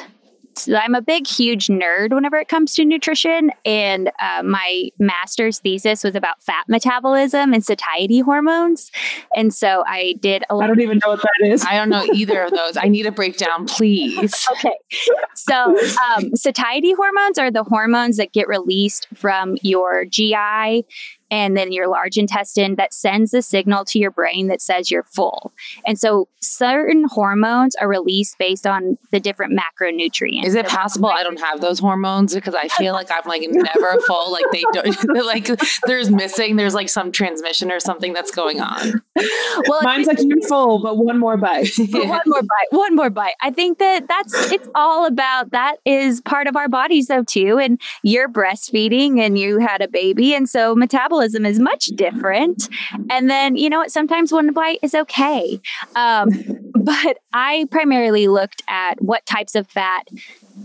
I'm 0.67 0.95
a 0.95 1.01
big, 1.01 1.27
huge 1.27 1.67
nerd 1.67 2.13
whenever 2.13 2.37
it 2.37 2.47
comes 2.47 2.73
to 2.75 2.85
nutrition. 2.85 3.51
And 3.65 4.11
uh, 4.19 4.43
my 4.43 4.89
master's 4.99 5.59
thesis 5.59 6.03
was 6.03 6.15
about 6.15 6.41
fat 6.41 6.65
metabolism 6.67 7.53
and 7.53 7.63
satiety 7.63 8.19
hormones. 8.19 8.91
And 9.35 9.53
so 9.53 9.83
I 9.87 10.15
did 10.19 10.43
a 10.49 10.55
I 10.55 10.67
don't 10.67 10.81
even 10.81 10.99
know 11.03 11.11
what 11.11 11.21
that 11.21 11.47
is. 11.47 11.65
I 11.65 11.75
don't 11.75 11.89
know 11.89 12.05
either 12.13 12.43
of 12.43 12.51
those. 12.51 12.77
I 12.77 12.87
need 12.87 13.05
a 13.05 13.11
breakdown, 13.11 13.67
please. 13.67 14.47
okay. 14.53 14.75
So, 15.35 15.77
um, 16.15 16.35
satiety 16.35 16.93
hormones 16.93 17.37
are 17.37 17.51
the 17.51 17.63
hormones 17.63 18.17
that 18.17 18.33
get 18.33 18.47
released 18.47 19.07
from 19.13 19.57
your 19.61 20.05
GI 20.05 20.85
and 21.29 21.57
then 21.57 21.71
your 21.71 21.87
large 21.87 22.17
intestine 22.17 22.75
that 22.75 22.93
sends 22.93 23.33
a 23.33 23.41
signal 23.41 23.83
to 23.85 23.99
your 23.99 24.11
brain 24.11 24.47
that 24.47 24.61
says 24.61 24.89
you're 24.89 25.03
full. 25.03 25.51
And 25.85 25.99
so 25.99 26.27
certain 26.39 27.05
hormones 27.05 27.75
are 27.75 27.87
released 27.87 28.37
based 28.37 28.65
on 28.65 28.97
the 29.11 29.19
different 29.19 29.57
macronutrients. 29.57 30.45
Is 30.45 30.55
it 30.55 30.67
possible 30.67 31.09
I 31.09 31.23
don't 31.23 31.39
have 31.39 31.59
those 31.59 31.79
hormones 31.79 32.33
because 32.33 32.55
I 32.55 32.67
feel 32.69 32.93
like 32.93 33.09
I'm 33.11 33.27
like 33.27 33.43
never 33.49 33.99
full 34.01 34.31
like 34.31 34.45
they 34.51 34.63
don't 34.71 35.25
like 35.25 35.49
there's 35.85 36.09
missing 36.09 36.55
there's 36.55 36.73
like 36.73 36.89
some 36.89 37.11
transmission 37.11 37.71
or 37.71 37.79
something 37.79 38.13
that's 38.13 38.31
going 38.31 38.61
on. 38.61 39.01
Well, 39.67 39.81
mine's 39.83 40.07
like 40.07 40.19
you're 40.21 40.41
full 40.47 40.81
but 40.81 40.97
one 40.97 41.19
more 41.19 41.37
bite. 41.37 41.71
one 41.77 42.21
more 42.25 42.41
bite. 42.41 42.67
One 42.71 42.95
more 42.95 43.09
bite. 43.09 43.33
I 43.41 43.51
think 43.51 43.79
that 43.79 44.07
that's 44.07 44.51
it's 44.51 44.69
all 44.75 45.05
about 45.05 45.51
that 45.51 45.77
is 45.85 46.21
part 46.21 46.47
of 46.47 46.55
our 46.55 46.69
bodies 46.69 47.07
though 47.07 47.23
too 47.23 47.57
and 47.57 47.81
you're 48.03 48.29
breastfeeding 48.29 49.19
and 49.19 49.37
you 49.37 49.57
had 49.59 49.81
a 49.81 49.87
baby 49.87 50.33
and 50.33 50.47
so 50.47 50.73
metabolism 50.75 51.16
metabolism 51.17 51.45
is 51.45 51.59
much 51.59 51.87
different. 51.87 52.69
And 53.09 53.29
then, 53.29 53.55
you 53.55 53.69
know 53.69 53.79
what, 53.79 53.91
sometimes 53.91 54.31
one 54.31 54.53
bite 54.53 54.79
is 54.81 54.93
okay. 54.93 55.59
Um, 55.95 56.29
but 56.75 57.17
I 57.33 57.65
primarily 57.71 58.27
looked 58.27 58.63
at 58.67 59.01
what 59.01 59.25
types 59.25 59.55
of 59.55 59.67
fat 59.67 60.07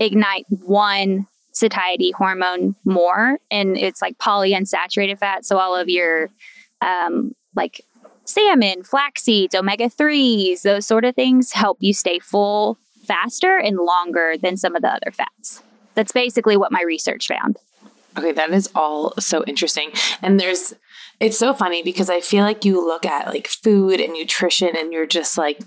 ignite 0.01 0.47
one 0.49 1.27
satiety 1.53 2.12
hormone 2.12 2.75
more. 2.85 3.38
And 3.51 3.77
it's 3.77 4.01
like 4.01 4.19
polyunsaturated 4.19 5.19
fat. 5.19 5.45
So 5.45 5.59
all 5.59 5.77
of 5.77 5.88
your 5.88 6.31
um, 6.81 7.35
like 7.55 7.85
salmon, 8.25 8.85
flax 8.85 9.23
seeds, 9.23 9.55
omega 9.55 9.88
3s, 9.88 10.62
those 10.62 10.87
sort 10.87 11.05
of 11.05 11.15
things 11.15 11.53
help 11.53 11.79
you 11.81 11.93
stay 11.93 12.19
full 12.19 12.79
faster 13.05 13.59
and 13.59 13.79
longer 13.79 14.35
than 14.41 14.57
some 14.57 14.77
of 14.77 14.83
the 14.83 14.88
other 14.88 15.11
fats. 15.11 15.62
That's 15.95 16.12
basically 16.12 16.57
what 16.57 16.73
my 16.73 16.83
research 16.83 17.27
found. 17.27 17.59
Okay, 18.18 18.33
that 18.33 18.51
is 18.51 18.70
all 18.75 19.14
so 19.18 19.44
interesting. 19.44 19.90
And 20.20 20.38
there's, 20.38 20.75
it's 21.20 21.38
so 21.38 21.55
funny 21.55 21.83
because 21.83 22.11
I 22.11 22.20
feel 22.20 22.44
like 22.44 22.64
you 22.64 22.85
look 22.85 23.07
at 23.07 23.29
like 23.29 23.48
food 23.48 24.01
and 24.01 24.12
nutrition 24.12 24.77
and 24.77 24.92
you're 24.92 25.07
just 25.07 25.38
like, 25.38 25.61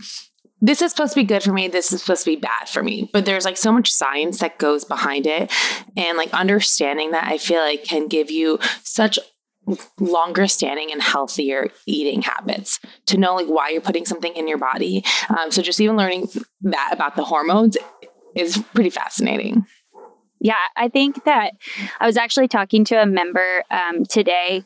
this 0.61 0.81
is 0.81 0.91
supposed 0.91 1.13
to 1.13 1.19
be 1.19 1.25
good 1.25 1.43
for 1.43 1.53
me. 1.53 1.67
This 1.67 1.91
is 1.91 2.01
supposed 2.01 2.23
to 2.23 2.31
be 2.31 2.35
bad 2.37 2.69
for 2.69 2.81
me. 2.81 3.09
But 3.11 3.25
there's 3.25 3.45
like 3.45 3.57
so 3.57 3.71
much 3.71 3.91
science 3.91 4.39
that 4.39 4.57
goes 4.57 4.85
behind 4.85 5.27
it. 5.27 5.51
And 5.97 6.17
like 6.17 6.33
understanding 6.33 7.11
that 7.11 7.27
I 7.27 7.37
feel 7.37 7.59
like 7.59 7.83
can 7.83 8.07
give 8.07 8.31
you 8.31 8.59
such 8.83 9.19
longer 9.99 10.47
standing 10.47 10.91
and 10.91 11.01
healthier 11.01 11.69
eating 11.85 12.21
habits 12.21 12.79
to 13.07 13.17
know 13.17 13.35
like 13.35 13.47
why 13.47 13.69
you're 13.69 13.81
putting 13.81 14.05
something 14.05 14.33
in 14.35 14.47
your 14.47 14.57
body. 14.57 15.03
Um, 15.29 15.51
so 15.51 15.61
just 15.61 15.81
even 15.81 15.97
learning 15.97 16.29
that 16.61 16.89
about 16.91 17.15
the 17.15 17.23
hormones 17.23 17.77
is 18.35 18.57
pretty 18.73 18.91
fascinating. 18.91 19.65
Yeah, 20.39 20.55
I 20.75 20.89
think 20.89 21.23
that 21.25 21.53
I 21.99 22.05
was 22.05 22.17
actually 22.17 22.47
talking 22.47 22.85
to 22.85 23.01
a 23.01 23.05
member 23.05 23.63
um, 23.71 24.05
today, 24.05 24.63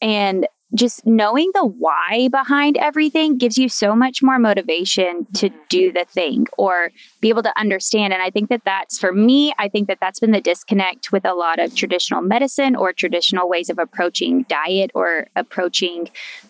and 0.00 0.46
just 0.74 1.04
knowing 1.04 1.50
the 1.54 1.64
why 1.64 2.28
behind 2.30 2.76
everything 2.76 3.38
gives 3.38 3.58
you 3.58 3.68
so 3.68 3.94
much 3.96 4.22
more 4.22 4.38
motivation 4.38 5.26
to 5.34 5.50
do 5.68 5.92
the 5.92 6.04
thing 6.04 6.46
or 6.56 6.92
be 7.20 7.28
able 7.28 7.42
to 7.42 7.58
understand. 7.58 8.12
And 8.12 8.22
I 8.22 8.30
think 8.30 8.50
that 8.50 8.62
that's 8.64 8.98
for 8.98 9.12
me, 9.12 9.52
I 9.58 9.68
think 9.68 9.88
that 9.88 9.98
that's 10.00 10.20
been 10.20 10.30
the 10.30 10.40
disconnect 10.40 11.10
with 11.10 11.24
a 11.24 11.34
lot 11.34 11.58
of 11.58 11.74
traditional 11.74 12.22
medicine 12.22 12.76
or 12.76 12.92
traditional 12.92 13.48
ways 13.48 13.68
of 13.68 13.78
approaching 13.78 14.44
diet 14.44 14.92
or 14.94 15.26
approaching 15.34 16.08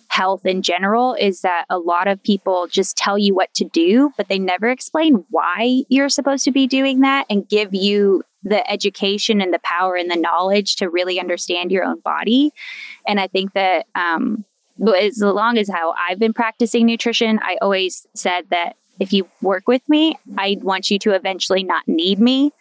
health 0.09 0.45
in 0.45 0.61
general 0.61 1.15
is 1.15 1.41
that 1.43 1.65
a 1.71 1.79
lot 1.79 2.09
of 2.09 2.23
people 2.23 2.67
just 2.67 2.97
tell 2.97 3.17
you 3.17 3.35
what 3.35 3.53
to 3.55 3.65
do, 3.65 4.13
but 4.17 4.29
they 4.29 4.39
never 4.39 4.69
explain 4.69 5.25
why 5.31 5.85
you're 5.89 6.09
supposed 6.09 6.45
to 6.45 6.51
be 6.51 6.67
doing 6.67 7.01
that 7.01 7.25
and 7.31 7.49
give 7.49 7.73
you 7.73 8.23
the 8.43 8.69
education 8.71 9.41
and 9.41 9.53
the 9.53 9.61
power 9.61 9.97
and 9.97 10.11
the 10.11 10.17
knowledge 10.17 10.77
to 10.77 10.89
really 10.89 11.21
understand 11.21 11.71
your 11.71 11.85
own 11.85 12.01
body. 12.01 12.53
And 13.07 13.21
I 13.21 13.27
think 13.27 13.53
that 13.53 13.87
um, 13.95 14.45
as 14.99 15.19
long 15.19 15.59
as 15.59 15.69
how 15.69 15.95
I've 16.09 16.19
been 16.19 16.33
practicing 16.33 16.87
nutrition, 16.87 17.39
I 17.43 17.59
always 17.61 18.07
said 18.15 18.47
that 18.51 18.77
if 18.99 19.13
you 19.13 19.29
work 19.41 19.67
with 19.67 19.87
me, 19.89 20.19
I 20.37 20.59
want 20.61 20.91
you 20.91 20.99
to 21.01 21.13
eventually 21.13 21.63
not 21.63 21.87
need 21.87 22.19
me 22.19 22.53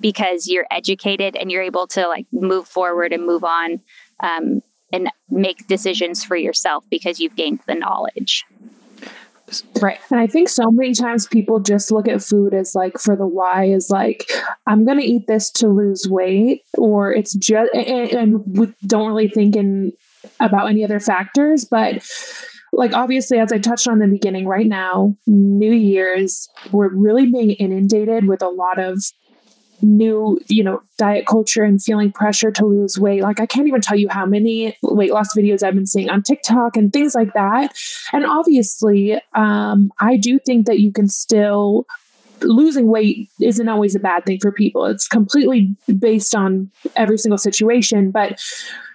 because 0.00 0.46
you're 0.46 0.66
educated 0.70 1.36
and 1.36 1.50
you're 1.50 1.62
able 1.62 1.86
to 1.88 2.06
like 2.06 2.26
move 2.30 2.68
forward 2.68 3.12
and 3.12 3.26
move 3.26 3.42
on 3.42 3.80
um, 4.20 4.62
and 4.92 5.10
make 5.28 5.66
decisions 5.66 6.24
for 6.24 6.36
yourself 6.36 6.84
because 6.90 7.20
you've 7.20 7.36
gained 7.36 7.60
the 7.66 7.74
knowledge. 7.74 8.44
Right. 9.80 9.98
And 10.10 10.20
I 10.20 10.26
think 10.26 10.48
so 10.48 10.70
many 10.70 10.92
times 10.94 11.26
people 11.26 11.60
just 11.60 11.90
look 11.90 12.08
at 12.08 12.22
food 12.22 12.54
as 12.54 12.74
like 12.74 12.98
for 12.98 13.16
the 13.16 13.26
why 13.26 13.64
is 13.64 13.90
like, 13.90 14.30
I'm 14.66 14.84
going 14.84 14.98
to 14.98 15.04
eat 15.04 15.26
this 15.26 15.50
to 15.52 15.68
lose 15.68 16.06
weight, 16.08 16.62
or 16.76 17.12
it's 17.12 17.34
just, 17.34 17.72
and, 17.74 18.10
and 18.12 18.74
don't 18.86 19.08
really 19.08 19.28
think 19.28 19.56
in 19.56 19.92
about 20.40 20.68
any 20.68 20.84
other 20.84 21.00
factors. 21.00 21.64
But 21.64 22.06
like, 22.72 22.92
obviously, 22.92 23.38
as 23.38 23.52
I 23.52 23.58
touched 23.58 23.88
on 23.88 24.02
in 24.02 24.10
the 24.10 24.16
beginning, 24.16 24.46
right 24.46 24.66
now, 24.66 25.16
New 25.26 25.72
Year's, 25.72 26.48
we're 26.70 26.94
really 26.94 27.26
being 27.26 27.52
inundated 27.52 28.28
with 28.28 28.42
a 28.42 28.48
lot 28.48 28.78
of 28.78 29.02
new, 29.82 30.38
you 30.48 30.64
know, 30.64 30.82
diet 30.96 31.26
culture 31.26 31.62
and 31.62 31.82
feeling 31.82 32.12
pressure 32.12 32.50
to 32.52 32.66
lose 32.66 32.98
weight. 32.98 33.22
Like 33.22 33.40
I 33.40 33.46
can't 33.46 33.68
even 33.68 33.80
tell 33.80 33.96
you 33.96 34.08
how 34.08 34.26
many 34.26 34.76
weight 34.82 35.12
loss 35.12 35.36
videos 35.36 35.62
I've 35.62 35.74
been 35.74 35.86
seeing 35.86 36.10
on 36.10 36.22
TikTok 36.22 36.76
and 36.76 36.92
things 36.92 37.14
like 37.14 37.32
that. 37.34 37.74
And 38.12 38.24
obviously, 38.24 39.20
um, 39.34 39.90
I 40.00 40.16
do 40.16 40.38
think 40.38 40.66
that 40.66 40.80
you 40.80 40.92
can 40.92 41.08
still 41.08 41.86
losing 42.42 42.86
weight 42.86 43.28
isn't 43.40 43.68
always 43.68 43.94
a 43.94 44.00
bad 44.00 44.24
thing 44.24 44.38
for 44.40 44.52
people. 44.52 44.84
It's 44.86 45.08
completely 45.08 45.74
based 45.98 46.34
on 46.34 46.70
every 46.96 47.18
single 47.18 47.38
situation. 47.38 48.10
But 48.10 48.40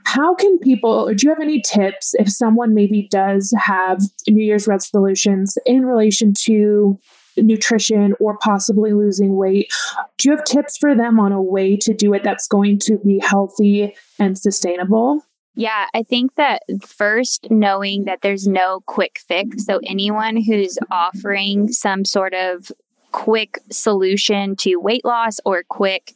how 0.06 0.36
can 0.36 0.60
people, 0.60 1.08
or 1.10 1.14
do 1.14 1.26
you 1.26 1.30
have 1.30 1.42
any 1.42 1.62
tips 1.62 2.14
if 2.16 2.30
someone 2.30 2.74
maybe 2.74 3.08
does 3.10 3.54
have 3.58 4.02
New 4.28 4.44
Year's 4.44 4.68
resolutions 4.68 5.58
in 5.66 5.86
relation 5.86 6.34
to 6.44 7.00
nutrition 7.38 8.14
or 8.20 8.38
possibly 8.38 8.94
losing 8.94 9.36
weight. 9.36 9.72
Do 10.18 10.30
you 10.30 10.36
have 10.36 10.46
tips 10.46 10.78
for 10.78 10.96
them 10.96 11.20
on 11.20 11.32
a 11.32 11.42
way 11.42 11.76
to 11.78 11.94
do 11.94 12.14
it 12.14 12.24
that's 12.24 12.48
going 12.48 12.80
to 12.80 12.98
be 12.98 13.20
healthy 13.20 13.96
and 14.20 14.38
sustainable? 14.38 15.22
Yeah, 15.56 15.86
I 15.94 16.02
think 16.04 16.36
that 16.36 16.64
first 16.82 17.48
knowing 17.52 18.06
that 18.06 18.22
there's 18.22 18.48
no 18.48 18.82
quick 18.88 19.20
fix. 19.28 19.66
So 19.66 19.80
anyone 19.86 20.36
who's 20.38 20.80
offering 20.90 21.68
some 21.68 22.06
sort 22.06 22.34
of 22.34 22.72
quick 23.12 23.60
solution 23.72 24.56
to 24.58 24.78
weight 24.78 25.06
loss 25.06 25.40
or 25.46 25.64
quick 25.68 26.14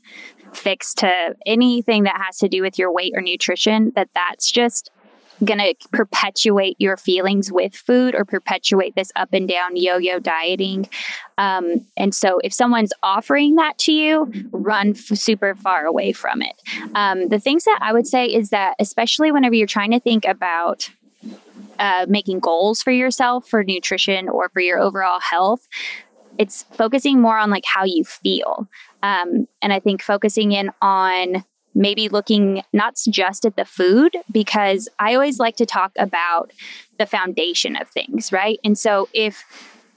fix 0.54 0.94
to 0.96 1.36
anything 1.46 2.04
that 2.04 2.20
has 2.20 2.38
to 2.38 2.50
do 2.50 2.64
with 2.64 2.80
your 2.80 2.92
weight 2.92 3.14
or 3.16 3.22
nutrition, 3.22 3.92
that 3.96 4.10
that's 4.16 4.50
just 4.50 4.90
going 5.44 5.60
to 5.60 5.76
perpetuate 5.92 6.76
your 6.80 6.98
feelings 6.98 7.52
with 7.52 7.76
food 7.76 8.16
or 8.16 8.26
perpetuate 8.26 8.96
this 8.96 9.12
up 9.16 9.30
and 9.34 9.48
down 9.48 9.76
yo 9.76 9.98
yo 9.98 10.20
dieting. 10.20 10.90
Um, 11.38 11.86
and 11.96 12.14
so, 12.16 12.40
if 12.44 12.54
someone's 12.54 12.94
offering 13.04 13.56
that 13.56 13.78
to 13.80 13.92
you, 13.92 14.32
run 14.52 14.90
f- 14.90 15.18
super 15.18 15.56
far 15.56 15.86
away 15.86 16.12
from 16.12 16.42
it. 16.42 16.62
Um, 16.96 17.30
the 17.30 17.40
things 17.40 17.66
that 17.66 17.80
I 17.82 17.94
would 17.94 18.08
say 18.08 18.26
is 18.26 18.50
that, 18.50 18.76
especially 18.80 19.32
whenever 19.32 19.56
you're 19.56 19.68
trying 19.68 19.92
to 19.92 20.00
think 20.00 20.26
about 20.26 20.90
uh, 21.80 22.06
making 22.10 22.40
goals 22.40 22.82
for 22.82 22.92
yourself 22.92 23.48
for 23.48 23.64
nutrition 23.64 24.30
or 24.30 24.50
for 24.50 24.62
your 24.62 24.80
overall 24.80 25.20
health, 25.20 25.68
it's 26.38 26.64
focusing 26.72 27.22
more 27.22 27.38
on 27.38 27.50
like 27.50 27.66
how 27.66 27.84
you 27.84 28.04
feel. 28.04 28.68
Um, 29.04 29.48
and 29.62 29.72
I 29.72 29.80
think 29.80 30.02
focusing 30.02 30.52
in 30.52 30.72
on 30.82 31.44
maybe 31.78 32.10
looking 32.10 32.64
not 32.74 32.98
just 33.10 33.46
at 33.46 33.56
the 33.56 33.64
food, 33.66 34.18
because 34.32 34.90
I 35.00 35.14
always 35.14 35.40
like 35.40 35.56
to 35.58 35.66
talk 35.66 35.92
about 35.98 36.52
the 36.98 37.06
foundation 37.06 37.76
of 37.76 37.88
things, 37.88 38.34
right? 38.34 38.60
And 38.64 38.78
so 38.78 39.08
if 39.14 39.46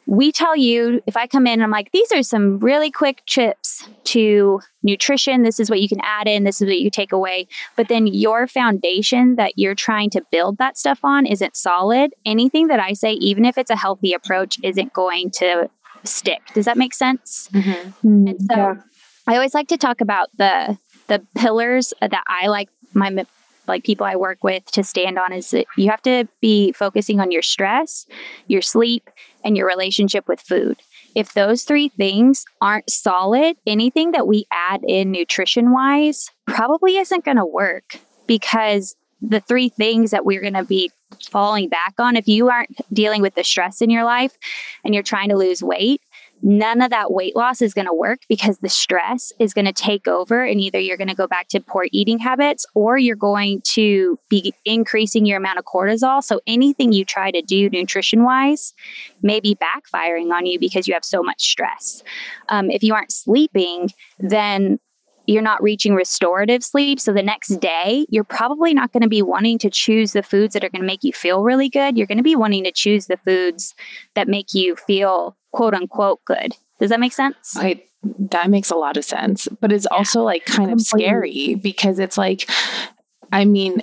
we 0.06 0.32
tell 0.32 0.56
you, 0.56 1.00
if 1.06 1.16
I 1.16 1.26
come 1.26 1.46
in 1.46 1.54
and 1.54 1.62
I'm 1.62 1.70
like, 1.70 1.92
these 1.92 2.12
are 2.12 2.22
some 2.22 2.58
really 2.58 2.90
quick 2.90 3.22
chips 3.26 3.88
to 4.04 4.60
nutrition, 4.82 5.42
this 5.42 5.60
is 5.60 5.70
what 5.70 5.80
you 5.80 5.88
can 5.88 6.00
add 6.02 6.26
in, 6.26 6.44
this 6.44 6.60
is 6.60 6.66
what 6.66 6.80
you 6.80 6.90
take 6.90 7.12
away. 7.12 7.46
But 7.76 7.88
then 7.88 8.06
your 8.06 8.46
foundation 8.46 9.36
that 9.36 9.52
you're 9.56 9.74
trying 9.74 10.10
to 10.10 10.22
build 10.30 10.58
that 10.58 10.76
stuff 10.76 11.00
on 11.04 11.26
isn't 11.26 11.56
solid. 11.56 12.12
Anything 12.26 12.66
that 12.68 12.80
I 12.80 12.92
say, 12.92 13.12
even 13.12 13.44
if 13.44 13.56
it's 13.56 13.70
a 13.70 13.76
healthy 13.76 14.12
approach, 14.12 14.58
isn't 14.62 14.92
going 14.92 15.30
to 15.32 15.70
stick. 16.04 16.40
Does 16.54 16.64
that 16.64 16.76
make 16.76 16.94
sense? 16.94 17.48
Mm-hmm. 17.52 18.26
And 18.26 18.42
so 18.42 18.56
yeah. 18.56 18.74
I 19.26 19.34
always 19.34 19.54
like 19.54 19.68
to 19.68 19.78
talk 19.78 20.00
about 20.00 20.28
the 20.36 20.76
the 21.10 21.26
pillars 21.36 21.92
that 22.00 22.22
I 22.28 22.46
like 22.46 22.70
my 22.94 23.26
like 23.66 23.84
people 23.84 24.06
I 24.06 24.16
work 24.16 24.42
with 24.42 24.64
to 24.72 24.84
stand 24.84 25.18
on 25.18 25.32
is 25.32 25.50
that 25.50 25.66
you 25.76 25.90
have 25.90 26.02
to 26.02 26.26
be 26.40 26.72
focusing 26.72 27.20
on 27.20 27.30
your 27.30 27.42
stress, 27.42 28.06
your 28.46 28.62
sleep, 28.62 29.10
and 29.44 29.56
your 29.56 29.66
relationship 29.66 30.28
with 30.28 30.40
food. 30.40 30.80
If 31.14 31.34
those 31.34 31.64
three 31.64 31.88
things 31.88 32.44
aren't 32.60 32.88
solid, 32.88 33.56
anything 33.66 34.12
that 34.12 34.26
we 34.26 34.46
add 34.52 34.82
in 34.86 35.10
nutrition 35.10 35.72
wise 35.72 36.30
probably 36.46 36.96
isn't 36.96 37.24
going 37.24 37.36
to 37.36 37.44
work 37.44 37.98
because 38.26 38.94
the 39.20 39.40
three 39.40 39.68
things 39.68 40.12
that 40.12 40.24
we're 40.24 40.40
going 40.40 40.54
to 40.54 40.64
be 40.64 40.90
falling 41.30 41.68
back 41.68 41.94
on, 41.98 42.16
if 42.16 42.28
you 42.28 42.48
aren't 42.48 42.80
dealing 42.92 43.20
with 43.20 43.34
the 43.34 43.44
stress 43.44 43.82
in 43.82 43.90
your 43.90 44.04
life 44.04 44.36
and 44.84 44.94
you're 44.94 45.02
trying 45.02 45.28
to 45.28 45.36
lose 45.36 45.62
weight, 45.62 46.00
none 46.42 46.80
of 46.80 46.90
that 46.90 47.12
weight 47.12 47.36
loss 47.36 47.60
is 47.62 47.74
going 47.74 47.86
to 47.86 47.94
work 47.94 48.20
because 48.28 48.58
the 48.58 48.68
stress 48.68 49.32
is 49.38 49.52
going 49.52 49.64
to 49.64 49.72
take 49.72 50.08
over 50.08 50.44
and 50.44 50.60
either 50.60 50.78
you're 50.78 50.96
going 50.96 51.08
to 51.08 51.14
go 51.14 51.26
back 51.26 51.48
to 51.48 51.60
poor 51.60 51.86
eating 51.92 52.18
habits 52.18 52.66
or 52.74 52.98
you're 52.98 53.16
going 53.16 53.60
to 53.62 54.18
be 54.28 54.54
increasing 54.64 55.26
your 55.26 55.38
amount 55.38 55.58
of 55.58 55.64
cortisol 55.64 56.22
so 56.22 56.40
anything 56.46 56.92
you 56.92 57.04
try 57.04 57.30
to 57.30 57.42
do 57.42 57.68
nutrition 57.70 58.24
wise 58.24 58.72
may 59.22 59.40
be 59.40 59.56
backfiring 59.56 60.32
on 60.32 60.46
you 60.46 60.58
because 60.58 60.86
you 60.88 60.94
have 60.94 61.04
so 61.04 61.22
much 61.22 61.42
stress 61.42 62.02
um, 62.48 62.70
if 62.70 62.82
you 62.82 62.94
aren't 62.94 63.12
sleeping 63.12 63.90
then 64.18 64.78
you're 65.26 65.42
not 65.42 65.62
reaching 65.62 65.94
restorative 65.94 66.64
sleep. 66.64 66.98
So 66.98 67.12
the 67.12 67.22
next 67.22 67.60
day, 67.60 68.04
you're 68.08 68.24
probably 68.24 68.74
not 68.74 68.92
going 68.92 69.02
to 69.02 69.08
be 69.08 69.22
wanting 69.22 69.58
to 69.58 69.70
choose 69.70 70.12
the 70.12 70.24
foods 70.24 70.54
that 70.54 70.64
are 70.64 70.68
going 70.68 70.82
to 70.82 70.86
make 70.86 71.04
you 71.04 71.12
feel 71.12 71.44
really 71.44 71.68
good. 71.68 71.96
You're 71.96 72.08
going 72.08 72.18
to 72.18 72.24
be 72.24 72.34
wanting 72.34 72.64
to 72.64 72.72
choose 72.72 73.06
the 73.06 73.16
foods 73.16 73.74
that 74.14 74.26
make 74.26 74.54
you 74.54 74.74
feel 74.74 75.36
quote 75.52 75.74
unquote 75.74 76.24
good. 76.24 76.56
Does 76.78 76.90
that 76.90 77.00
make 77.00 77.12
sense? 77.12 77.56
I, 77.56 77.82
that 78.02 78.50
makes 78.50 78.70
a 78.70 78.76
lot 78.76 78.96
of 78.96 79.04
sense. 79.04 79.48
But 79.60 79.72
it's 79.72 79.86
yeah. 79.90 79.96
also 79.96 80.22
like 80.22 80.46
kind 80.46 80.70
of 80.70 80.80
scary 80.80 81.54
because 81.54 81.98
it's 81.98 82.16
like, 82.16 82.48
I 83.32 83.44
mean, 83.44 83.82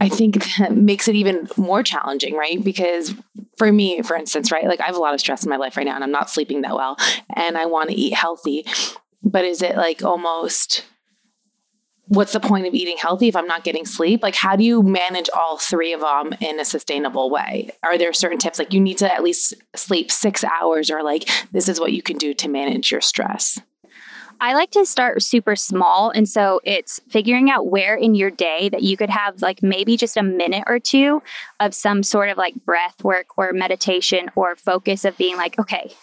I 0.00 0.08
think 0.08 0.44
that 0.58 0.76
makes 0.76 1.08
it 1.08 1.16
even 1.16 1.48
more 1.56 1.82
challenging, 1.82 2.34
right? 2.34 2.62
Because 2.62 3.14
for 3.56 3.72
me, 3.72 4.02
for 4.02 4.16
instance, 4.16 4.52
right, 4.52 4.66
like 4.66 4.80
I 4.80 4.86
have 4.86 4.96
a 4.96 5.00
lot 5.00 5.14
of 5.14 5.20
stress 5.20 5.44
in 5.44 5.50
my 5.50 5.56
life 5.56 5.76
right 5.76 5.86
now 5.86 5.94
and 5.94 6.04
I'm 6.04 6.12
not 6.12 6.30
sleeping 6.30 6.62
that 6.62 6.74
well 6.74 6.96
and 7.34 7.56
I 7.56 7.66
want 7.66 7.90
to 7.90 7.96
eat 7.96 8.14
healthy 8.14 8.64
but 9.26 9.44
is 9.44 9.60
it 9.60 9.76
like 9.76 10.02
almost 10.02 10.84
what's 12.08 12.32
the 12.32 12.40
point 12.40 12.66
of 12.66 12.74
eating 12.74 12.96
healthy 12.96 13.28
if 13.28 13.36
I'm 13.36 13.46
not 13.46 13.64
getting 13.64 13.84
sleep? 13.84 14.22
Like, 14.22 14.34
how 14.34 14.56
do 14.56 14.64
you 14.64 14.82
manage 14.82 15.28
all 15.34 15.58
three 15.58 15.92
of 15.92 16.00
them 16.00 16.34
in 16.40 16.60
a 16.60 16.64
sustainable 16.64 17.30
way? 17.30 17.70
Are 17.82 17.98
there 17.98 18.12
certain 18.12 18.38
tips 18.38 18.58
like 18.58 18.72
you 18.72 18.80
need 18.80 18.98
to 18.98 19.12
at 19.12 19.22
least 19.22 19.54
sleep 19.74 20.10
six 20.10 20.44
hours, 20.44 20.90
or 20.90 21.02
like 21.02 21.28
this 21.52 21.68
is 21.68 21.80
what 21.80 21.92
you 21.92 22.02
can 22.02 22.16
do 22.16 22.34
to 22.34 22.48
manage 22.48 22.90
your 22.90 23.00
stress? 23.00 23.58
I 24.40 24.54
like 24.54 24.70
to 24.72 24.84
start 24.84 25.22
super 25.22 25.56
small. 25.56 26.10
And 26.10 26.28
so 26.28 26.60
it's 26.62 27.00
figuring 27.08 27.50
out 27.50 27.68
where 27.68 27.96
in 27.96 28.14
your 28.14 28.30
day 28.30 28.68
that 28.68 28.82
you 28.82 28.96
could 28.96 29.10
have 29.10 29.40
like 29.40 29.62
maybe 29.62 29.96
just 29.96 30.16
a 30.16 30.22
minute 30.22 30.64
or 30.66 30.78
two 30.78 31.22
of 31.58 31.74
some 31.74 32.02
sort 32.02 32.28
of 32.28 32.36
like 32.36 32.54
breath 32.66 33.02
work 33.02 33.38
or 33.38 33.52
meditation 33.52 34.30
or 34.34 34.54
focus 34.54 35.04
of 35.04 35.16
being 35.16 35.36
like, 35.36 35.58
okay, 35.58 35.94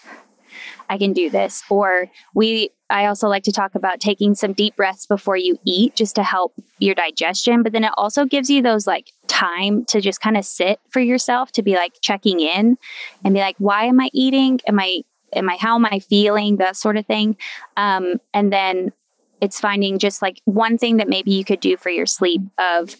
I 0.89 0.97
can 0.97 1.13
do 1.13 1.29
this. 1.29 1.63
Or 1.69 2.09
we, 2.33 2.71
I 2.93 3.07
also 3.07 3.27
like 3.27 3.41
to 3.45 3.51
talk 3.51 3.73
about 3.73 3.99
taking 3.99 4.35
some 4.35 4.53
deep 4.53 4.75
breaths 4.75 5.07
before 5.07 5.35
you 5.35 5.57
eat 5.65 5.95
just 5.95 6.13
to 6.15 6.23
help 6.23 6.53
your 6.77 6.93
digestion. 6.93 7.63
But 7.63 7.71
then 7.71 7.83
it 7.83 7.91
also 7.97 8.23
gives 8.23 8.51
you 8.51 8.61
those 8.61 8.85
like 8.85 9.11
time 9.27 9.83
to 9.85 9.99
just 9.99 10.21
kind 10.21 10.37
of 10.37 10.45
sit 10.45 10.79
for 10.89 10.99
yourself 10.99 11.51
to 11.53 11.63
be 11.63 11.73
like 11.73 11.93
checking 12.01 12.39
in 12.39 12.77
and 13.25 13.33
be 13.33 13.39
like, 13.39 13.55
why 13.57 13.85
am 13.85 13.99
I 13.99 14.11
eating? 14.13 14.59
Am 14.67 14.79
I, 14.79 15.01
am 15.35 15.49
I, 15.49 15.55
how 15.55 15.73
am 15.73 15.87
I 15.87 15.99
feeling? 15.99 16.57
That 16.57 16.77
sort 16.77 16.95
of 16.95 17.07
thing. 17.07 17.35
Um, 17.77 18.21
and 18.31 18.53
then 18.53 18.93
it's 19.41 19.59
finding 19.59 19.97
just 19.97 20.21
like 20.21 20.39
one 20.45 20.77
thing 20.77 20.97
that 20.97 21.09
maybe 21.09 21.31
you 21.31 21.43
could 21.43 21.61
do 21.61 21.77
for 21.77 21.89
your 21.89 22.05
sleep 22.05 22.41
of, 22.59 22.95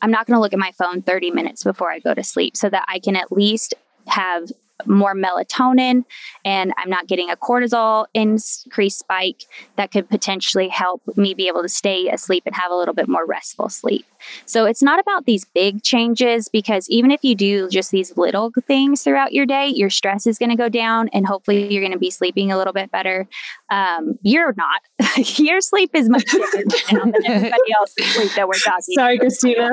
I'm 0.00 0.10
not 0.10 0.26
going 0.26 0.36
to 0.36 0.40
look 0.40 0.54
at 0.54 0.58
my 0.58 0.72
phone 0.72 1.02
30 1.02 1.32
minutes 1.32 1.64
before 1.64 1.92
I 1.92 1.98
go 1.98 2.14
to 2.14 2.24
sleep 2.24 2.56
so 2.56 2.70
that 2.70 2.86
I 2.88 2.98
can 2.98 3.14
at 3.14 3.30
least 3.30 3.74
have 4.06 4.50
more 4.86 5.14
melatonin 5.14 6.04
and 6.44 6.72
I'm 6.76 6.90
not 6.90 7.06
getting 7.06 7.30
a 7.30 7.36
cortisol 7.36 8.06
increase 8.12 8.96
spike 8.96 9.44
that 9.76 9.92
could 9.92 10.08
potentially 10.08 10.68
help 10.68 11.02
me 11.16 11.32
be 11.34 11.48
able 11.48 11.62
to 11.62 11.68
stay 11.68 12.08
asleep 12.08 12.42
and 12.46 12.54
have 12.54 12.70
a 12.70 12.74
little 12.74 12.94
bit 12.94 13.08
more 13.08 13.24
restful 13.24 13.68
sleep. 13.68 14.04
So 14.46 14.64
it's 14.64 14.82
not 14.82 14.98
about 14.98 15.26
these 15.26 15.44
big 15.44 15.82
changes 15.82 16.48
because 16.48 16.88
even 16.88 17.10
if 17.10 17.22
you 17.22 17.34
do 17.34 17.68
just 17.68 17.90
these 17.90 18.16
little 18.16 18.52
things 18.66 19.02
throughout 19.02 19.32
your 19.32 19.46
day, 19.46 19.68
your 19.68 19.90
stress 19.90 20.26
is 20.26 20.38
going 20.38 20.50
to 20.50 20.56
go 20.56 20.68
down 20.68 21.08
and 21.12 21.26
hopefully 21.26 21.72
you're 21.72 21.82
going 21.82 21.92
to 21.92 21.98
be 21.98 22.10
sleeping 22.10 22.50
a 22.50 22.56
little 22.56 22.72
bit 22.72 22.90
better. 22.90 23.28
Um, 23.74 24.18
you're 24.22 24.54
not. 24.56 25.18
your 25.38 25.60
sleep 25.60 25.90
is 25.94 26.08
much 26.08 26.26
better 26.26 26.64
than 26.90 27.12
everybody 27.26 27.72
else's 27.76 28.06
sleep 28.14 28.32
that 28.36 28.46
we're 28.46 28.54
talking. 28.54 28.94
Sorry, 28.94 29.18
Christina. 29.18 29.72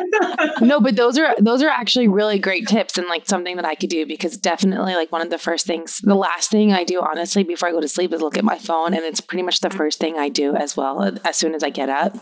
no, 0.60 0.78
but 0.78 0.96
those 0.96 1.16
are 1.18 1.34
those 1.38 1.62
are 1.62 1.70
actually 1.70 2.06
really 2.06 2.38
great 2.38 2.68
tips 2.68 2.98
and 2.98 3.06
like 3.08 3.26
something 3.26 3.56
that 3.56 3.64
I 3.64 3.74
could 3.74 3.88
do 3.88 4.04
because 4.04 4.36
definitely 4.36 4.94
like 4.94 5.10
one 5.10 5.22
of 5.22 5.30
the 5.30 5.38
first 5.38 5.66
things, 5.66 6.00
the 6.02 6.14
last 6.14 6.50
thing 6.50 6.72
I 6.72 6.84
do 6.84 7.00
honestly 7.00 7.42
before 7.42 7.70
I 7.70 7.72
go 7.72 7.80
to 7.80 7.88
sleep 7.88 8.12
is 8.12 8.20
look 8.20 8.36
at 8.36 8.44
my 8.44 8.58
phone, 8.58 8.92
and 8.92 9.04
it's 9.04 9.22
pretty 9.22 9.42
much 9.42 9.60
the 9.60 9.70
first 9.70 9.98
thing 9.98 10.18
I 10.18 10.28
do 10.28 10.54
as 10.54 10.76
well 10.76 11.18
as 11.24 11.36
soon 11.36 11.54
as 11.54 11.62
I 11.62 11.70
get 11.70 11.88
up. 11.88 12.16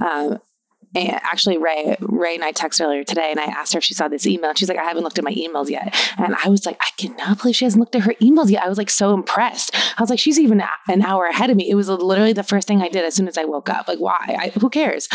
Um, 0.00 0.38
and 0.96 1.20
actually, 1.22 1.58
Ray, 1.58 1.96
Ray 2.00 2.34
and 2.34 2.44
I 2.44 2.52
texted 2.52 2.80
earlier 2.86 3.04
today, 3.04 3.30
and 3.30 3.38
I 3.38 3.44
asked 3.44 3.74
her 3.74 3.78
if 3.78 3.84
she 3.84 3.92
saw 3.92 4.08
this 4.08 4.26
email. 4.26 4.50
And 4.50 4.58
she's 4.58 4.68
like, 4.68 4.78
I 4.78 4.84
haven't 4.84 5.04
looked 5.04 5.18
at 5.18 5.24
my 5.24 5.34
emails 5.34 5.68
yet. 5.68 5.94
And 6.16 6.34
I 6.42 6.48
was 6.48 6.64
like, 6.64 6.78
I 6.80 6.88
cannot 6.96 7.42
believe 7.42 7.56
she 7.56 7.66
hasn't 7.66 7.80
looked 7.80 7.94
at 7.94 8.02
her 8.02 8.14
emails 8.14 8.50
yet. 8.50 8.64
I 8.64 8.68
was 8.68 8.78
like 8.78 8.88
so 8.88 9.12
impressed. 9.12 9.74
I 9.74 10.02
was 10.02 10.08
like, 10.08 10.18
she's 10.18 10.40
even 10.40 10.62
an 10.88 11.02
hour 11.02 11.26
ahead 11.26 11.50
of 11.50 11.56
me. 11.56 11.68
It 11.68 11.74
was 11.74 11.88
literally 11.88 12.32
the 12.32 12.42
first 12.42 12.66
thing 12.66 12.80
I 12.80 12.88
did 12.88 13.04
as 13.04 13.14
soon 13.14 13.28
as 13.28 13.36
I 13.36 13.44
woke 13.44 13.68
up. 13.68 13.88
Like, 13.88 13.98
why? 13.98 14.36
I, 14.38 14.52
who 14.58 14.70
cares? 14.70 15.08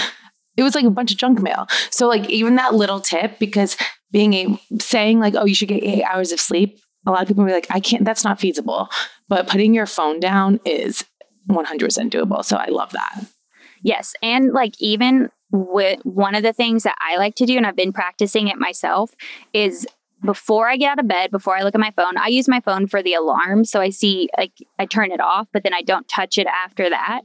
It 0.55 0.63
was 0.63 0.75
like 0.75 0.85
a 0.85 0.91
bunch 0.91 1.11
of 1.11 1.17
junk 1.17 1.41
mail. 1.41 1.65
So, 1.89 2.07
like, 2.07 2.29
even 2.29 2.55
that 2.55 2.75
little 2.75 2.99
tip, 2.99 3.39
because 3.39 3.75
being 4.11 4.33
a 4.33 4.61
saying 4.79 5.19
like, 5.19 5.33
oh, 5.35 5.45
you 5.45 5.55
should 5.55 5.69
get 5.69 5.83
eight 5.83 6.03
hours 6.03 6.31
of 6.31 6.39
sleep. 6.39 6.79
A 7.07 7.11
lot 7.11 7.23
of 7.23 7.27
people 7.27 7.43
be 7.45 7.53
like, 7.53 7.67
I 7.71 7.79
can't. 7.79 8.05
That's 8.05 8.23
not 8.23 8.39
feasible. 8.39 8.89
But 9.27 9.47
putting 9.47 9.73
your 9.73 9.87
phone 9.87 10.19
down 10.19 10.59
is 10.65 11.03
100% 11.49 12.11
doable. 12.11 12.45
So 12.45 12.57
I 12.57 12.67
love 12.67 12.91
that. 12.91 13.25
Yes, 13.81 14.13
and 14.21 14.51
like 14.53 14.75
even 14.79 15.29
one 15.51 16.35
of 16.35 16.43
the 16.43 16.53
things 16.53 16.83
that 16.83 16.95
I 16.99 17.17
like 17.17 17.35
to 17.35 17.45
do, 17.45 17.57
and 17.57 17.67
I've 17.67 17.75
been 17.75 17.93
practicing 17.93 18.47
it 18.47 18.57
myself, 18.57 19.13
is 19.53 19.85
before 20.23 20.69
I 20.69 20.77
get 20.77 20.91
out 20.91 20.99
of 20.99 21.07
bed, 21.07 21.31
before 21.31 21.57
I 21.57 21.63
look 21.63 21.73
at 21.73 21.81
my 21.81 21.91
phone, 21.95 22.15
I 22.17 22.27
use 22.27 22.47
my 22.47 22.59
phone 22.59 22.85
for 22.87 23.01
the 23.01 23.15
alarm. 23.15 23.65
So 23.65 23.81
I 23.81 23.89
see, 23.89 24.29
like, 24.37 24.53
I 24.77 24.85
turn 24.85 25.11
it 25.11 25.19
off, 25.19 25.47
but 25.51 25.63
then 25.63 25.73
I 25.73 25.81
don't 25.81 26.07
touch 26.07 26.37
it 26.37 26.47
after 26.47 26.89
that. 26.89 27.21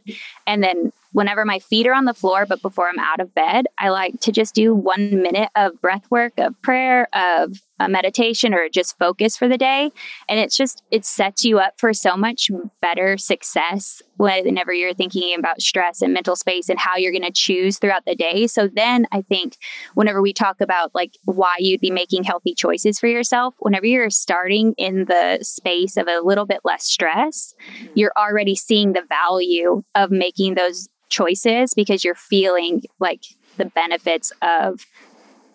And 0.46 0.62
then 0.62 0.92
whenever 1.12 1.44
my 1.44 1.58
feet 1.58 1.86
are 1.86 1.92
on 1.92 2.06
the 2.06 2.14
floor, 2.14 2.46
but 2.46 2.62
before 2.62 2.88
I'm 2.88 2.98
out 2.98 3.20
of 3.20 3.34
bed, 3.34 3.66
I 3.78 3.90
like 3.90 4.20
to 4.20 4.32
just 4.32 4.54
do 4.54 4.74
one 4.74 5.22
minute 5.22 5.50
of 5.54 5.80
breath 5.80 6.10
work, 6.10 6.38
of 6.38 6.60
prayer, 6.62 7.08
of 7.12 7.60
a 7.78 7.88
meditation 7.88 8.54
or 8.54 8.68
just 8.68 8.98
focus 8.98 9.36
for 9.36 9.48
the 9.48 9.58
day. 9.58 9.90
And 10.28 10.40
it's 10.40 10.56
just, 10.56 10.82
it 10.90 11.04
sets 11.04 11.44
you 11.44 11.58
up 11.58 11.74
for 11.78 11.92
so 11.92 12.16
much 12.16 12.50
better 12.80 13.16
success 13.18 14.02
whenever 14.16 14.72
you're 14.72 14.94
thinking 14.94 15.34
about 15.38 15.60
stress 15.60 16.00
and 16.00 16.14
mental 16.14 16.36
space 16.36 16.68
and 16.68 16.78
how 16.78 16.96
you're 16.96 17.12
going 17.12 17.22
to 17.22 17.30
choose 17.30 17.78
throughout 17.78 18.04
the 18.06 18.14
day. 18.14 18.46
So 18.46 18.68
then 18.68 19.06
I 19.12 19.22
think 19.22 19.56
whenever 19.94 20.22
we 20.22 20.32
talk 20.32 20.60
about 20.60 20.94
like 20.94 21.18
why 21.24 21.56
you'd 21.58 21.80
be 21.80 21.90
making 21.90 22.24
healthy 22.24 22.54
choices 22.54 22.98
for 22.98 23.08
yourself, 23.08 23.54
whenever 23.58 23.86
you're 23.86 24.10
starting 24.10 24.74
in 24.78 25.04
the 25.04 25.38
space 25.42 25.96
of 25.96 26.08
a 26.08 26.20
little 26.20 26.46
bit 26.46 26.60
less 26.64 26.84
stress, 26.84 27.54
mm-hmm. 27.70 27.92
you're 27.94 28.12
already 28.16 28.54
seeing 28.54 28.92
the 28.92 29.04
value 29.08 29.82
of 29.94 30.10
making 30.10 30.54
those 30.54 30.88
choices 31.08 31.74
because 31.74 32.04
you're 32.04 32.14
feeling 32.14 32.82
like 32.98 33.22
the 33.56 33.66
benefits 33.66 34.32
of 34.42 34.86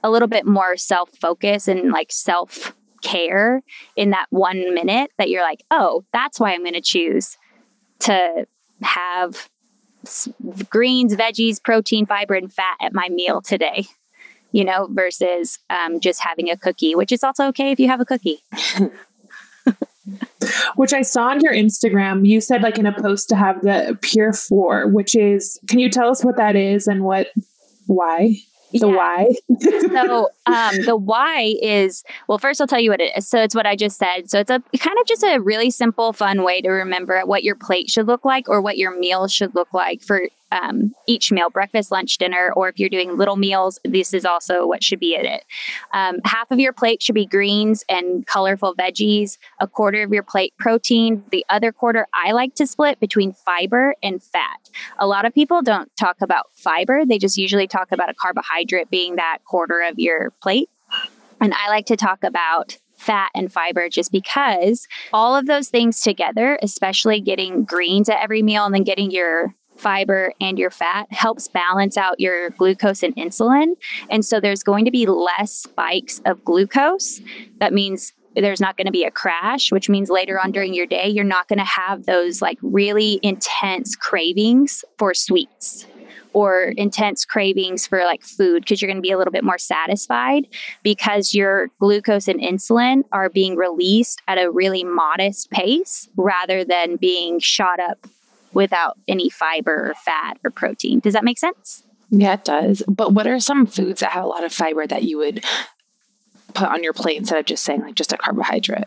a 0.03 0.09
little 0.09 0.27
bit 0.27 0.45
more 0.45 0.77
self 0.77 1.09
focus 1.11 1.67
and 1.67 1.91
like 1.91 2.11
self 2.11 2.75
care 3.01 3.61
in 3.95 4.11
that 4.11 4.27
one 4.29 4.73
minute 4.73 5.11
that 5.17 5.29
you're 5.29 5.43
like, 5.43 5.63
oh, 5.71 6.05
that's 6.13 6.39
why 6.39 6.53
I'm 6.53 6.63
going 6.63 6.73
to 6.73 6.81
choose 6.81 7.37
to 7.99 8.47
have 8.81 9.49
greens, 10.69 11.15
veggies, 11.15 11.61
protein, 11.63 12.05
fiber, 12.05 12.33
and 12.33 12.51
fat 12.51 12.77
at 12.81 12.93
my 12.93 13.09
meal 13.09 13.41
today, 13.41 13.85
you 14.51 14.63
know, 14.63 14.87
versus 14.91 15.59
um, 15.69 15.99
just 15.99 16.21
having 16.21 16.49
a 16.49 16.57
cookie, 16.57 16.95
which 16.95 17.11
is 17.11 17.23
also 17.23 17.47
okay 17.47 17.71
if 17.71 17.79
you 17.79 17.87
have 17.87 18.01
a 18.01 18.05
cookie. 18.05 18.41
which 20.75 20.93
I 20.93 21.01
saw 21.03 21.27
on 21.27 21.41
your 21.41 21.53
Instagram. 21.53 22.27
You 22.27 22.41
said, 22.41 22.63
like, 22.63 22.77
in 22.77 22.85
a 22.85 23.01
post 23.01 23.29
to 23.29 23.35
have 23.35 23.61
the 23.61 23.97
Pure 24.01 24.33
Four, 24.33 24.87
which 24.87 25.15
is, 25.15 25.59
can 25.67 25.79
you 25.79 25.89
tell 25.89 26.09
us 26.09 26.23
what 26.23 26.37
that 26.37 26.55
is 26.55 26.87
and 26.87 27.03
what, 27.03 27.27
why? 27.85 28.37
The 28.79 28.87
yeah. 28.87 28.95
why 28.95 29.33
so 29.59 30.29
um, 30.45 30.75
the 30.85 30.95
why 30.95 31.55
is 31.61 32.03
well 32.27 32.37
first 32.37 32.61
i'll 32.61 32.67
tell 32.67 32.79
you 32.79 32.89
what 32.89 33.01
it 33.01 33.11
is 33.15 33.27
so 33.27 33.41
it's 33.41 33.55
what 33.55 33.65
i 33.65 33.75
just 33.75 33.97
said 33.97 34.29
so 34.29 34.39
it's 34.39 34.51
a 34.51 34.61
kind 34.77 34.97
of 34.99 35.05
just 35.07 35.23
a 35.23 35.39
really 35.39 35.69
simple 35.69 36.13
fun 36.13 36.43
way 36.43 36.61
to 36.61 36.69
remember 36.69 37.21
what 37.25 37.43
your 37.43 37.55
plate 37.55 37.89
should 37.89 38.07
look 38.07 38.25
like 38.25 38.47
or 38.49 38.61
what 38.61 38.77
your 38.77 38.97
meal 38.97 39.27
should 39.27 39.53
look 39.55 39.73
like 39.73 40.01
for 40.01 40.27
um, 40.51 40.93
each 41.07 41.31
meal 41.31 41.49
breakfast, 41.49 41.91
lunch, 41.91 42.17
dinner, 42.17 42.51
or 42.55 42.69
if 42.69 42.79
you're 42.79 42.89
doing 42.89 43.17
little 43.17 43.35
meals, 43.35 43.79
this 43.83 44.13
is 44.13 44.25
also 44.25 44.65
what 44.67 44.83
should 44.83 44.99
be 44.99 45.15
in 45.15 45.25
it. 45.25 45.43
Um, 45.93 46.19
half 46.25 46.51
of 46.51 46.59
your 46.59 46.73
plate 46.73 47.01
should 47.01 47.15
be 47.15 47.25
greens 47.25 47.83
and 47.89 48.25
colorful 48.27 48.75
veggies, 48.75 49.37
a 49.59 49.67
quarter 49.67 50.03
of 50.03 50.11
your 50.11 50.23
plate 50.23 50.53
protein. 50.59 51.23
The 51.31 51.45
other 51.49 51.71
quarter 51.71 52.07
I 52.13 52.31
like 52.31 52.55
to 52.55 52.67
split 52.67 52.99
between 52.99 53.33
fiber 53.33 53.95
and 54.03 54.21
fat. 54.21 54.69
A 54.99 55.07
lot 55.07 55.25
of 55.25 55.33
people 55.33 55.61
don't 55.61 55.89
talk 55.97 56.17
about 56.21 56.47
fiber, 56.53 57.05
they 57.05 57.17
just 57.17 57.37
usually 57.37 57.67
talk 57.67 57.91
about 57.91 58.09
a 58.09 58.13
carbohydrate 58.13 58.89
being 58.89 59.15
that 59.15 59.39
quarter 59.45 59.81
of 59.81 59.97
your 59.97 60.31
plate. 60.41 60.69
And 61.39 61.53
I 61.53 61.69
like 61.69 61.87
to 61.87 61.95
talk 61.95 62.23
about 62.23 62.77
fat 63.01 63.31
and 63.33 63.51
fiber 63.51 63.89
just 63.89 64.11
because 64.11 64.87
all 65.11 65.35
of 65.35 65.47
those 65.47 65.69
things 65.69 66.01
together, 66.01 66.59
especially 66.61 67.19
getting 67.19 67.65
greens 67.65 68.07
at 68.09 68.21
every 68.21 68.43
meal 68.43 68.63
and 68.63 68.75
then 68.75 68.83
getting 68.83 69.09
your 69.09 69.55
fiber, 69.81 70.33
and 70.39 70.57
your 70.57 70.69
fat 70.69 71.07
helps 71.11 71.47
balance 71.47 71.97
out 71.97 72.19
your 72.19 72.51
glucose 72.51 73.03
and 73.03 73.15
insulin. 73.15 73.73
And 74.09 74.23
so 74.23 74.39
there's 74.39 74.63
going 74.63 74.85
to 74.85 74.91
be 74.91 75.05
less 75.05 75.51
spikes 75.53 76.21
of 76.25 76.43
glucose. 76.45 77.19
That 77.59 77.73
means 77.73 78.13
there's 78.35 78.61
not 78.61 78.77
going 78.77 78.85
to 78.85 78.91
be 78.91 79.03
a 79.03 79.11
crash, 79.11 79.71
which 79.71 79.89
means 79.89 80.09
later 80.09 80.39
on 80.39 80.51
during 80.51 80.73
your 80.73 80.85
day, 80.85 81.07
you're 81.09 81.23
not 81.23 81.47
going 81.47 81.59
to 81.59 81.65
have 81.65 82.05
those 82.05 82.41
like 82.41 82.57
really 82.61 83.19
intense 83.23 83.95
cravings 83.95 84.85
for 84.97 85.13
sweets 85.13 85.85
or 86.33 86.73
intense 86.77 87.25
cravings 87.25 87.85
for 87.85 88.05
like 88.05 88.23
food 88.23 88.61
because 88.61 88.81
you're 88.81 88.87
going 88.87 88.97
to 88.97 89.01
be 89.01 89.11
a 89.11 89.17
little 89.17 89.33
bit 89.33 89.43
more 89.43 89.57
satisfied 89.57 90.47
because 90.81 91.33
your 91.33 91.67
glucose 91.79 92.29
and 92.29 92.39
insulin 92.39 93.03
are 93.11 93.29
being 93.29 93.55
released 93.55 94.21
at 94.29 94.37
a 94.37 94.49
really 94.49 94.83
modest 94.83 95.51
pace 95.51 96.07
rather 96.15 96.63
than 96.63 96.95
being 96.95 97.37
shot 97.39 97.81
up 97.81 98.07
without 98.53 98.97
any 99.07 99.29
fiber 99.29 99.89
or 99.89 99.93
fat 99.95 100.37
or 100.43 100.51
protein. 100.51 100.99
Does 100.99 101.13
that 101.13 101.23
make 101.23 101.37
sense? 101.37 101.83
Yeah, 102.09 102.33
it 102.33 102.43
does. 102.43 102.83
But 102.87 103.13
what 103.13 103.27
are 103.27 103.39
some 103.39 103.65
foods 103.65 104.01
that 104.01 104.11
have 104.11 104.23
a 104.23 104.27
lot 104.27 104.43
of 104.43 104.51
fiber 104.51 104.85
that 104.85 105.03
you 105.03 105.17
would 105.17 105.43
put 106.53 106.67
on 106.67 106.83
your 106.83 106.93
plate 106.93 107.17
instead 107.17 107.39
of 107.39 107.45
just 107.45 107.63
saying 107.63 107.81
like 107.81 107.95
just 107.95 108.13
a 108.13 108.17
carbohydrate? 108.17 108.85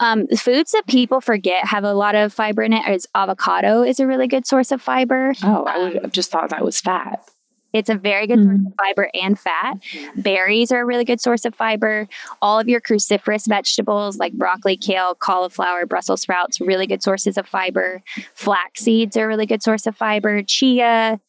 Um, 0.00 0.26
foods 0.28 0.72
that 0.72 0.88
people 0.88 1.20
forget 1.20 1.66
have 1.66 1.84
a 1.84 1.94
lot 1.94 2.16
of 2.16 2.32
fiber 2.32 2.62
in 2.62 2.72
it 2.72 2.88
is 2.88 3.06
avocado 3.14 3.82
is 3.82 4.00
a 4.00 4.06
really 4.06 4.26
good 4.26 4.46
source 4.46 4.72
of 4.72 4.82
fiber. 4.82 5.32
Oh, 5.44 5.64
I 5.64 5.78
would 5.78 5.94
have 6.02 6.10
just 6.10 6.32
thought 6.32 6.50
that 6.50 6.64
was 6.64 6.80
fat. 6.80 7.24
It's 7.72 7.90
a 7.90 7.94
very 7.94 8.26
good 8.26 8.38
mm-hmm. 8.38 8.64
source 8.64 8.66
of 8.66 8.74
fiber 8.76 9.10
and 9.14 9.38
fat. 9.38 9.74
Berries 10.16 10.72
are 10.72 10.80
a 10.80 10.84
really 10.84 11.04
good 11.04 11.20
source 11.20 11.44
of 11.44 11.54
fiber. 11.54 12.08
All 12.40 12.58
of 12.58 12.68
your 12.68 12.80
cruciferous 12.80 13.46
vegetables 13.48 14.18
like 14.18 14.32
broccoli, 14.34 14.76
kale, 14.76 15.14
cauliflower, 15.14 15.86
Brussels 15.86 16.22
sprouts, 16.22 16.60
really 16.60 16.86
good 16.86 17.02
sources 17.02 17.36
of 17.36 17.46
fiber. 17.46 18.02
Flax 18.34 18.82
seeds 18.82 19.16
are 19.16 19.24
a 19.24 19.28
really 19.28 19.46
good 19.46 19.62
source 19.62 19.86
of 19.86 19.96
fiber. 19.96 20.42
Chia, 20.42 21.20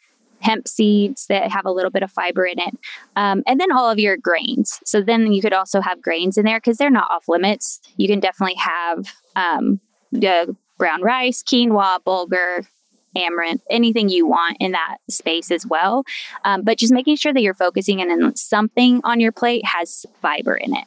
hemp 0.43 0.67
seeds 0.67 1.27
that 1.27 1.51
have 1.51 1.65
a 1.65 1.71
little 1.71 1.91
bit 1.91 2.03
of 2.03 2.11
fiber 2.11 2.45
in 2.45 2.59
it. 2.59 2.77
Um, 3.15 3.43
and 3.47 3.59
then 3.59 3.71
all 3.71 3.89
of 3.89 3.97
your 3.97 4.17
grains. 4.17 4.79
So 4.85 5.01
then 5.01 5.31
you 5.31 5.41
could 5.41 5.53
also 5.53 5.81
have 5.81 6.01
grains 6.01 6.37
in 6.37 6.45
there 6.45 6.57
because 6.57 6.77
they're 6.77 6.89
not 6.89 7.09
off 7.09 7.29
limits. 7.29 7.79
You 7.97 8.07
can 8.07 8.19
definitely 8.19 8.57
have 8.57 9.13
um, 9.35 9.79
the 10.11 10.55
brown 10.77 11.01
rice, 11.01 11.41
quinoa, 11.43 11.99
bulgur, 12.05 12.67
amaranth, 13.15 13.61
anything 13.69 14.09
you 14.09 14.27
want 14.27 14.57
in 14.59 14.71
that 14.73 14.97
space 15.09 15.51
as 15.51 15.65
well. 15.65 16.03
Um, 16.45 16.63
but 16.63 16.77
just 16.77 16.93
making 16.93 17.15
sure 17.17 17.33
that 17.33 17.41
you're 17.41 17.53
focusing 17.53 17.99
in 17.99 18.11
on 18.11 18.35
something 18.35 19.01
on 19.03 19.19
your 19.19 19.31
plate 19.31 19.65
has 19.65 20.05
fiber 20.21 20.55
in 20.55 20.75
it. 20.75 20.85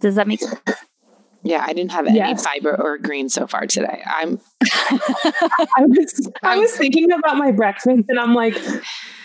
Does 0.00 0.14
that 0.16 0.28
make 0.28 0.40
sense? 0.40 0.60
Yeah, 1.46 1.64
I 1.64 1.72
didn't 1.74 1.92
have 1.92 2.08
any 2.08 2.16
yes. 2.16 2.44
fiber 2.44 2.74
or 2.74 2.98
green 2.98 3.28
so 3.28 3.46
far 3.46 3.66
today. 3.66 4.02
I'm 4.04 4.40
I 4.64 5.84
was 5.86 6.28
I 6.42 6.58
was 6.58 6.72
thinking 6.76 7.12
about 7.12 7.36
my 7.36 7.52
breakfast 7.52 8.04
and 8.08 8.18
I'm 8.18 8.34
like, 8.34 8.56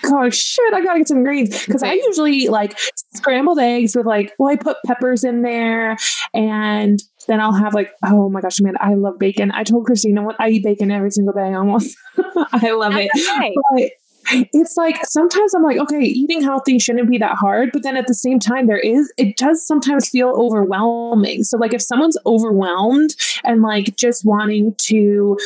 oh 0.05 0.29
shit, 0.29 0.71
I 0.71 0.83
gotta 0.83 0.99
get 0.99 1.07
some 1.07 1.23
greens. 1.23 1.65
Cause 1.65 1.81
I 1.81 1.93
usually 1.93 2.33
eat 2.33 2.51
like 2.51 2.77
scrambled 3.15 3.57
eggs 3.57 3.95
with 3.95 4.05
like, 4.05 4.33
well, 4.37 4.51
I 4.51 4.55
put 4.55 4.77
peppers 4.85 5.23
in 5.23 5.41
there 5.41 5.97
and 6.31 7.01
then 7.27 7.39
I'll 7.39 7.53
have 7.53 7.73
like, 7.73 7.91
oh 8.03 8.29
my 8.29 8.41
gosh, 8.41 8.59
man, 8.61 8.75
I 8.79 8.95
love 8.95 9.19
bacon. 9.19 9.51
I 9.51 9.63
told 9.63 9.85
Christina 9.85 10.25
I 10.39 10.49
eat 10.49 10.63
bacon 10.63 10.91
every 10.91 11.11
single 11.11 11.33
day 11.33 11.53
almost. 11.53 11.95
I 12.53 12.71
love 12.71 12.93
That's 12.93 13.09
it. 13.13 13.37
Okay. 13.37 13.55
But 13.71 13.91
it's 14.53 14.77
like 14.77 15.05
sometimes 15.05 15.53
I'm 15.53 15.63
like, 15.63 15.77
okay, 15.77 15.99
eating 15.99 16.41
healthy 16.41 16.79
shouldn't 16.79 17.09
be 17.09 17.17
that 17.17 17.35
hard. 17.35 17.71
But 17.73 17.83
then 17.83 17.97
at 17.97 18.07
the 18.07 18.13
same 18.13 18.39
time, 18.39 18.67
there 18.67 18.77
is, 18.77 19.11
it 19.17 19.37
does 19.37 19.65
sometimes 19.65 20.09
feel 20.09 20.29
overwhelming. 20.29 21.43
So, 21.43 21.57
like, 21.57 21.73
if 21.73 21.81
someone's 21.81 22.17
overwhelmed 22.25 23.15
and 23.43 23.61
like 23.61 23.95
just 23.95 24.23
wanting 24.25 24.75
to, 24.83 25.37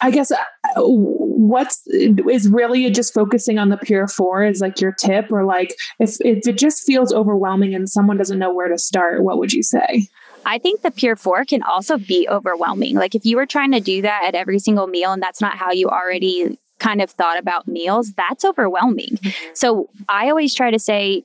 I 0.00 0.10
guess 0.10 0.30
uh, 0.30 0.38
what's 0.76 1.82
is 1.86 2.48
really 2.48 2.88
just 2.90 3.12
focusing 3.14 3.58
on 3.58 3.68
the 3.68 3.76
pure 3.76 4.06
four 4.06 4.44
is 4.44 4.60
like 4.60 4.80
your 4.80 4.92
tip, 4.92 5.30
or 5.30 5.44
like 5.44 5.74
if, 5.98 6.16
if 6.20 6.46
it 6.46 6.56
just 6.56 6.84
feels 6.84 7.12
overwhelming 7.12 7.74
and 7.74 7.88
someone 7.88 8.16
doesn't 8.16 8.38
know 8.38 8.52
where 8.52 8.68
to 8.68 8.78
start, 8.78 9.22
what 9.22 9.38
would 9.38 9.52
you 9.52 9.62
say? 9.62 10.08
I 10.48 10.58
think 10.58 10.80
the 10.80 10.90
Pure 10.90 11.16
Four 11.16 11.44
can 11.44 11.62
also 11.62 11.98
be 11.98 12.26
overwhelming. 12.26 12.94
Like 12.94 13.14
if 13.14 13.26
you 13.26 13.36
were 13.36 13.44
trying 13.44 13.70
to 13.72 13.80
do 13.80 14.00
that 14.00 14.24
at 14.26 14.34
every 14.34 14.58
single 14.58 14.86
meal 14.86 15.12
and 15.12 15.22
that's 15.22 15.42
not 15.42 15.58
how 15.58 15.72
you 15.72 15.88
already 15.88 16.58
kind 16.78 17.02
of 17.02 17.10
thought 17.10 17.38
about 17.38 17.68
meals, 17.68 18.12
that's 18.14 18.46
overwhelming. 18.46 19.18
Mm-hmm. 19.18 19.50
So 19.52 19.90
I 20.08 20.30
always 20.30 20.54
try 20.54 20.70
to 20.70 20.78
say 20.78 21.24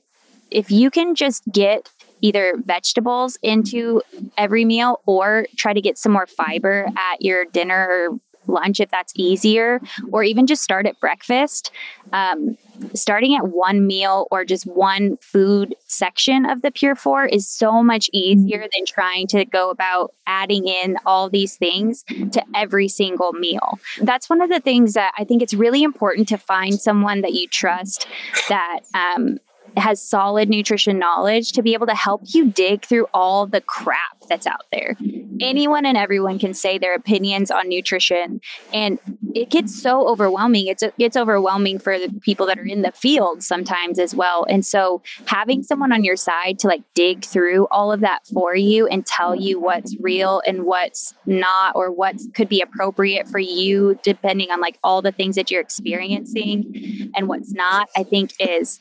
if 0.50 0.70
you 0.70 0.90
can 0.90 1.14
just 1.14 1.42
get 1.50 1.90
either 2.20 2.54
vegetables 2.66 3.38
into 3.42 4.02
every 4.36 4.66
meal 4.66 5.00
or 5.06 5.46
try 5.56 5.72
to 5.72 5.80
get 5.80 5.96
some 5.96 6.12
more 6.12 6.26
fiber 6.26 6.86
at 6.94 7.22
your 7.22 7.46
dinner 7.46 7.88
or 7.88 8.20
lunch 8.46 8.80
if 8.80 8.90
that's 8.90 9.12
easier, 9.16 9.80
or 10.12 10.22
even 10.22 10.46
just 10.46 10.62
start 10.62 10.86
at 10.86 10.98
breakfast. 11.00 11.70
Um, 12.12 12.56
starting 12.94 13.36
at 13.36 13.48
one 13.48 13.86
meal 13.86 14.26
or 14.30 14.44
just 14.44 14.66
one 14.66 15.16
food 15.18 15.74
section 15.86 16.44
of 16.44 16.62
the 16.62 16.70
Pure 16.70 16.96
Four 16.96 17.26
is 17.26 17.48
so 17.48 17.82
much 17.82 18.10
easier 18.12 18.58
mm-hmm. 18.58 18.66
than 18.74 18.86
trying 18.86 19.26
to 19.28 19.44
go 19.44 19.70
about 19.70 20.12
adding 20.26 20.66
in 20.66 20.96
all 21.06 21.30
these 21.30 21.56
things 21.56 22.04
to 22.32 22.42
every 22.54 22.88
single 22.88 23.32
meal. 23.32 23.78
That's 24.00 24.28
one 24.28 24.40
of 24.40 24.50
the 24.50 24.60
things 24.60 24.94
that 24.94 25.12
I 25.16 25.24
think 25.24 25.42
it's 25.42 25.54
really 25.54 25.82
important 25.82 26.28
to 26.28 26.38
find 26.38 26.74
someone 26.74 27.20
that 27.20 27.32
you 27.32 27.46
trust 27.48 28.06
that 28.48 28.80
um, 28.94 29.38
has 29.76 30.02
solid 30.02 30.48
nutrition 30.48 30.98
knowledge 30.98 31.52
to 31.52 31.62
be 31.62 31.74
able 31.74 31.86
to 31.86 31.94
help 31.94 32.22
you 32.26 32.50
dig 32.50 32.84
through 32.84 33.06
all 33.12 33.46
the 33.46 33.60
crap 33.60 34.14
that's 34.28 34.46
out 34.46 34.64
there. 34.72 34.96
Anyone 35.40 35.84
and 35.84 35.96
everyone 35.96 36.38
can 36.38 36.54
say 36.54 36.78
their 36.78 36.94
opinions 36.94 37.50
on 37.50 37.68
nutrition, 37.68 38.40
and 38.72 38.98
it 39.34 39.50
gets 39.50 39.80
so 39.80 40.08
overwhelming. 40.08 40.68
It's 40.68 40.82
it 40.82 40.96
gets 40.96 41.16
overwhelming 41.16 41.80
for 41.80 41.98
the 41.98 42.08
people 42.20 42.46
that 42.46 42.58
are 42.58 42.64
in 42.64 42.82
the 42.82 42.92
field 42.92 43.42
sometimes 43.42 43.98
as 43.98 44.14
well. 44.14 44.46
And 44.48 44.64
so, 44.64 45.02
having 45.26 45.62
someone 45.64 45.92
on 45.92 46.04
your 46.04 46.16
side 46.16 46.58
to 46.60 46.68
like 46.68 46.82
dig 46.94 47.24
through 47.24 47.66
all 47.70 47.90
of 47.90 48.00
that 48.00 48.26
for 48.32 48.54
you 48.54 48.86
and 48.86 49.04
tell 49.04 49.34
you 49.34 49.58
what's 49.60 49.96
real 49.98 50.40
and 50.46 50.64
what's 50.64 51.14
not, 51.26 51.74
or 51.74 51.90
what 51.90 52.16
could 52.34 52.48
be 52.48 52.60
appropriate 52.60 53.28
for 53.28 53.40
you, 53.40 53.98
depending 54.04 54.50
on 54.50 54.60
like 54.60 54.78
all 54.84 55.02
the 55.02 55.12
things 55.12 55.34
that 55.34 55.50
you're 55.50 55.60
experiencing 55.60 57.10
and 57.16 57.28
what's 57.28 57.52
not, 57.52 57.88
I 57.96 58.04
think 58.04 58.34
is 58.38 58.78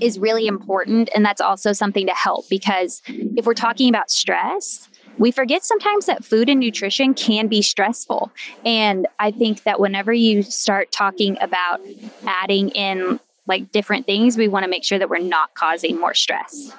is 0.00 0.18
really 0.18 0.46
important. 0.46 1.08
And 1.14 1.24
that's 1.24 1.40
also 1.40 1.72
something 1.72 2.06
to 2.06 2.14
help 2.14 2.48
because 2.48 3.02
if 3.08 3.46
we're 3.46 3.54
talking 3.54 3.88
about 3.88 4.10
stress, 4.10 4.88
we 5.18 5.30
forget 5.30 5.64
sometimes 5.64 6.06
that 6.06 6.24
food 6.24 6.48
and 6.48 6.58
nutrition 6.60 7.14
can 7.14 7.46
be 7.46 7.62
stressful. 7.62 8.32
And 8.64 9.06
I 9.18 9.30
think 9.30 9.62
that 9.62 9.78
whenever 9.78 10.12
you 10.12 10.42
start 10.42 10.90
talking 10.90 11.36
about 11.40 11.80
adding 12.26 12.70
in 12.70 13.20
like 13.46 13.70
different 13.70 14.06
things, 14.06 14.36
we 14.36 14.48
want 14.48 14.64
to 14.64 14.70
make 14.70 14.84
sure 14.84 14.98
that 14.98 15.08
we're 15.08 15.18
not 15.18 15.54
causing 15.54 16.00
more 16.00 16.14
stress 16.14 16.74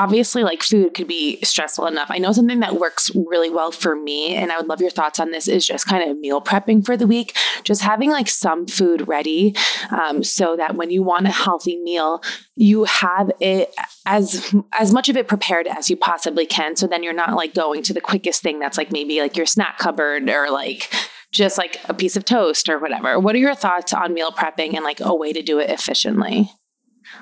obviously 0.00 0.42
like 0.42 0.62
food 0.62 0.94
could 0.94 1.06
be 1.06 1.38
stressful 1.42 1.86
enough. 1.86 2.08
I 2.10 2.16
know 2.16 2.32
something 2.32 2.60
that 2.60 2.80
works 2.80 3.10
really 3.14 3.50
well 3.50 3.70
for 3.70 3.94
me 3.94 4.34
and 4.34 4.50
I 4.50 4.56
would 4.56 4.66
love 4.66 4.80
your 4.80 4.88
thoughts 4.88 5.20
on 5.20 5.30
this 5.30 5.46
is 5.46 5.66
just 5.66 5.86
kind 5.86 6.10
of 6.10 6.18
meal 6.18 6.40
prepping 6.40 6.86
for 6.86 6.96
the 6.96 7.06
week, 7.06 7.36
just 7.64 7.82
having 7.82 8.10
like 8.10 8.28
some 8.28 8.66
food 8.66 9.06
ready 9.06 9.54
um, 9.90 10.24
so 10.24 10.56
that 10.56 10.74
when 10.74 10.90
you 10.90 11.02
want 11.02 11.26
a 11.26 11.30
healthy 11.30 11.76
meal, 11.76 12.22
you 12.56 12.84
have 12.84 13.30
it 13.40 13.74
as 14.06 14.54
as 14.78 14.90
much 14.90 15.10
of 15.10 15.18
it 15.18 15.28
prepared 15.28 15.66
as 15.66 15.90
you 15.90 15.96
possibly 15.96 16.46
can 16.46 16.74
so 16.76 16.86
then 16.86 17.02
you're 17.02 17.12
not 17.12 17.34
like 17.34 17.52
going 17.52 17.82
to 17.82 17.92
the 17.92 18.00
quickest 18.00 18.42
thing 18.42 18.58
that's 18.58 18.78
like 18.78 18.90
maybe 18.90 19.20
like 19.20 19.36
your 19.36 19.44
snack 19.44 19.76
cupboard 19.76 20.30
or 20.30 20.50
like 20.50 20.90
just 21.30 21.58
like 21.58 21.76
a 21.90 21.94
piece 21.94 22.16
of 22.16 22.24
toast 22.24 22.70
or 22.70 22.78
whatever. 22.78 23.20
What 23.20 23.34
are 23.34 23.38
your 23.38 23.54
thoughts 23.54 23.92
on 23.92 24.14
meal 24.14 24.30
prepping 24.30 24.74
and 24.74 24.82
like 24.82 25.00
a 25.00 25.14
way 25.14 25.34
to 25.34 25.42
do 25.42 25.58
it 25.58 25.68
efficiently? 25.68 26.50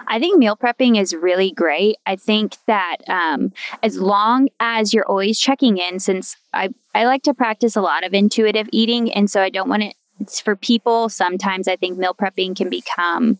I 0.07 0.18
think 0.18 0.38
meal 0.38 0.57
prepping 0.57 1.01
is 1.01 1.14
really 1.14 1.53
great. 1.53 1.96
I 2.07 2.16
think 2.16 2.57
that 2.66 2.96
um, 3.09 3.53
as 3.83 3.98
long 3.98 4.48
as 4.61 4.92
you're 4.94 5.07
always 5.07 5.38
checking 5.38 5.79
in, 5.79 6.01
since 6.01 6.37
I, 6.53 6.70
I 6.94 7.05
like 7.05 7.22
to 7.24 7.35
practice 7.35 7.77
a 7.77 7.81
lot 7.81 8.05
of 8.05 8.14
intuitive 8.14 8.68
eating, 8.72 9.12
and 9.12 9.31
so 9.31 9.42
I 9.42 9.51
don't 9.51 9.68
want 9.68 9.83
it, 9.85 9.94
it's 10.20 10.40
for 10.40 10.57
people. 10.57 11.09
Sometimes 11.09 11.68
I 11.68 11.77
think 11.77 11.98
meal 11.98 12.14
prepping 12.14 12.57
can 12.57 12.70
become 12.70 13.38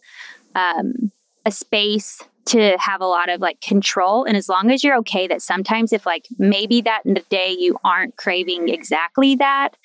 um, 0.55 1.13
a 1.45 1.51
space 1.51 2.23
to 2.49 2.77
have 2.79 3.03
a 3.03 3.07
lot 3.07 3.29
of 3.29 3.41
like 3.41 3.61
control. 3.61 4.25
And 4.25 4.37
as 4.37 4.49
long 4.49 4.71
as 4.71 4.83
you're 4.83 4.97
okay 4.99 5.27
that 5.27 5.43
sometimes 5.43 5.93
if 5.93 6.07
like 6.07 6.27
maybe 6.39 6.81
that 6.81 7.03
in 7.05 7.15
the 7.15 7.25
day 7.29 7.55
you 7.59 7.77
aren't 7.85 8.17
craving 8.17 8.71
exactly 8.71 9.37
that, 9.37 9.77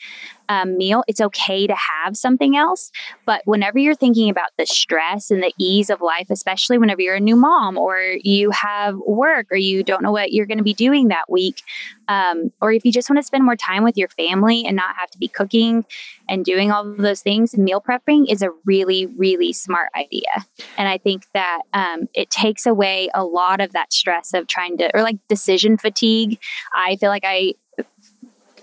um, 0.49 0.77
meal, 0.77 1.03
it's 1.07 1.21
okay 1.21 1.67
to 1.67 1.75
have 1.75 2.15
something 2.15 2.55
else. 2.55 2.91
But 3.25 3.41
whenever 3.45 3.79
you're 3.79 3.95
thinking 3.95 4.29
about 4.29 4.49
the 4.57 4.65
stress 4.65 5.31
and 5.31 5.41
the 5.41 5.53
ease 5.57 5.89
of 5.89 6.01
life, 6.01 6.27
especially 6.29 6.77
whenever 6.77 7.01
you're 7.01 7.15
a 7.15 7.19
new 7.19 7.35
mom 7.35 7.77
or 7.77 7.99
you 8.21 8.51
have 8.51 8.95
work 9.05 9.47
or 9.51 9.57
you 9.57 9.83
don't 9.83 10.03
know 10.03 10.11
what 10.11 10.33
you're 10.33 10.45
going 10.45 10.57
to 10.57 10.63
be 10.63 10.73
doing 10.73 11.07
that 11.07 11.29
week, 11.29 11.61
um, 12.07 12.51
or 12.61 12.71
if 12.71 12.85
you 12.85 12.91
just 12.91 13.09
want 13.09 13.17
to 13.17 13.23
spend 13.23 13.43
more 13.43 13.55
time 13.55 13.83
with 13.83 13.97
your 13.97 14.09
family 14.09 14.65
and 14.65 14.75
not 14.75 14.95
have 14.97 15.09
to 15.11 15.17
be 15.17 15.27
cooking 15.27 15.85
and 16.27 16.45
doing 16.45 16.71
all 16.71 16.89
of 16.89 16.97
those 16.97 17.21
things, 17.21 17.57
meal 17.57 17.81
prepping 17.81 18.31
is 18.31 18.41
a 18.41 18.49
really, 18.65 19.05
really 19.05 19.53
smart 19.53 19.89
idea. 19.95 20.45
And 20.77 20.87
I 20.87 20.97
think 20.97 21.25
that 21.33 21.61
um, 21.73 22.07
it 22.13 22.29
takes 22.29 22.65
away 22.65 23.09
a 23.13 23.23
lot 23.23 23.61
of 23.61 23.71
that 23.73 23.93
stress 23.93 24.33
of 24.33 24.47
trying 24.47 24.77
to, 24.77 24.89
or 24.93 25.01
like 25.01 25.17
decision 25.27 25.77
fatigue. 25.77 26.39
I 26.75 26.97
feel 26.97 27.09
like 27.09 27.23
I 27.25 27.53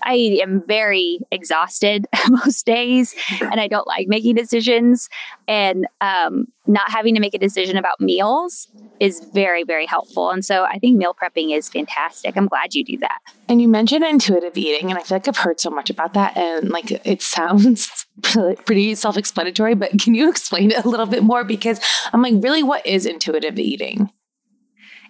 I 0.03 0.39
am 0.41 0.63
very 0.65 1.19
exhausted 1.31 2.07
most 2.29 2.65
days 2.65 3.15
and 3.39 3.59
I 3.59 3.67
don't 3.67 3.87
like 3.87 4.07
making 4.07 4.35
decisions. 4.35 5.09
And 5.47 5.87
um, 5.99 6.47
not 6.67 6.91
having 6.91 7.15
to 7.15 7.21
make 7.21 7.33
a 7.33 7.39
decision 7.39 7.77
about 7.77 7.99
meals 7.99 8.67
is 8.99 9.19
very, 9.33 9.63
very 9.63 9.85
helpful. 9.85 10.29
And 10.29 10.45
so 10.45 10.63
I 10.63 10.77
think 10.79 10.97
meal 10.97 11.15
prepping 11.15 11.55
is 11.55 11.67
fantastic. 11.67 12.37
I'm 12.37 12.47
glad 12.47 12.73
you 12.73 12.83
do 12.83 12.97
that. 12.99 13.19
And 13.49 13.61
you 13.61 13.67
mentioned 13.67 14.03
intuitive 14.03 14.55
eating, 14.55 14.89
and 14.89 14.99
I 14.99 15.03
feel 15.03 15.15
like 15.15 15.27
I've 15.27 15.37
heard 15.37 15.59
so 15.59 15.69
much 15.69 15.89
about 15.89 16.13
that. 16.13 16.37
And 16.37 16.69
like 16.69 16.91
it 17.05 17.21
sounds 17.21 18.05
pretty 18.65 18.95
self 18.95 19.17
explanatory, 19.17 19.75
but 19.75 19.91
can 19.99 20.13
you 20.13 20.29
explain 20.29 20.71
it 20.71 20.85
a 20.85 20.87
little 20.87 21.07
bit 21.07 21.23
more? 21.23 21.43
Because 21.43 21.81
I'm 22.13 22.21
like, 22.21 22.35
really, 22.37 22.63
what 22.63 22.85
is 22.85 23.05
intuitive 23.05 23.57
eating? 23.57 24.11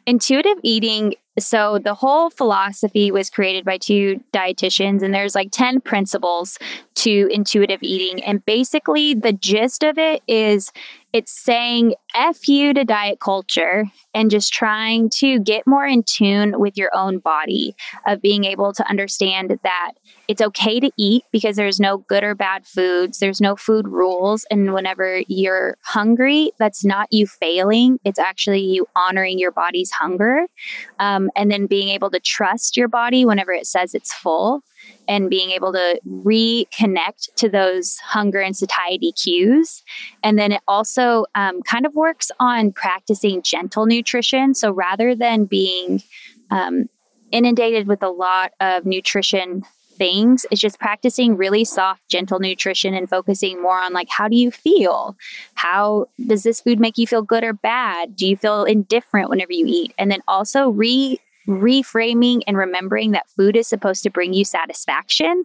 Intuitive 0.05 0.57
eating 0.63 1.15
so 1.39 1.79
the 1.79 1.93
whole 1.93 2.29
philosophy 2.29 3.09
was 3.09 3.29
created 3.29 3.63
by 3.63 3.77
two 3.77 4.21
dietitians 4.33 5.01
and 5.01 5.13
there's 5.13 5.33
like 5.33 5.49
10 5.51 5.79
principles 5.79 6.57
to 6.95 7.29
intuitive 7.31 7.79
eating. 7.81 8.21
And 8.23 8.45
basically 8.45 9.13
the 9.13 9.31
gist 9.31 9.83
of 9.83 9.97
it 9.97 10.21
is 10.27 10.71
it's 11.13 11.31
saying 11.31 11.95
F 12.13 12.47
you 12.47 12.74
to 12.74 12.84
diet 12.84 13.19
culture 13.19 13.86
and 14.13 14.30
just 14.30 14.52
trying 14.54 15.10
to 15.10 15.39
get 15.39 15.65
more 15.65 15.86
in 15.86 16.04
tune 16.04 16.60
with 16.60 16.78
your 16.78 16.89
own 16.93 17.19
body, 17.19 17.76
of 18.06 18.21
being 18.21 18.43
able 18.43 18.74
to 18.74 18.88
understand 18.89 19.60
that 19.63 19.91
it's 20.28 20.41
okay 20.41 20.80
to 20.80 20.91
eat 20.97 21.24
because 21.32 21.56
there's 21.56 21.80
no 21.80 21.97
good 21.97 22.24
or 22.24 22.36
bad 22.36 22.65
foods, 22.65 23.19
there's 23.19 23.41
no 23.41 23.56
food 23.56 23.88
rules. 23.88 24.45
And 24.50 24.74
whenever 24.74 25.21
you're 25.28 25.78
hungry, 25.84 26.52
that's 26.58 26.86
not 26.86 27.08
you 27.12 27.28
failing, 27.28 28.00
it's 28.06 28.19
actually 28.19 28.62
you 28.62 28.88
honoring 28.95 29.39
your 29.39 29.52
body's 29.52 29.91
hunger. 29.91 30.45
Um, 31.00 31.30
and 31.36 31.52
then 31.52 31.67
being 31.67 31.89
able 31.89 32.10
to 32.12 32.19
trust 32.19 32.78
your 32.78 32.88
body 32.88 33.26
whenever 33.26 33.52
it 33.52 33.65
says 33.65 33.93
it's 33.93 34.13
full 34.13 34.63
and 35.08 35.30
being 35.30 35.52
able 35.52 35.74
to 35.74 36.00
reconnect 36.08 37.34
to 37.36 37.50
those 37.50 37.97
hunger 37.97 38.39
and 38.39 38.56
satiety 38.56 39.12
cues. 39.12 39.84
And 40.24 40.39
then 40.39 40.52
it 40.52 40.62
also 40.67 41.26
um, 41.36 41.62
kind 41.63 41.86
of 41.86 41.93
works 42.01 42.31
on 42.39 42.71
practicing 42.71 43.41
gentle 43.43 43.85
nutrition. 43.85 44.55
So 44.55 44.71
rather 44.71 45.15
than 45.15 45.45
being 45.45 46.01
um, 46.49 46.89
inundated 47.31 47.87
with 47.87 48.01
a 48.03 48.09
lot 48.09 48.53
of 48.59 48.85
nutrition 48.85 49.63
things 50.01 50.47
it's 50.49 50.59
just 50.59 50.79
practicing 50.79 51.37
really 51.37 51.63
soft 51.63 52.07
gentle 52.09 52.39
nutrition 52.39 52.95
and 52.95 53.07
focusing 53.07 53.61
more 53.61 53.79
on 53.79 53.93
like 53.93 54.09
how 54.09 54.27
do 54.27 54.35
you 54.35 54.49
feel? 54.49 55.15
How 55.53 56.07
does 56.25 56.41
this 56.41 56.59
food 56.59 56.79
make 56.79 56.97
you 56.97 57.05
feel 57.05 57.21
good 57.21 57.43
or 57.43 57.53
bad? 57.53 58.15
Do 58.15 58.27
you 58.27 58.35
feel 58.35 58.63
indifferent 58.63 59.29
whenever 59.29 59.53
you 59.53 59.65
eat? 59.67 59.93
And 59.99 60.09
then 60.09 60.21
also 60.27 60.69
re 60.69 61.19
reframing 61.47 62.41
and 62.47 62.57
remembering 62.57 63.11
that 63.11 63.29
food 63.29 63.55
is 63.55 63.67
supposed 63.67 64.01
to 64.03 64.09
bring 64.09 64.33
you 64.33 64.45
satisfaction. 64.45 65.43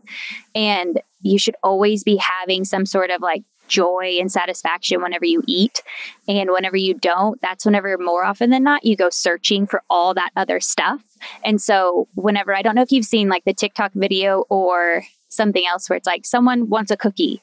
And 0.55 1.01
you 1.21 1.39
should 1.39 1.57
always 1.63 2.05
be 2.05 2.17
having 2.17 2.65
some 2.65 2.87
sort 2.87 3.11
of 3.11 3.21
like 3.21 3.43
joy 3.69 4.17
and 4.21 4.31
satisfaction 4.31 5.03
whenever 5.03 5.25
you 5.25 5.43
eat. 5.47 5.83
And 6.29 6.51
whenever 6.51 6.77
you 6.77 6.95
don't, 6.95 7.41
that's 7.41 7.65
whenever 7.65 7.97
more 7.99 8.25
often 8.25 8.51
than 8.51 8.63
not 8.63 8.85
you 8.85 8.97
go 8.97 9.11
searching 9.11 9.67
for 9.67 9.83
all 9.91 10.15
that 10.15 10.31
other 10.37 10.61
stuff. 10.61 11.03
And 11.45 11.61
so, 11.61 12.09
whenever 12.15 12.55
I 12.55 12.63
don't 12.63 12.75
know 12.75 12.83
if 12.83 12.93
you've 12.93 13.05
seen 13.05 13.29
like 13.29 13.45
the 13.45 13.55
TikTok 13.55 13.93
video 13.95 14.45
or 14.49 15.05
something 15.29 15.65
else 15.67 15.89
where 15.89 15.97
it's 15.97 16.07
like 16.07 16.25
someone 16.25 16.69
wants 16.69 16.91
a 16.91 16.97
cookie 16.97 17.43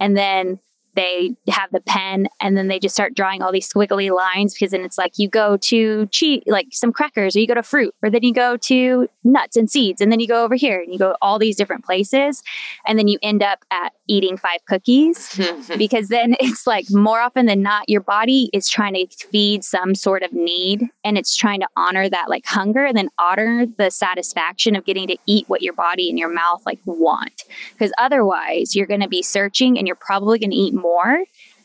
and 0.00 0.16
then 0.16 0.58
they 0.94 1.34
have 1.48 1.70
the 1.72 1.80
pen 1.80 2.28
and 2.40 2.56
then 2.56 2.68
they 2.68 2.78
just 2.78 2.94
start 2.94 3.14
drawing 3.14 3.42
all 3.42 3.52
these 3.52 3.68
squiggly 3.68 4.14
lines 4.14 4.54
because 4.54 4.72
then 4.72 4.82
it's 4.82 4.98
like 4.98 5.12
you 5.16 5.28
go 5.28 5.56
to 5.58 6.06
cheese 6.06 6.42
like 6.46 6.68
some 6.72 6.92
crackers 6.92 7.36
or 7.36 7.40
you 7.40 7.46
go 7.46 7.54
to 7.54 7.62
fruit 7.62 7.94
or 8.02 8.10
then 8.10 8.22
you 8.22 8.32
go 8.32 8.56
to 8.56 9.08
nuts 9.22 9.56
and 9.56 9.70
seeds 9.70 10.00
and 10.00 10.10
then 10.12 10.20
you 10.20 10.28
go 10.28 10.44
over 10.44 10.54
here 10.54 10.80
and 10.80 10.92
you 10.92 10.98
go 10.98 11.16
all 11.22 11.38
these 11.38 11.56
different 11.56 11.84
places 11.84 12.42
and 12.86 12.98
then 12.98 13.08
you 13.08 13.18
end 13.22 13.42
up 13.42 13.64
at 13.70 13.92
eating 14.06 14.36
five 14.36 14.64
cookies 14.66 15.40
because 15.78 16.08
then 16.08 16.36
it's 16.40 16.66
like 16.66 16.86
more 16.90 17.20
often 17.20 17.46
than 17.46 17.62
not 17.62 17.88
your 17.88 18.00
body 18.00 18.50
is 18.52 18.68
trying 18.68 18.94
to 18.94 19.06
feed 19.30 19.64
some 19.64 19.94
sort 19.94 20.22
of 20.22 20.32
need 20.32 20.88
and 21.04 21.16
it's 21.16 21.36
trying 21.36 21.60
to 21.60 21.68
honor 21.76 22.08
that 22.08 22.28
like 22.28 22.46
hunger 22.46 22.84
and 22.84 22.96
then 22.96 23.08
honor 23.18 23.66
the 23.78 23.90
satisfaction 23.90 24.76
of 24.76 24.84
getting 24.84 25.08
to 25.08 25.16
eat 25.26 25.48
what 25.48 25.62
your 25.62 25.72
body 25.72 26.08
and 26.08 26.18
your 26.18 26.32
mouth 26.32 26.62
like 26.66 26.80
want. 26.84 27.44
Because 27.72 27.92
otherwise 27.98 28.74
you're 28.74 28.86
going 28.86 29.00
to 29.00 29.08
be 29.08 29.22
searching 29.22 29.78
and 29.78 29.86
you're 29.86 29.96
probably 29.96 30.38
going 30.38 30.50
to 30.50 30.56
eat 30.56 30.74
more 30.74 30.83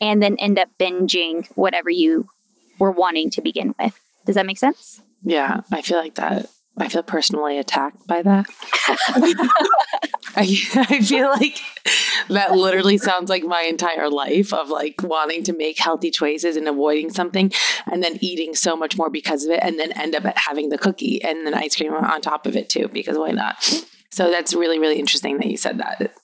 and 0.00 0.22
then 0.22 0.36
end 0.38 0.58
up 0.58 0.68
binging 0.78 1.46
whatever 1.54 1.90
you 1.90 2.28
were 2.78 2.90
wanting 2.90 3.30
to 3.30 3.42
begin 3.42 3.74
with. 3.78 3.98
Does 4.26 4.34
that 4.34 4.46
make 4.46 4.58
sense? 4.58 5.00
Yeah, 5.22 5.60
I 5.70 5.82
feel 5.82 5.98
like 5.98 6.14
that. 6.16 6.46
I 6.78 6.88
feel 6.88 7.02
personally 7.02 7.58
attacked 7.58 8.06
by 8.06 8.22
that. 8.22 8.46
I, 10.36 10.56
I 10.76 11.00
feel 11.02 11.28
like 11.28 11.58
that 12.28 12.52
literally 12.52 12.96
sounds 12.96 13.28
like 13.28 13.42
my 13.44 13.62
entire 13.62 14.08
life 14.08 14.52
of 14.52 14.70
like 14.70 15.02
wanting 15.02 15.42
to 15.44 15.52
make 15.52 15.78
healthy 15.78 16.10
choices 16.10 16.56
and 16.56 16.68
avoiding 16.68 17.10
something 17.10 17.52
and 17.90 18.02
then 18.02 18.18
eating 18.20 18.54
so 18.54 18.76
much 18.76 18.96
more 18.96 19.10
because 19.10 19.44
of 19.44 19.50
it 19.50 19.60
and 19.62 19.78
then 19.78 19.92
end 19.92 20.14
up 20.14 20.24
having 20.36 20.70
the 20.70 20.78
cookie 20.78 21.22
and 21.22 21.46
then 21.46 21.54
ice 21.54 21.76
cream 21.76 21.92
on 21.92 22.20
top 22.20 22.46
of 22.46 22.56
it 22.56 22.68
too 22.68 22.88
because 22.88 23.18
why 23.18 23.32
not? 23.32 23.56
So 24.10 24.30
that's 24.30 24.54
really 24.54 24.78
really 24.78 24.98
interesting 24.98 25.36
that 25.38 25.46
you 25.46 25.56
said 25.56 25.78
that 25.78 26.14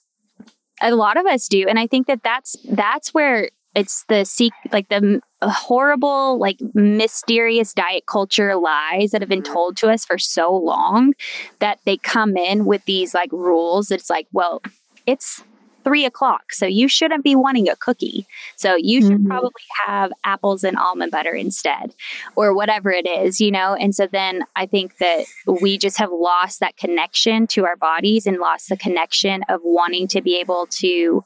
a 0.81 0.95
lot 0.95 1.17
of 1.17 1.25
us 1.25 1.47
do 1.47 1.65
and 1.67 1.79
i 1.79 1.87
think 1.87 2.07
that 2.07 2.21
that's 2.23 2.55
that's 2.69 3.13
where 3.13 3.49
it's 3.77 4.05
the 4.05 4.25
seek 4.25 4.53
like 4.71 4.89
the 4.89 5.21
horrible 5.43 6.39
like 6.39 6.57
mysterious 6.73 7.73
diet 7.73 8.05
culture 8.07 8.55
lies 8.55 9.11
that 9.11 9.21
have 9.21 9.29
been 9.29 9.43
told 9.43 9.77
to 9.77 9.87
us 9.87 10.03
for 10.03 10.17
so 10.17 10.53
long 10.53 11.13
that 11.59 11.79
they 11.85 11.95
come 11.97 12.35
in 12.35 12.65
with 12.65 12.83
these 12.85 13.13
like 13.13 13.31
rules. 13.31 13.91
It's 13.91 14.09
like 14.09 14.27
well 14.31 14.61
it's 15.05 15.43
three 15.87 16.05
o'clock. 16.05 16.51
So 16.51 16.65
you 16.65 16.89
shouldn't 16.89 17.23
be 17.23 17.35
wanting 17.35 17.69
a 17.69 17.75
cookie. 17.77 18.25
So 18.57 18.75
you 18.75 19.01
should 19.01 19.11
mm-hmm. 19.11 19.27
probably 19.27 19.63
have 19.85 20.11
apples 20.25 20.65
and 20.65 20.75
almond 20.77 21.11
butter 21.11 21.33
instead, 21.33 21.95
or 22.35 22.53
whatever 22.53 22.91
it 22.91 23.07
is, 23.07 23.39
you 23.39 23.51
know? 23.51 23.73
And 23.73 23.95
so 23.95 24.05
then 24.05 24.43
I 24.55 24.65
think 24.65 24.97
that 24.97 25.23
we 25.61 25.77
just 25.77 25.97
have 25.97 26.11
lost 26.11 26.59
that 26.59 26.75
connection 26.75 27.47
to 27.47 27.65
our 27.65 27.77
bodies 27.77 28.27
and 28.27 28.37
lost 28.37 28.67
the 28.67 28.75
connection 28.75 29.43
of 29.47 29.61
wanting 29.63 30.09
to 30.09 30.21
be 30.21 30.35
able 30.39 30.67
to 30.71 31.23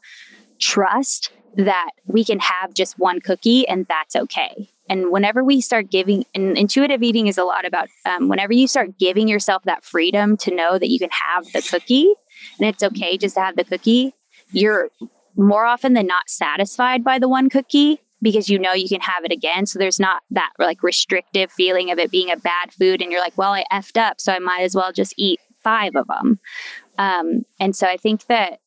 trust 0.59 1.31
that 1.55 1.91
we 2.05 2.23
can 2.23 2.39
have 2.39 2.73
just 2.73 2.99
one 2.99 3.19
cookie 3.19 3.67
and 3.67 3.87
that's 3.87 4.15
okay 4.15 4.69
And 4.91 5.09
whenever 5.09 5.41
we 5.41 5.61
start 5.61 5.89
giving, 5.89 6.25
and 6.35 6.57
intuitive 6.57 7.01
eating 7.01 7.27
is 7.27 7.37
a 7.37 7.45
lot 7.45 7.65
about 7.65 7.87
um, 8.05 8.27
whenever 8.27 8.51
you 8.51 8.67
start 8.67 8.99
giving 8.99 9.29
yourself 9.29 9.63
that 9.63 9.85
freedom 9.85 10.35
to 10.37 10.53
know 10.53 10.77
that 10.77 10.89
you 10.89 10.99
can 10.99 11.09
have 11.11 11.45
the 11.53 11.61
cookie 11.61 12.13
and 12.59 12.67
it's 12.67 12.83
okay 12.83 13.17
just 13.17 13.35
to 13.35 13.41
have 13.41 13.55
the 13.55 13.63
cookie, 13.63 14.13
you're 14.51 14.89
more 15.35 15.65
often 15.65 15.93
than 15.93 16.07
not 16.07 16.29
satisfied 16.29 17.03
by 17.03 17.19
the 17.19 17.29
one 17.29 17.49
cookie 17.49 18.01
because 18.21 18.49
you 18.49 18.59
know 18.59 18.73
you 18.73 18.87
can 18.87 19.01
have 19.01 19.23
it 19.25 19.31
again. 19.31 19.65
So 19.65 19.79
there's 19.79 19.99
not 19.99 20.21
that 20.31 20.51
like 20.59 20.83
restrictive 20.83 21.51
feeling 21.51 21.91
of 21.91 21.97
it 21.97 22.11
being 22.11 22.29
a 22.29 22.37
bad 22.37 22.71
food. 22.71 23.01
And 23.01 23.11
you're 23.11 23.21
like, 23.21 23.37
well, 23.37 23.53
I 23.53 23.65
effed 23.71 23.97
up, 23.97 24.21
so 24.21 24.31
I 24.31 24.39
might 24.39 24.61
as 24.61 24.75
well 24.75 24.91
just 24.91 25.13
eat 25.17 25.39
five 25.63 25.95
of 25.95 26.07
them. 26.07 26.39
Um, 26.97 27.45
and 27.59 27.75
so 27.75 27.87
I 27.87 27.97
think 27.97 28.27
that 28.27 28.59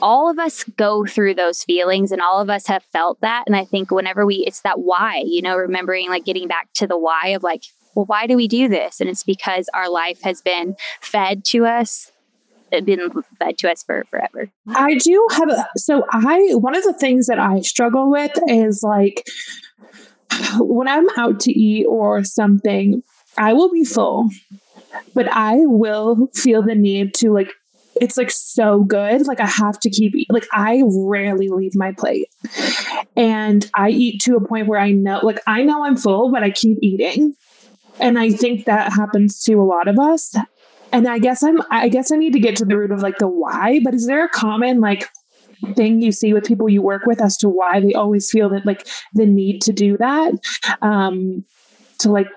all 0.00 0.30
of 0.30 0.38
us 0.38 0.64
go 0.64 1.04
through 1.04 1.34
those 1.34 1.64
feelings 1.64 2.12
and 2.12 2.22
all 2.22 2.40
of 2.40 2.48
us 2.48 2.66
have 2.68 2.84
felt 2.84 3.20
that. 3.20 3.44
And 3.46 3.56
I 3.56 3.64
think 3.64 3.90
whenever 3.90 4.24
we, 4.24 4.36
it's 4.46 4.60
that 4.62 4.80
why, 4.80 5.24
you 5.26 5.42
know, 5.42 5.56
remembering 5.56 6.08
like 6.08 6.24
getting 6.24 6.48
back 6.48 6.68
to 6.74 6.86
the 6.86 6.98
why 6.98 7.28
of 7.28 7.42
like, 7.42 7.64
well, 7.94 8.06
why 8.06 8.26
do 8.26 8.36
we 8.36 8.46
do 8.46 8.68
this? 8.68 9.00
And 9.00 9.10
it's 9.10 9.24
because 9.24 9.68
our 9.74 9.90
life 9.90 10.22
has 10.22 10.40
been 10.40 10.76
fed 11.00 11.44
to 11.46 11.66
us 11.66 12.12
been 12.70 13.10
fed 13.38 13.58
to 13.58 13.70
us 13.70 13.82
for 13.82 14.04
forever. 14.10 14.50
I 14.68 14.94
do 14.96 15.26
have 15.32 15.50
a, 15.50 15.68
so 15.76 16.04
I 16.10 16.54
one 16.54 16.76
of 16.76 16.84
the 16.84 16.92
things 16.92 17.26
that 17.26 17.38
I 17.38 17.60
struggle 17.60 18.10
with 18.10 18.32
is 18.48 18.82
like 18.82 19.26
when 20.58 20.88
I'm 20.88 21.08
out 21.16 21.40
to 21.40 21.52
eat 21.52 21.86
or 21.86 22.24
something, 22.24 23.02
I 23.36 23.52
will 23.52 23.70
be 23.70 23.84
full, 23.84 24.28
but 25.14 25.28
I 25.28 25.58
will 25.60 26.28
feel 26.34 26.62
the 26.62 26.74
need 26.74 27.14
to 27.14 27.32
like 27.32 27.52
it's 28.00 28.16
like 28.16 28.30
so 28.30 28.84
good. 28.84 29.26
Like 29.26 29.40
I 29.40 29.46
have 29.46 29.80
to 29.80 29.90
keep 29.90 30.14
like 30.30 30.46
I 30.52 30.82
rarely 30.86 31.48
leave 31.48 31.74
my 31.74 31.92
plate. 31.92 32.28
And 33.16 33.68
I 33.74 33.90
eat 33.90 34.22
to 34.22 34.36
a 34.36 34.46
point 34.46 34.68
where 34.68 34.80
I 34.80 34.92
know 34.92 35.20
like 35.22 35.40
I 35.46 35.62
know 35.64 35.84
I'm 35.84 35.96
full, 35.96 36.30
but 36.30 36.42
I 36.42 36.50
keep 36.50 36.78
eating. 36.82 37.34
And 38.00 38.18
I 38.18 38.30
think 38.30 38.66
that 38.66 38.92
happens 38.92 39.42
to 39.42 39.54
a 39.54 39.64
lot 39.64 39.88
of 39.88 39.98
us. 39.98 40.36
And 40.92 41.06
I 41.06 41.18
guess 41.18 41.42
I'm 41.42 41.60
I 41.70 41.88
guess 41.88 42.10
I 42.12 42.16
need 42.16 42.32
to 42.32 42.40
get 42.40 42.56
to 42.56 42.64
the 42.64 42.76
root 42.76 42.90
of 42.90 43.02
like 43.02 43.18
the 43.18 43.28
why, 43.28 43.80
but 43.84 43.94
is 43.94 44.06
there 44.06 44.24
a 44.24 44.28
common 44.28 44.80
like 44.80 45.08
thing 45.74 46.00
you 46.00 46.12
see 46.12 46.32
with 46.32 46.46
people 46.46 46.68
you 46.68 46.82
work 46.82 47.04
with 47.04 47.20
as 47.20 47.36
to 47.38 47.48
why 47.48 47.80
they 47.80 47.92
always 47.92 48.30
feel 48.30 48.48
that 48.50 48.64
like 48.64 48.86
the 49.14 49.26
need 49.26 49.60
to 49.62 49.72
do 49.72 49.96
that? 49.98 50.32
Um 50.82 51.44
to 52.00 52.10
like 52.10 52.28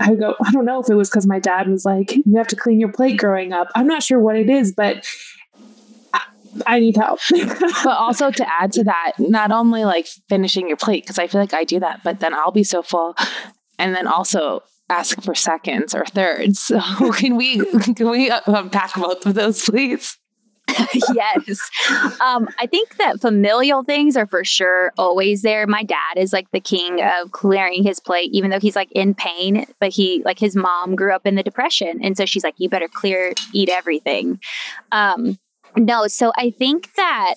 I 0.00 0.14
go, 0.14 0.34
I 0.44 0.50
don't 0.50 0.64
know 0.64 0.80
if 0.80 0.90
it 0.90 0.94
was 0.94 1.08
because 1.08 1.26
my 1.26 1.38
dad 1.38 1.68
was 1.68 1.84
like, 1.84 2.16
you 2.16 2.36
have 2.36 2.48
to 2.48 2.56
clean 2.56 2.80
your 2.80 2.92
plate 2.92 3.18
growing 3.18 3.52
up. 3.52 3.68
I'm 3.74 3.86
not 3.86 4.02
sure 4.02 4.18
what 4.18 4.36
it 4.36 4.50
is, 4.50 4.72
but 4.72 5.06
I, 6.12 6.22
I 6.66 6.80
need 6.80 6.96
help. 6.96 7.20
but 7.30 7.86
also 7.86 8.32
to 8.32 8.46
add 8.60 8.72
to 8.72 8.84
that, 8.84 9.12
not 9.18 9.52
only 9.52 9.84
like 9.84 10.08
finishing 10.28 10.66
your 10.66 10.76
plate, 10.76 11.04
because 11.04 11.20
I 11.20 11.28
feel 11.28 11.40
like 11.40 11.54
I 11.54 11.62
do 11.62 11.78
that, 11.80 12.02
but 12.02 12.18
then 12.18 12.34
I'll 12.34 12.50
be 12.50 12.64
so 12.64 12.82
full. 12.82 13.14
And 13.78 13.94
then 13.94 14.08
also 14.08 14.62
ask 14.88 15.20
for 15.22 15.34
seconds 15.34 15.94
or 15.94 16.04
thirds. 16.06 16.60
So 16.60 16.80
can 17.12 17.36
we 17.36 17.64
can 17.94 18.10
we 18.10 18.30
unpack 18.46 18.94
both 18.94 19.26
of 19.26 19.34
those, 19.34 19.62
please? 19.64 20.18
yes. 21.14 21.70
Um, 22.20 22.48
I 22.58 22.66
think 22.66 22.96
that 22.96 23.20
familial 23.20 23.84
things 23.84 24.16
are 24.16 24.26
for 24.26 24.44
sure 24.44 24.92
always 24.98 25.42
there. 25.42 25.66
My 25.66 25.82
dad 25.82 26.16
is 26.16 26.32
like 26.32 26.50
the 26.50 26.60
king 26.60 27.00
of 27.00 27.30
clearing 27.30 27.84
his 27.84 28.00
plate, 28.00 28.30
even 28.32 28.50
though 28.50 28.60
he's 28.60 28.76
like 28.76 28.90
in 28.92 29.14
pain, 29.14 29.66
but 29.80 29.90
he, 29.90 30.22
like 30.24 30.38
his 30.38 30.56
mom 30.56 30.96
grew 30.96 31.14
up 31.14 31.26
in 31.26 31.36
the 31.36 31.42
depression. 31.42 32.00
And 32.02 32.16
so 32.16 32.26
she's 32.26 32.44
like, 32.44 32.54
you 32.58 32.68
better 32.68 32.88
clear, 32.88 33.32
eat 33.52 33.68
everything. 33.68 34.40
Um, 34.92 35.38
no, 35.76 36.06
so 36.08 36.32
I 36.36 36.50
think 36.50 36.94
that 36.94 37.34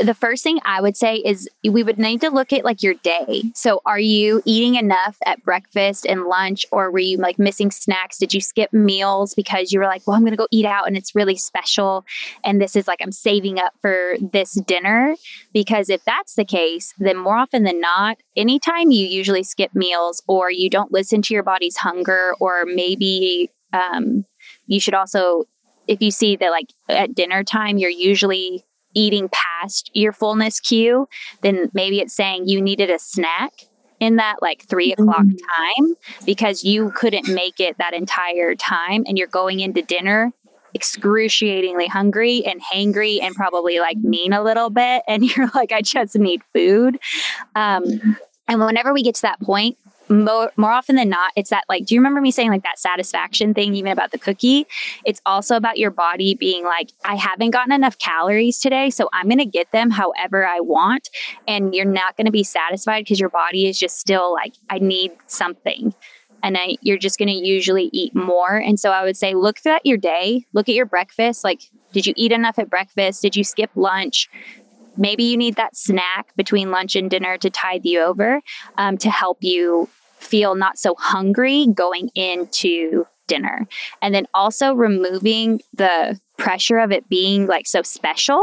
the 0.00 0.14
first 0.14 0.42
thing 0.42 0.58
I 0.64 0.80
would 0.80 0.96
say 0.96 1.16
is 1.16 1.48
we 1.64 1.82
would 1.82 1.98
need 1.98 2.20
to 2.22 2.30
look 2.30 2.52
at 2.52 2.64
like 2.64 2.82
your 2.82 2.94
day. 2.94 3.44
So, 3.54 3.82
are 3.84 3.98
you 3.98 4.42
eating 4.44 4.74
enough 4.76 5.16
at 5.24 5.42
breakfast 5.44 6.06
and 6.06 6.24
lunch, 6.24 6.64
or 6.72 6.90
were 6.90 6.98
you 6.98 7.18
like 7.18 7.38
missing 7.38 7.70
snacks? 7.70 8.18
Did 8.18 8.34
you 8.34 8.40
skip 8.40 8.72
meals 8.72 9.34
because 9.34 9.72
you 9.72 9.78
were 9.78 9.86
like, 9.86 10.02
well, 10.06 10.16
I'm 10.16 10.22
going 10.22 10.32
to 10.32 10.36
go 10.36 10.48
eat 10.50 10.64
out 10.64 10.86
and 10.86 10.96
it's 10.96 11.14
really 11.14 11.36
special. 11.36 12.04
And 12.44 12.60
this 12.60 12.76
is 12.76 12.88
like, 12.88 13.00
I'm 13.02 13.12
saving 13.12 13.58
up 13.58 13.74
for 13.80 14.14
this 14.20 14.54
dinner? 14.54 15.16
Because 15.52 15.88
if 15.88 16.04
that's 16.04 16.34
the 16.34 16.44
case, 16.44 16.94
then 16.98 17.16
more 17.16 17.36
often 17.36 17.64
than 17.64 17.80
not, 17.80 18.18
anytime 18.36 18.90
you 18.90 19.06
usually 19.06 19.42
skip 19.42 19.74
meals 19.74 20.22
or 20.26 20.50
you 20.50 20.70
don't 20.70 20.92
listen 20.92 21.22
to 21.22 21.34
your 21.34 21.42
body's 21.42 21.76
hunger, 21.76 22.34
or 22.40 22.64
maybe 22.64 23.50
um, 23.72 24.24
you 24.66 24.80
should 24.80 24.94
also, 24.94 25.44
if 25.86 26.00
you 26.00 26.10
see 26.10 26.36
that 26.36 26.50
like 26.50 26.72
at 26.88 27.14
dinner 27.14 27.44
time, 27.44 27.78
you're 27.78 27.90
usually 27.90 28.64
eating 28.94 29.28
past 29.30 29.90
your 29.94 30.12
fullness 30.12 30.60
cue, 30.60 31.08
then 31.42 31.70
maybe 31.72 32.00
it's 32.00 32.14
saying 32.14 32.48
you 32.48 32.60
needed 32.60 32.90
a 32.90 32.98
snack 32.98 33.52
in 34.00 34.16
that 34.16 34.36
like 34.40 34.62
3 34.62 34.92
o'clock 34.92 35.24
mm-hmm. 35.24 35.82
time 35.82 35.94
because 36.24 36.64
you 36.64 36.90
couldn't 36.92 37.28
make 37.28 37.60
it 37.60 37.76
that 37.78 37.92
entire 37.92 38.54
time 38.54 39.04
and 39.06 39.18
you're 39.18 39.28
going 39.28 39.60
into 39.60 39.82
dinner 39.82 40.32
excruciatingly 40.74 41.86
hungry 41.86 42.44
and 42.46 42.60
hangry 42.72 43.20
and 43.22 43.34
probably 43.34 43.80
like 43.80 43.98
mean 43.98 44.32
a 44.32 44.42
little 44.42 44.70
bit 44.70 45.02
and 45.06 45.24
you're 45.36 45.50
like 45.54 45.72
i 45.72 45.82
just 45.82 46.16
need 46.16 46.40
food 46.54 46.98
um, 47.54 48.16
and 48.48 48.60
whenever 48.60 48.92
we 48.92 49.02
get 49.02 49.14
to 49.14 49.22
that 49.22 49.40
point 49.40 49.76
more, 50.10 50.52
more 50.56 50.72
often 50.72 50.96
than 50.96 51.08
not, 51.08 51.32
it's 51.36 51.50
that 51.50 51.64
like, 51.68 51.86
do 51.86 51.94
you 51.94 52.00
remember 52.00 52.20
me 52.20 52.30
saying 52.30 52.50
like 52.50 52.64
that 52.64 52.78
satisfaction 52.78 53.54
thing, 53.54 53.74
even 53.74 53.92
about 53.92 54.10
the 54.10 54.18
cookie? 54.18 54.66
It's 55.04 55.22
also 55.24 55.56
about 55.56 55.78
your 55.78 55.90
body 55.90 56.34
being 56.34 56.64
like, 56.64 56.90
I 57.04 57.14
haven't 57.14 57.50
gotten 57.50 57.72
enough 57.72 57.96
calories 57.98 58.58
today, 58.58 58.90
so 58.90 59.08
I'm 59.12 59.26
going 59.26 59.38
to 59.38 59.44
get 59.44 59.70
them 59.72 59.90
however 59.90 60.46
I 60.46 60.60
want. 60.60 61.08
And 61.46 61.74
you're 61.74 61.84
not 61.84 62.16
going 62.16 62.26
to 62.26 62.32
be 62.32 62.44
satisfied 62.44 63.04
because 63.04 63.20
your 63.20 63.30
body 63.30 63.68
is 63.68 63.78
just 63.78 63.98
still 63.98 64.32
like, 64.32 64.54
I 64.68 64.78
need 64.78 65.12
something. 65.26 65.94
And 66.42 66.56
I, 66.56 66.76
you're 66.80 66.98
just 66.98 67.18
going 67.18 67.28
to 67.28 67.34
usually 67.34 67.90
eat 67.92 68.14
more. 68.14 68.56
And 68.56 68.80
so 68.80 68.90
I 68.90 69.04
would 69.04 69.16
say, 69.16 69.34
look 69.34 69.64
at 69.66 69.84
your 69.84 69.98
day, 69.98 70.46
look 70.52 70.68
at 70.68 70.74
your 70.74 70.86
breakfast. 70.86 71.44
Like, 71.44 71.62
did 71.92 72.06
you 72.06 72.14
eat 72.16 72.32
enough 72.32 72.58
at 72.58 72.70
breakfast? 72.70 73.22
Did 73.22 73.36
you 73.36 73.44
skip 73.44 73.70
lunch? 73.74 74.28
Maybe 74.96 75.24
you 75.24 75.36
need 75.36 75.56
that 75.56 75.76
snack 75.76 76.34
between 76.36 76.70
lunch 76.70 76.96
and 76.96 77.10
dinner 77.10 77.38
to 77.38 77.50
tide 77.50 77.84
you 77.84 78.00
over 78.00 78.40
um, 78.76 78.98
to 78.98 79.10
help 79.10 79.38
you 79.42 79.88
feel 80.20 80.54
not 80.54 80.78
so 80.78 80.94
hungry 80.98 81.66
going 81.66 82.10
into 82.14 83.06
dinner. 83.26 83.66
And 84.02 84.14
then 84.14 84.26
also 84.34 84.74
removing 84.74 85.60
the 85.74 86.20
pressure 86.36 86.78
of 86.78 86.90
it 86.92 87.08
being 87.08 87.46
like 87.46 87.66
so 87.66 87.82
special 87.82 88.42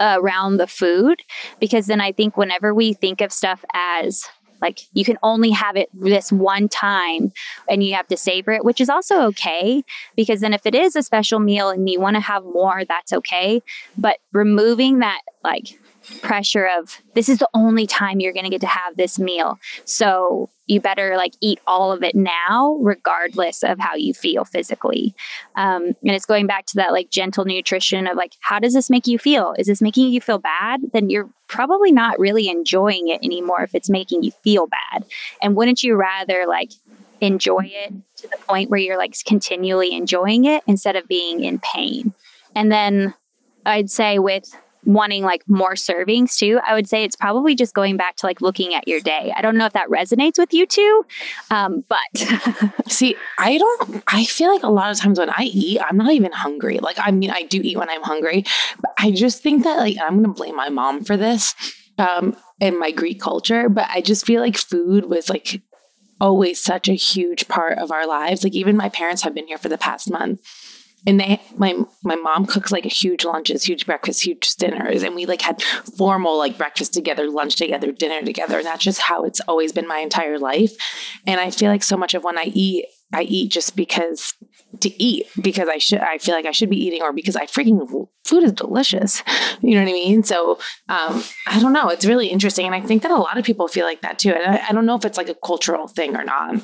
around 0.00 0.56
the 0.56 0.66
food 0.66 1.22
because 1.60 1.86
then 1.86 2.00
I 2.00 2.12
think 2.12 2.36
whenever 2.36 2.74
we 2.74 2.92
think 2.92 3.20
of 3.20 3.32
stuff 3.32 3.64
as 3.72 4.24
like 4.60 4.80
you 4.92 5.04
can 5.04 5.18
only 5.22 5.50
have 5.50 5.76
it 5.76 5.88
this 5.92 6.30
one 6.30 6.68
time 6.68 7.32
and 7.68 7.82
you 7.82 7.94
have 7.94 8.06
to 8.08 8.16
savor 8.16 8.52
it, 8.52 8.64
which 8.64 8.80
is 8.80 8.88
also 8.88 9.22
okay 9.22 9.82
because 10.16 10.40
then 10.40 10.54
if 10.54 10.64
it 10.66 10.74
is 10.74 10.94
a 10.94 11.02
special 11.02 11.40
meal 11.40 11.68
and 11.68 11.90
you 11.90 12.00
want 12.00 12.14
to 12.14 12.20
have 12.20 12.44
more, 12.44 12.84
that's 12.88 13.12
okay. 13.12 13.60
But 13.98 14.18
removing 14.32 15.00
that 15.00 15.20
like 15.42 15.80
pressure 16.20 16.68
of 16.78 17.00
this 17.14 17.28
is 17.28 17.38
the 17.38 17.48
only 17.54 17.86
time 17.86 18.20
you're 18.20 18.32
going 18.32 18.44
to 18.44 18.50
get 18.50 18.60
to 18.60 18.66
have 18.66 18.96
this 18.96 19.18
meal. 19.18 19.58
So 19.84 20.50
you 20.66 20.80
better 20.80 21.16
like 21.16 21.34
eat 21.40 21.60
all 21.66 21.92
of 21.92 22.02
it 22.02 22.14
now, 22.14 22.78
regardless 22.80 23.62
of 23.62 23.78
how 23.78 23.94
you 23.94 24.14
feel 24.14 24.44
physically. 24.44 25.14
Um, 25.56 25.88
and 26.02 26.10
it's 26.12 26.26
going 26.26 26.46
back 26.46 26.66
to 26.66 26.76
that 26.76 26.92
like 26.92 27.10
gentle 27.10 27.44
nutrition 27.44 28.06
of 28.06 28.16
like, 28.16 28.34
how 28.40 28.58
does 28.58 28.72
this 28.72 28.88
make 28.88 29.06
you 29.06 29.18
feel? 29.18 29.54
Is 29.58 29.66
this 29.66 29.82
making 29.82 30.08
you 30.08 30.20
feel 30.20 30.38
bad? 30.38 30.80
Then 30.92 31.10
you're 31.10 31.28
probably 31.48 31.92
not 31.92 32.18
really 32.18 32.48
enjoying 32.48 33.08
it 33.08 33.22
anymore 33.22 33.62
if 33.62 33.74
it's 33.74 33.90
making 33.90 34.22
you 34.22 34.30
feel 34.42 34.66
bad. 34.66 35.04
And 35.42 35.56
wouldn't 35.56 35.82
you 35.82 35.94
rather 35.94 36.46
like 36.46 36.72
enjoy 37.20 37.64
it 37.64 37.92
to 38.16 38.28
the 38.28 38.38
point 38.48 38.70
where 38.70 38.80
you're 38.80 38.98
like 38.98 39.14
continually 39.26 39.94
enjoying 39.94 40.44
it 40.44 40.62
instead 40.66 40.96
of 40.96 41.08
being 41.08 41.44
in 41.44 41.58
pain? 41.58 42.14
And 42.54 42.70
then 42.70 43.14
I'd 43.66 43.90
say 43.90 44.18
with 44.18 44.54
wanting 44.84 45.22
like 45.22 45.42
more 45.48 45.74
servings 45.74 46.36
too, 46.36 46.60
I 46.66 46.74
would 46.74 46.88
say 46.88 47.04
it's 47.04 47.16
probably 47.16 47.54
just 47.54 47.74
going 47.74 47.96
back 47.96 48.16
to 48.16 48.26
like 48.26 48.40
looking 48.40 48.74
at 48.74 48.88
your 48.88 49.00
day. 49.00 49.32
I 49.36 49.42
don't 49.42 49.56
know 49.56 49.66
if 49.66 49.72
that 49.74 49.88
resonates 49.88 50.38
with 50.38 50.52
you 50.52 50.66
too, 50.66 51.06
um, 51.50 51.84
but 51.88 51.98
see, 52.88 53.16
I 53.38 53.58
don't. 53.58 54.02
I 54.08 54.24
feel 54.24 54.52
like 54.52 54.62
a 54.62 54.68
lot 54.68 54.90
of 54.90 54.98
times 54.98 55.18
when 55.18 55.30
I 55.30 55.44
eat, 55.44 55.80
I'm 55.80 55.96
not 55.96 56.12
even 56.12 56.32
hungry. 56.32 56.78
Like, 56.78 56.96
I 56.98 57.10
mean, 57.10 57.30
I 57.30 57.42
do 57.42 57.60
eat 57.62 57.78
when 57.78 57.90
I'm 57.90 58.02
hungry, 58.02 58.44
but 58.80 58.92
I 58.98 59.10
just 59.10 59.42
think 59.42 59.64
that 59.64 59.78
like 59.78 59.96
I'm 60.04 60.22
to 60.22 60.28
blame 60.28 60.56
my 60.56 60.68
mom 60.68 61.04
for 61.04 61.16
this 61.16 61.54
um, 61.98 62.36
in 62.60 62.78
my 62.78 62.90
Greek 62.90 63.20
culture. 63.20 63.68
But 63.68 63.88
I 63.90 64.00
just 64.00 64.26
feel 64.26 64.40
like 64.40 64.56
food 64.56 65.06
was 65.06 65.28
like 65.28 65.62
always 66.20 66.62
such 66.62 66.88
a 66.88 66.94
huge 66.94 67.48
part 67.48 67.78
of 67.78 67.90
our 67.90 68.06
lives. 68.06 68.44
Like 68.44 68.54
even 68.54 68.76
my 68.76 68.88
parents 68.88 69.22
have 69.22 69.34
been 69.34 69.48
here 69.48 69.58
for 69.58 69.68
the 69.68 69.78
past 69.78 70.10
month 70.10 70.40
and 71.06 71.18
they 71.18 71.40
my 71.56 71.74
my 72.02 72.14
mom 72.14 72.46
cooks 72.46 72.70
like 72.70 72.84
huge 72.84 73.24
lunches 73.24 73.64
huge 73.64 73.86
breakfasts 73.86 74.22
huge 74.22 74.54
dinners. 74.56 75.02
And 75.02 75.14
we 75.14 75.26
like 75.26 75.42
had 75.42 75.62
formal 75.62 76.38
like 76.38 76.58
breakfast 76.58 76.94
together 76.94 77.28
lunch 77.30 77.56
together 77.56 77.92
dinner 77.92 78.22
together. 78.22 78.58
And 78.58 78.66
that's 78.66 78.84
just 78.84 79.00
how 79.00 79.24
it's 79.24 79.40
always 79.40 79.72
been 79.72 79.88
my 79.88 79.98
entire 79.98 80.38
life. 80.38 80.72
And 81.26 81.40
i 81.40 81.50
feel 81.50 81.70
like 81.70 81.82
so 81.82 81.96
much 81.96 82.14
of 82.14 82.24
when 82.24 82.38
i 82.38 82.44
eat 82.54 82.86
i 83.12 83.22
eat 83.22 83.50
just 83.50 83.76
because 83.76 84.34
to 84.80 85.02
eat 85.02 85.26
because 85.40 85.68
i 85.68 85.78
should 85.78 86.00
i 86.00 86.18
feel 86.18 86.34
like 86.34 86.46
i 86.46 86.50
should 86.50 86.70
be 86.70 86.82
eating 86.82 87.02
or 87.02 87.12
because 87.12 87.36
i 87.36 87.46
freaking 87.46 88.08
food 88.24 88.44
is 88.44 88.52
delicious. 88.52 89.22
You 89.60 89.74
know 89.74 89.82
what 89.82 89.90
i 89.90 89.92
mean? 89.92 90.22
So 90.22 90.58
um, 90.88 91.22
i 91.46 91.60
don't 91.60 91.72
know. 91.72 91.88
It's 91.88 92.04
really 92.04 92.28
interesting. 92.28 92.66
And 92.66 92.74
i 92.74 92.80
think 92.80 93.02
that 93.02 93.10
a 93.10 93.16
lot 93.16 93.38
of 93.38 93.44
people 93.44 93.68
feel 93.68 93.86
like 93.86 94.02
that 94.02 94.18
too. 94.18 94.30
And 94.30 94.56
I, 94.56 94.66
I 94.68 94.72
don't 94.72 94.86
know 94.86 94.96
if 94.96 95.04
it's 95.04 95.18
like 95.18 95.28
a 95.28 95.34
cultural 95.34 95.88
thing 95.88 96.16
or 96.16 96.24
not 96.24 96.60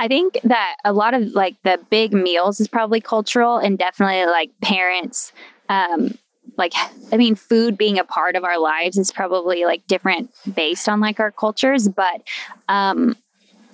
I 0.00 0.08
think 0.08 0.38
that 0.44 0.76
a 0.82 0.94
lot 0.94 1.12
of 1.12 1.34
like 1.34 1.56
the 1.62 1.78
big 1.90 2.14
meals 2.14 2.58
is 2.58 2.68
probably 2.68 3.02
cultural 3.02 3.58
and 3.58 3.78
definitely 3.78 4.24
like 4.24 4.50
parents 4.62 5.30
um 5.68 6.16
like 6.56 6.72
I 7.12 7.18
mean 7.18 7.34
food 7.34 7.76
being 7.76 7.98
a 7.98 8.04
part 8.04 8.34
of 8.34 8.42
our 8.42 8.58
lives 8.58 8.96
is 8.96 9.12
probably 9.12 9.66
like 9.66 9.86
different 9.86 10.30
based 10.54 10.88
on 10.88 11.00
like 11.00 11.20
our 11.20 11.30
cultures 11.30 11.86
but 11.88 12.22
um 12.68 13.14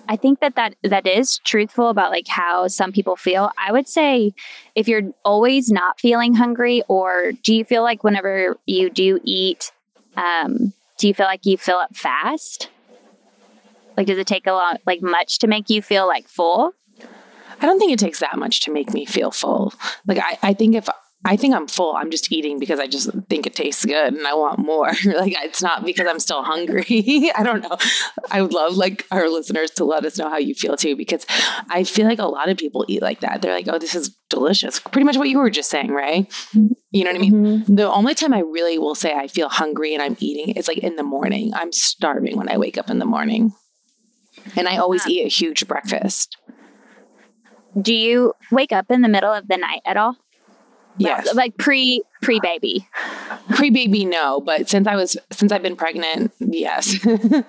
I 0.08 0.16
think 0.16 0.40
that, 0.40 0.56
that 0.56 0.74
that 0.82 1.06
is 1.06 1.38
truthful 1.38 1.88
about 1.88 2.10
like 2.10 2.28
how 2.28 2.68
some 2.68 2.92
people 2.92 3.16
feel. 3.16 3.50
I 3.58 3.72
would 3.72 3.88
say 3.88 4.34
if 4.76 4.86
you're 4.86 5.12
always 5.24 5.68
not 5.70 5.98
feeling 5.98 6.34
hungry 6.34 6.82
or 6.88 7.32
do 7.42 7.54
you 7.54 7.64
feel 7.64 7.82
like 7.82 8.02
whenever 8.04 8.56
you 8.66 8.90
do 8.90 9.20
eat 9.22 9.70
um 10.16 10.72
do 10.98 11.06
you 11.06 11.14
feel 11.14 11.26
like 11.26 11.46
you 11.46 11.56
fill 11.56 11.78
up 11.78 11.94
fast? 11.94 12.68
Like, 13.97 14.07
does 14.07 14.18
it 14.18 14.26
take 14.26 14.47
a 14.47 14.53
lot, 14.53 14.80
like 14.86 15.03
much 15.03 15.38
to 15.40 15.47
make 15.47 15.70
you 15.70 15.82
feel 15.82 16.07
like 16.07 16.28
full? 16.28 16.72
I 17.61 17.64
don't 17.64 17.78
think 17.78 17.92
it 17.92 17.99
takes 17.99 18.20
that 18.20 18.36
much 18.36 18.61
to 18.62 18.72
make 18.72 18.92
me 18.92 19.07
feel 19.07 19.30
full. 19.30 19.72
Like, 20.07 20.18
I, 20.18 20.38
I 20.42 20.53
think 20.53 20.74
if 20.74 20.88
I 21.26 21.36
think 21.36 21.57
I'm 21.57 21.66
full, 21.66 21.97
I'm 21.97 22.12
just 22.12 22.30
eating 22.30 22.61
because 22.61 22.78
I 22.78 22.86
just 22.86 23.11
think 23.28 23.47
it 23.47 23.55
tastes 23.57 23.84
good 23.84 24.14
and 24.14 24.26
I 24.26 24.34
want 24.34 24.61
more. 24.61 24.86
like, 25.05 25.34
it's 25.42 25.61
not 25.61 25.84
because 25.84 26.07
I'm 26.09 26.20
still 26.20 26.44
hungry. 26.44 27.32
I 27.36 27.42
don't 27.42 27.62
know. 27.62 27.76
I 28.30 28.42
would 28.42 28.53
love 28.53 28.76
like 28.76 29.05
our 29.11 29.28
listeners 29.28 29.72
to 29.72 29.84
let 29.84 30.05
us 30.05 30.18
know 30.18 30.28
how 30.30 30.36
you 30.36 30.55
feel 30.55 30.76
too, 30.76 30.94
because 30.94 31.26
I 31.68 31.82
feel 31.82 32.07
like 32.07 32.20
a 32.20 32.26
lot 32.26 32.49
of 32.49 32.57
people 32.59 32.84
eat 32.86 33.03
like 33.03 33.20
that. 33.20 33.42
They're 33.42 33.55
like, 33.55 33.66
oh, 33.68 33.78
this 33.78 33.97
is 33.97 34.16
delicious. 34.30 34.78
Pretty 34.78 35.05
much 35.05 35.16
what 35.16 35.28
you 35.28 35.38
were 35.38 35.51
just 35.51 35.68
saying, 35.70 35.90
right? 35.90 36.32
You 36.92 37.05
know 37.05 37.11
what 37.11 37.16
I 37.16 37.20
mean? 37.20 37.32
Mm-hmm. 37.32 37.74
The 37.74 37.90
only 37.90 38.14
time 38.14 38.32
I 38.32 38.40
really 38.40 38.78
will 38.78 38.94
say 38.94 39.12
I 39.12 39.26
feel 39.26 39.49
hungry 39.49 39.94
and 39.94 40.03
I'm 40.03 40.16
eating 40.20 40.55
is 40.55 40.68
like 40.68 40.78
in 40.78 40.94
the 40.94 41.03
morning. 41.03 41.53
I'm 41.55 41.72
starving 41.72 42.36
when 42.36 42.49
I 42.49 42.57
wake 42.57 42.78
up 42.78 42.88
in 42.88 43.01
the 43.01 43.05
morning. 43.05 43.53
And 44.55 44.68
I 44.68 44.76
always 44.76 45.07
eat 45.07 45.24
a 45.24 45.28
huge 45.28 45.66
breakfast. 45.66 46.36
Do 47.80 47.94
you 47.94 48.32
wake 48.51 48.72
up 48.72 48.90
in 48.90 49.03
the 49.03 49.09
middle 49.09 49.32
of 49.32 49.49
the 49.49 49.57
night 49.57 49.82
at 49.84 49.97
all? 49.97 50.16
Yes. 50.99 51.34
Like 51.34 51.57
pre 51.59 52.03
pre 52.22 52.40
baby. 52.40 52.88
Pre 53.55 53.70
baby, 53.70 54.05
no. 54.05 54.40
But 54.40 54.68
since 54.68 54.86
I 54.86 54.97
was 54.97 55.16
since 55.30 55.53
I've 55.53 55.62
been 55.62 55.76
pregnant, 55.76 56.32
yes. 56.40 56.99
okay. 57.07 57.44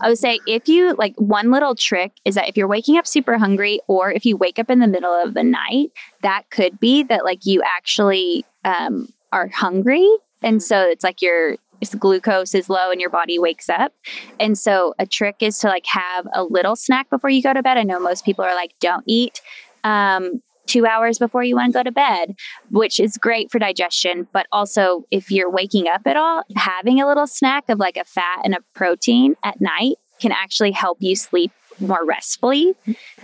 I 0.00 0.08
would 0.08 0.18
say 0.18 0.40
if 0.46 0.68
you 0.68 0.94
like 0.94 1.14
one 1.16 1.50
little 1.50 1.74
trick 1.74 2.12
is 2.24 2.34
that 2.36 2.48
if 2.48 2.56
you're 2.56 2.68
waking 2.68 2.96
up 2.96 3.06
super 3.06 3.36
hungry 3.38 3.80
or 3.88 4.10
if 4.10 4.24
you 4.24 4.36
wake 4.36 4.58
up 4.58 4.70
in 4.70 4.78
the 4.78 4.86
middle 4.86 5.12
of 5.12 5.34
the 5.34 5.44
night, 5.44 5.90
that 6.22 6.44
could 6.50 6.80
be 6.80 7.02
that 7.04 7.24
like 7.24 7.44
you 7.44 7.62
actually 7.62 8.44
um, 8.64 9.12
are 9.32 9.48
hungry. 9.48 10.08
And 10.42 10.62
so 10.62 10.80
it's 10.80 11.04
like 11.04 11.20
you're 11.20 11.56
glucose 11.88 12.54
is 12.54 12.68
low 12.68 12.90
and 12.90 13.00
your 13.00 13.10
body 13.10 13.38
wakes 13.38 13.68
up. 13.68 13.92
And 14.38 14.58
so 14.58 14.94
a 14.98 15.06
trick 15.06 15.36
is 15.40 15.58
to 15.60 15.68
like 15.68 15.86
have 15.86 16.26
a 16.34 16.44
little 16.44 16.76
snack 16.76 17.10
before 17.10 17.30
you 17.30 17.42
go 17.42 17.52
to 17.52 17.62
bed. 17.62 17.78
I 17.78 17.82
know 17.82 17.98
most 17.98 18.24
people 18.24 18.44
are 18.44 18.54
like, 18.54 18.72
don't 18.80 19.04
eat. 19.06 19.40
Um, 19.84 20.42
two 20.66 20.86
hours 20.86 21.18
before 21.18 21.42
you 21.42 21.56
want 21.56 21.72
to 21.72 21.78
go 21.78 21.82
to 21.82 21.90
bed, 21.90 22.34
which 22.70 23.00
is 23.00 23.18
great 23.18 23.50
for 23.50 23.58
digestion. 23.58 24.28
But 24.32 24.46
also, 24.52 25.04
if 25.10 25.30
you're 25.30 25.50
waking 25.50 25.88
up 25.88 26.02
at 26.06 26.16
all, 26.16 26.42
having 26.54 27.00
a 27.00 27.08
little 27.08 27.26
snack 27.26 27.68
of 27.68 27.78
like 27.78 27.96
a 27.96 28.04
fat 28.04 28.40
and 28.44 28.54
a 28.54 28.58
protein 28.74 29.34
at 29.42 29.60
night 29.60 29.96
can 30.20 30.32
actually 30.32 30.72
help 30.72 30.98
you 31.00 31.16
sleep 31.16 31.52
more 31.80 32.04
restfully 32.04 32.74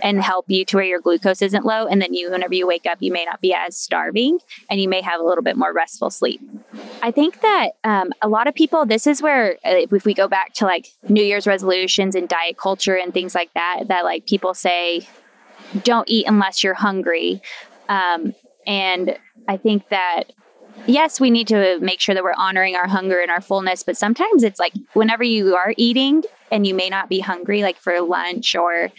and 0.01 0.21
help 0.21 0.45
you 0.47 0.65
to 0.65 0.77
where 0.77 0.85
your 0.85 0.99
glucose 0.99 1.41
isn't 1.41 1.65
low. 1.65 1.85
And 1.85 2.01
then 2.01 2.13
you, 2.13 2.31
whenever 2.31 2.55
you 2.55 2.65
wake 2.65 2.85
up, 2.85 2.97
you 3.01 3.11
may 3.11 3.23
not 3.23 3.39
be 3.39 3.53
as 3.53 3.77
starving 3.77 4.39
and 4.69 4.81
you 4.81 4.89
may 4.89 5.01
have 5.01 5.19
a 5.21 5.23
little 5.23 5.43
bit 5.43 5.55
more 5.55 5.71
restful 5.73 6.09
sleep. 6.09 6.41
I 7.01 7.11
think 7.11 7.41
that 7.41 7.71
um, 7.83 8.11
a 8.21 8.27
lot 8.27 8.47
of 8.47 8.55
people, 8.55 8.85
this 8.85 9.05
is 9.05 9.21
where, 9.21 9.53
uh, 9.63 9.85
if 9.91 10.05
we 10.05 10.13
go 10.13 10.27
back 10.27 10.53
to 10.55 10.65
like 10.65 10.87
New 11.07 11.23
Year's 11.23 11.45
resolutions 11.45 12.15
and 12.15 12.27
diet 12.27 12.57
culture 12.57 12.95
and 12.97 13.13
things 13.13 13.35
like 13.35 13.53
that, 13.53 13.83
that 13.89 14.03
like 14.03 14.25
people 14.25 14.53
say, 14.53 15.07
don't 15.83 16.09
eat 16.09 16.25
unless 16.27 16.63
you're 16.63 16.73
hungry. 16.73 17.41
Um, 17.89 18.33
and 18.65 19.17
I 19.47 19.57
think 19.57 19.89
that 19.89 20.23
yes, 20.85 21.19
we 21.19 21.29
need 21.29 21.47
to 21.47 21.79
make 21.79 21.99
sure 21.99 22.15
that 22.15 22.23
we're 22.23 22.33
honoring 22.33 22.75
our 22.75 22.87
hunger 22.87 23.19
and 23.19 23.31
our 23.31 23.41
fullness, 23.41 23.83
but 23.83 23.97
sometimes 23.97 24.43
it's 24.43 24.59
like 24.59 24.73
whenever 24.93 25.23
you 25.23 25.55
are 25.55 25.73
eating 25.77 26.23
and 26.51 26.65
you 26.65 26.73
may 26.73 26.89
not 26.89 27.09
be 27.09 27.19
hungry, 27.19 27.61
like 27.61 27.77
for 27.77 27.99
lunch 28.01 28.55
or 28.55 28.89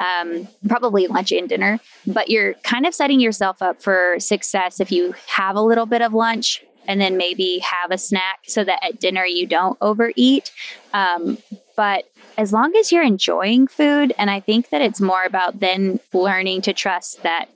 um, 0.00 0.48
probably 0.68 1.06
lunch 1.06 1.32
and 1.32 1.48
dinner, 1.48 1.78
but 2.06 2.28
you're 2.28 2.54
kind 2.64 2.86
of 2.86 2.94
setting 2.94 3.20
yourself 3.20 3.62
up 3.62 3.82
for 3.82 4.16
success 4.18 4.80
if 4.80 4.90
you 4.90 5.14
have 5.28 5.56
a 5.56 5.62
little 5.62 5.86
bit 5.86 6.02
of 6.02 6.12
lunch 6.12 6.64
and 6.88 7.00
then 7.00 7.16
maybe 7.16 7.58
have 7.58 7.90
a 7.90 7.98
snack 7.98 8.40
so 8.46 8.64
that 8.64 8.78
at 8.84 9.00
dinner 9.00 9.24
you 9.24 9.46
don't 9.46 9.76
overeat. 9.80 10.52
Um, 10.92 11.38
but 11.76 12.04
as 12.38 12.52
long 12.52 12.74
as 12.76 12.92
you're 12.92 13.02
enjoying 13.02 13.66
food, 13.66 14.12
and 14.18 14.30
I 14.30 14.40
think 14.40 14.70
that 14.70 14.82
it's 14.82 15.00
more 15.00 15.24
about 15.24 15.60
then 15.60 16.00
learning 16.12 16.62
to 16.62 16.72
trust 16.72 17.22
that 17.22 17.48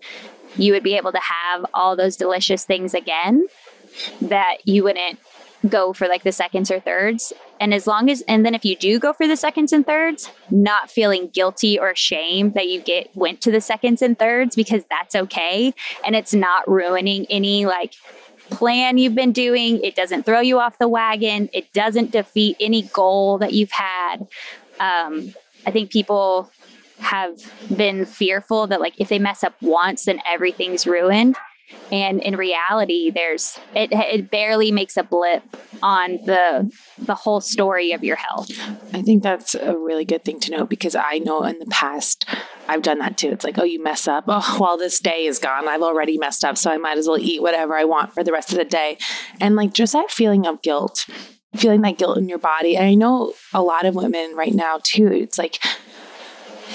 you 0.56 0.72
would 0.72 0.82
be 0.82 0.96
able 0.96 1.12
to 1.12 1.20
have 1.20 1.64
all 1.74 1.96
those 1.96 2.16
delicious 2.16 2.64
things 2.64 2.94
again 2.94 3.46
that 4.20 4.58
you 4.64 4.84
wouldn't 4.84 5.18
go 5.68 5.92
for 5.92 6.08
like 6.08 6.22
the 6.22 6.32
seconds 6.32 6.70
or 6.70 6.80
thirds. 6.80 7.32
And 7.60 7.74
as 7.74 7.86
long 7.86 8.08
as, 8.08 8.22
and 8.22 8.46
then 8.46 8.54
if 8.54 8.64
you 8.64 8.76
do 8.76 8.98
go 8.98 9.12
for 9.12 9.26
the 9.28 9.36
seconds 9.36 9.72
and 9.72 9.84
thirds, 9.84 10.30
not 10.50 10.90
feeling 10.90 11.28
guilty 11.28 11.78
or 11.78 11.94
shame 11.94 12.52
that 12.52 12.68
you 12.68 12.80
get 12.80 13.14
went 13.14 13.40
to 13.42 13.50
the 13.50 13.60
seconds 13.60 14.00
and 14.00 14.18
thirds 14.18 14.56
because 14.56 14.84
that's 14.88 15.14
okay. 15.14 15.74
And 16.04 16.16
it's 16.16 16.32
not 16.32 16.68
ruining 16.68 17.26
any 17.26 17.66
like 17.66 17.94
plan 18.50 18.98
you've 18.98 19.14
been 19.14 19.32
doing. 19.32 19.82
It 19.84 19.94
doesn't 19.94 20.24
throw 20.24 20.40
you 20.40 20.58
off 20.58 20.78
the 20.78 20.88
wagon. 20.88 21.50
It 21.52 21.72
doesn't 21.72 22.10
defeat 22.10 22.56
any 22.58 22.82
goal 22.82 23.38
that 23.38 23.52
you've 23.52 23.72
had. 23.72 24.26
Um, 24.80 25.34
I 25.66 25.70
think 25.70 25.90
people 25.90 26.50
have 27.00 27.38
been 27.74 28.06
fearful 28.06 28.66
that 28.66 28.80
like 28.80 28.94
if 28.98 29.08
they 29.08 29.18
mess 29.18 29.44
up 29.44 29.54
once, 29.60 30.06
then 30.06 30.20
everything's 30.26 30.86
ruined 30.86 31.36
and 31.92 32.20
in 32.22 32.36
reality 32.36 33.10
there's 33.10 33.58
it, 33.74 33.90
it 33.92 34.30
barely 34.30 34.70
makes 34.70 34.96
a 34.96 35.02
blip 35.02 35.42
on 35.82 36.18
the 36.24 36.70
the 36.98 37.14
whole 37.14 37.40
story 37.40 37.92
of 37.92 38.04
your 38.04 38.16
health. 38.16 38.50
I 38.92 39.02
think 39.02 39.22
that's 39.22 39.54
a 39.54 39.76
really 39.76 40.04
good 40.04 40.24
thing 40.24 40.40
to 40.40 40.50
know 40.50 40.64
because 40.64 40.94
i 40.94 41.18
know 41.18 41.42
in 41.44 41.58
the 41.58 41.66
past 41.66 42.24
i've 42.68 42.82
done 42.82 42.98
that 42.98 43.16
too. 43.16 43.30
It's 43.30 43.44
like 43.44 43.58
oh 43.58 43.64
you 43.64 43.82
mess 43.82 44.06
up. 44.08 44.24
Oh 44.42 44.58
well 44.60 44.78
this 44.78 45.00
day 45.00 45.26
is 45.26 45.38
gone. 45.38 45.68
I've 45.68 45.82
already 45.82 46.16
messed 46.16 46.44
up 46.44 46.56
so 46.56 46.70
i 46.70 46.76
might 46.76 46.98
as 46.98 47.06
well 47.06 47.18
eat 47.18 47.42
whatever 47.42 47.76
i 47.76 47.84
want 47.84 48.12
for 48.12 48.22
the 48.22 48.32
rest 48.32 48.52
of 48.52 48.58
the 48.58 48.64
day. 48.64 48.98
And 49.40 49.56
like 49.56 49.72
just 49.72 49.92
that 49.92 50.10
feeling 50.10 50.46
of 50.46 50.62
guilt 50.62 51.06
feeling 51.56 51.80
that 51.80 51.98
guilt 51.98 52.16
in 52.16 52.28
your 52.28 52.38
body. 52.38 52.76
And 52.76 52.86
i 52.86 52.94
know 52.94 53.34
a 53.52 53.62
lot 53.62 53.84
of 53.84 53.94
women 53.94 54.34
right 54.34 54.54
now 54.54 54.78
too 54.82 55.08
it's 55.08 55.38
like 55.38 55.58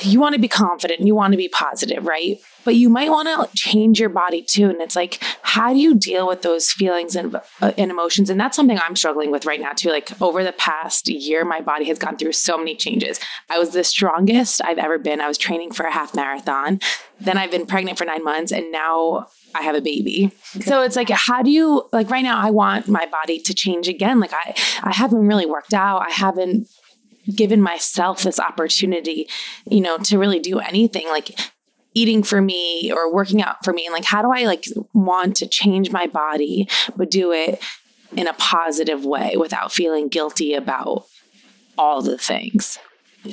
you 0.02 0.20
want 0.20 0.34
to 0.34 0.40
be 0.40 0.48
confident 0.48 1.00
and 1.00 1.08
you 1.08 1.16
want 1.16 1.32
to 1.32 1.38
be 1.38 1.48
positive, 1.48 2.06
right? 2.06 2.40
But 2.64 2.76
you 2.76 2.90
might 2.90 3.10
want 3.10 3.28
to 3.28 3.56
change 3.56 4.00
your 4.00 4.10
body 4.10 4.42
too. 4.42 4.70
And 4.70 4.82
it's 4.82 4.96
like, 4.96 5.20
how 5.44 5.74
do 5.74 5.80
you 5.80 5.96
deal 5.96 6.28
with 6.28 6.42
those 6.42 6.72
feelings 6.72 7.16
and, 7.16 7.36
uh, 7.36 7.72
and 7.78 7.92
emotions? 7.92 8.30
And 8.30 8.40
that's 8.40 8.56
something 8.56 8.80
I'm 8.80 8.96
struggling 8.96 9.32
with 9.32 9.46
right 9.46 9.62
now 9.62 9.72
too. 9.72 9.90
Like 9.90 10.20
over 10.22 10.44
the 10.44 10.52
past 10.54 11.08
year, 11.08 11.46
my 11.46 11.62
body 11.62 11.86
has 11.86 12.00
gone 12.00 12.18
through 12.18 12.34
so 12.34 12.58
many 12.58 12.76
changes. 12.76 13.20
I 13.50 13.60
was 13.60 13.72
the 13.72 13.84
strongest 13.84 14.62
I've 14.64 14.80
ever 14.80 14.98
been. 14.98 15.22
I 15.22 15.28
was 15.28 15.38
training 15.38 15.72
for 15.72 15.86
a 15.86 15.92
half 15.92 16.16
marathon. 16.16 16.80
Then 17.22 17.38
I've 17.38 17.52
been 17.52 17.66
pregnant 17.66 17.98
for 17.98 18.06
nine 18.06 18.24
months 18.24 18.52
and 18.52 18.72
now 18.72 19.28
I 19.54 19.62
have 19.62 19.76
a 19.76 19.82
baby. 19.82 20.32
So 20.62 20.82
it's 20.82 20.96
like, 20.96 21.10
how 21.10 21.42
do 21.42 21.50
you 21.50 21.88
like 21.94 22.10
right 22.10 22.24
now? 22.24 22.38
I 22.38 22.52
want 22.52 22.88
my 22.88 23.06
body 23.06 23.40
to 23.40 23.54
change 23.54 23.88
again. 23.88 24.20
Like 24.20 24.34
I, 24.34 24.56
I 24.84 24.94
haven't 24.94 25.26
really 25.26 25.46
worked 25.46 25.74
out. 25.74 26.00
I 26.00 26.12
haven't 26.12 26.68
given 27.34 27.62
myself 27.62 28.24
this 28.24 28.40
opportunity, 28.40 29.28
you 29.70 29.82
know, 29.82 29.98
to 30.00 30.18
really 30.18 30.40
do 30.40 30.60
anything 30.60 31.08
like 31.08 31.40
eating 31.94 32.24
for 32.24 32.42
me 32.42 32.92
or 32.92 33.12
working 33.12 33.42
out 33.42 33.64
for 33.64 33.72
me 33.72 33.86
and 33.86 33.94
like 33.94 34.04
how 34.04 34.22
do 34.22 34.30
I 34.30 34.44
like 34.46 34.66
want 34.94 35.38
to 35.38 35.48
change 35.48 35.92
my 35.92 36.06
body 36.08 36.68
but 36.98 37.10
do 37.10 37.32
it 37.32 37.64
in 38.16 38.28
a 38.28 38.34
positive 38.34 39.06
way 39.06 39.36
without 39.38 39.72
feeling 39.72 40.10
guilty 40.10 40.54
about 40.54 41.06
all 41.78 42.02
the 42.02 42.18
things. 42.18 42.78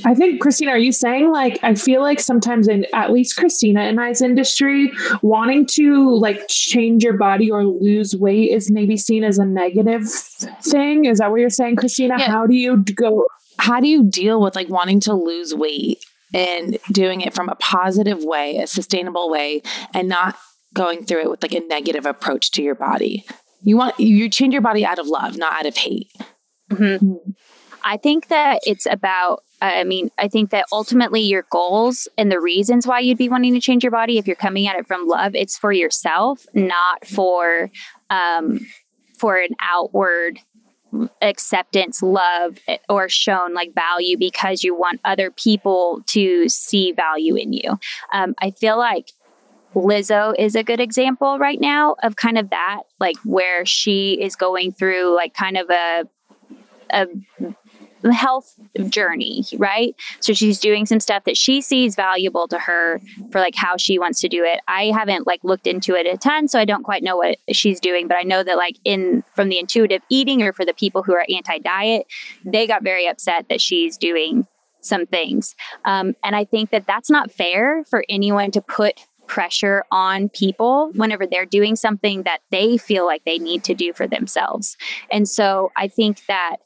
I 0.05 0.15
think 0.15 0.41
Christina, 0.41 0.73
are 0.73 0.79
you 0.79 0.93
saying 0.93 1.31
like 1.31 1.59
I 1.63 1.75
feel 1.75 2.01
like 2.01 2.19
sometimes 2.19 2.67
in 2.67 2.87
at 2.95 3.13
least 3.13 3.37
Christina 3.37 3.83
and 3.83 4.01
I's 4.01 4.23
industry, 4.23 4.91
wanting 5.21 5.67
to 5.73 6.17
like 6.17 6.49
change 6.49 7.05
your 7.05 7.19
body 7.19 7.51
or 7.51 7.65
lose 7.65 8.17
weight 8.17 8.53
is 8.53 8.71
maybe 8.71 8.97
seen 8.97 9.23
as 9.23 9.39
a 9.39 9.45
negative 9.45 10.09
thing? 10.09 11.05
Is 11.05 11.19
that 11.19 11.31
what 11.31 11.41
you're 11.41 11.51
saying, 11.51 11.77
Christina? 11.77 12.17
Yeah. 12.19 12.31
How 12.31 12.47
do 12.47 12.55
you 12.55 12.79
go 12.79 13.27
how 13.59 13.81
do 13.81 13.89
you 13.89 14.05
deal 14.05 14.41
with 14.41 14.57
like 14.57 14.69
wanting 14.69 15.01
to 15.01 15.15
lose 15.15 15.55
weight 15.55 16.05
and 16.35 16.79
doing 16.91 17.21
it 17.21 17.35
from 17.35 17.49
a 17.49 17.55
positive 17.57 18.25
way, 18.25 18.57
a 18.59 18.67
sustainable 18.67 19.31
way, 19.31 19.63
and 19.93 20.09
not 20.09 20.37
going 20.73 21.05
through 21.05 21.21
it 21.21 21.31
with 21.31 21.43
like 21.43 21.53
a 21.53 21.61
negative 21.61 22.07
approach 22.07 22.51
to 22.53 22.63
your 22.63 22.75
body. 22.75 23.25
You 23.63 23.77
want 23.77 23.99
you 24.01 24.29
change 24.29 24.53
your 24.53 24.63
body 24.63 24.85
out 24.85 24.99
of 24.99 25.07
love, 25.07 25.37
not 25.37 25.53
out 25.53 25.67
of 25.67 25.77
hate. 25.77 26.11
Mm-hmm. 26.71 27.15
I 27.85 27.97
think 27.97 28.29
that 28.29 28.61
it's 28.65 28.87
about 28.87 29.43
I 29.61 29.85
mean, 29.85 30.11
I 30.19 30.27
think 30.27 30.51
that 30.51 30.65
ultimately 30.73 31.21
your 31.21 31.47
goals 31.51 32.09
and 32.19 32.33
the 32.33 32.41
reasons 32.41 32.85
why 32.85 32.99
you'd 32.99 33.17
be 33.17 33.29
wanting 33.29 33.55
to 33.55 33.61
change 33.61 33.85
your 33.85 33.93
body, 33.93 34.19
if 34.19 34.27
you're 34.27 34.35
coming 34.35 34.67
at 34.67 34.77
it 34.77 34.89
from 34.89 35.07
love, 35.07 35.37
it's 35.37 35.57
for 35.57 35.71
yourself, 35.71 36.45
not 36.53 37.07
for 37.07 37.71
um, 38.11 38.67
for 39.19 39.37
an 39.37 39.51
outward 39.61 40.41
acceptance, 41.21 42.03
love, 42.03 42.59
or 42.89 43.09
shown 43.09 43.55
like 43.55 43.75
value 43.75 44.17
because 44.19 44.63
you 44.63 44.75
want 44.75 45.01
other 45.05 45.31
people 45.31 46.03
to 46.09 46.49
see 46.49 46.93
value 46.93 47.35
in 47.35 47.53
you. 47.53 47.79
Um, 48.13 48.35
I 48.41 48.51
feel 48.51 48.79
like 48.79 49.13
Lizzo 49.75 50.35
is 50.39 50.55
a 50.55 50.63
good 50.63 50.81
example 50.81 51.39
right 51.39 51.61
now 51.61 51.97
of 52.03 52.17
kind 52.17 52.37
of 52.37 52.51
that, 52.51 52.83
like 53.01 53.17
where 53.25 53.65
she 53.65 54.21
is 54.21 54.37
going 54.37 54.73
through 54.73 55.15
like 55.15 55.35
kind 55.35 55.57
of 55.57 55.71
a 55.71 56.05
a 56.91 57.07
health 58.11 58.55
journey, 58.89 59.45
right? 59.59 59.95
So 60.21 60.33
she's 60.33 60.59
doing 60.59 60.87
some 60.87 60.99
stuff 60.99 61.25
that 61.25 61.37
she 61.37 61.61
sees 61.61 61.95
valuable 61.95 62.49
to 62.49 62.59
her 62.59 63.01
for 63.31 63.39
like 63.41 63.55
how 63.55 63.77
she 63.77 63.99
wants 63.99 64.21
to 64.23 64.29
do 64.29 64.43
it. 64.45 64.61
I 64.67 64.87
haven't 64.87 65.27
like 65.27 65.45
looked 65.45 65.67
into 65.67 65.95
it 65.95 66.07
a 66.07 66.17
ton, 66.17 66.49
so 66.49 66.59
I 66.59 66.65
don't 66.65 66.83
quite 66.83 67.03
know 67.03 67.17
what 67.17 67.39
she's 67.53 67.79
doing, 67.79 68.09
but 68.09 68.17
I 68.17 68.23
know 68.23 68.43
that 68.43 68.57
like 68.57 68.77
in 68.85 69.23
from 69.35 69.49
the 69.49 69.59
intuitive 69.59 70.03
eating 70.09 70.43
or 70.43 70.53
for 70.53 70.65
the 70.65 70.75
people 70.75 71.03
who 71.03 71.15
are 71.15 71.27
anti-diet, 71.29 72.07
they 72.45 72.67
got 72.67 72.83
very 72.83 73.07
upset 73.07 73.47
that 73.49 73.61
she's 73.61 73.97
doing 73.97 74.47
some 74.81 75.07
things. 75.07 75.55
Um, 75.85 76.15
and 76.25 76.35
I 76.35 76.45
think 76.45 76.71
that 76.71 76.87
that's 76.87 77.09
not 77.09 77.31
fair 77.31 77.85
for 77.85 78.05
anyone 78.09 78.51
to 78.51 78.61
put 78.61 79.07
pressure 79.29 79.85
on 79.91 80.29
people 80.29 80.91
whenever 80.95 81.27
they're 81.27 81.47
doing 81.47 81.77
something 81.77 82.25
that 82.25 82.41
they 82.51 82.77
feel 82.77 83.07
like 83.07 83.25
they 83.25 83.39
need 83.39 83.65
to 83.65 83.75
do 83.75 83.93
for 83.93 84.07
themselves. 84.07 84.77
And 85.11 85.29
so 85.29 85.71
I 85.77 85.89
think 85.89 86.27
that 86.27 86.57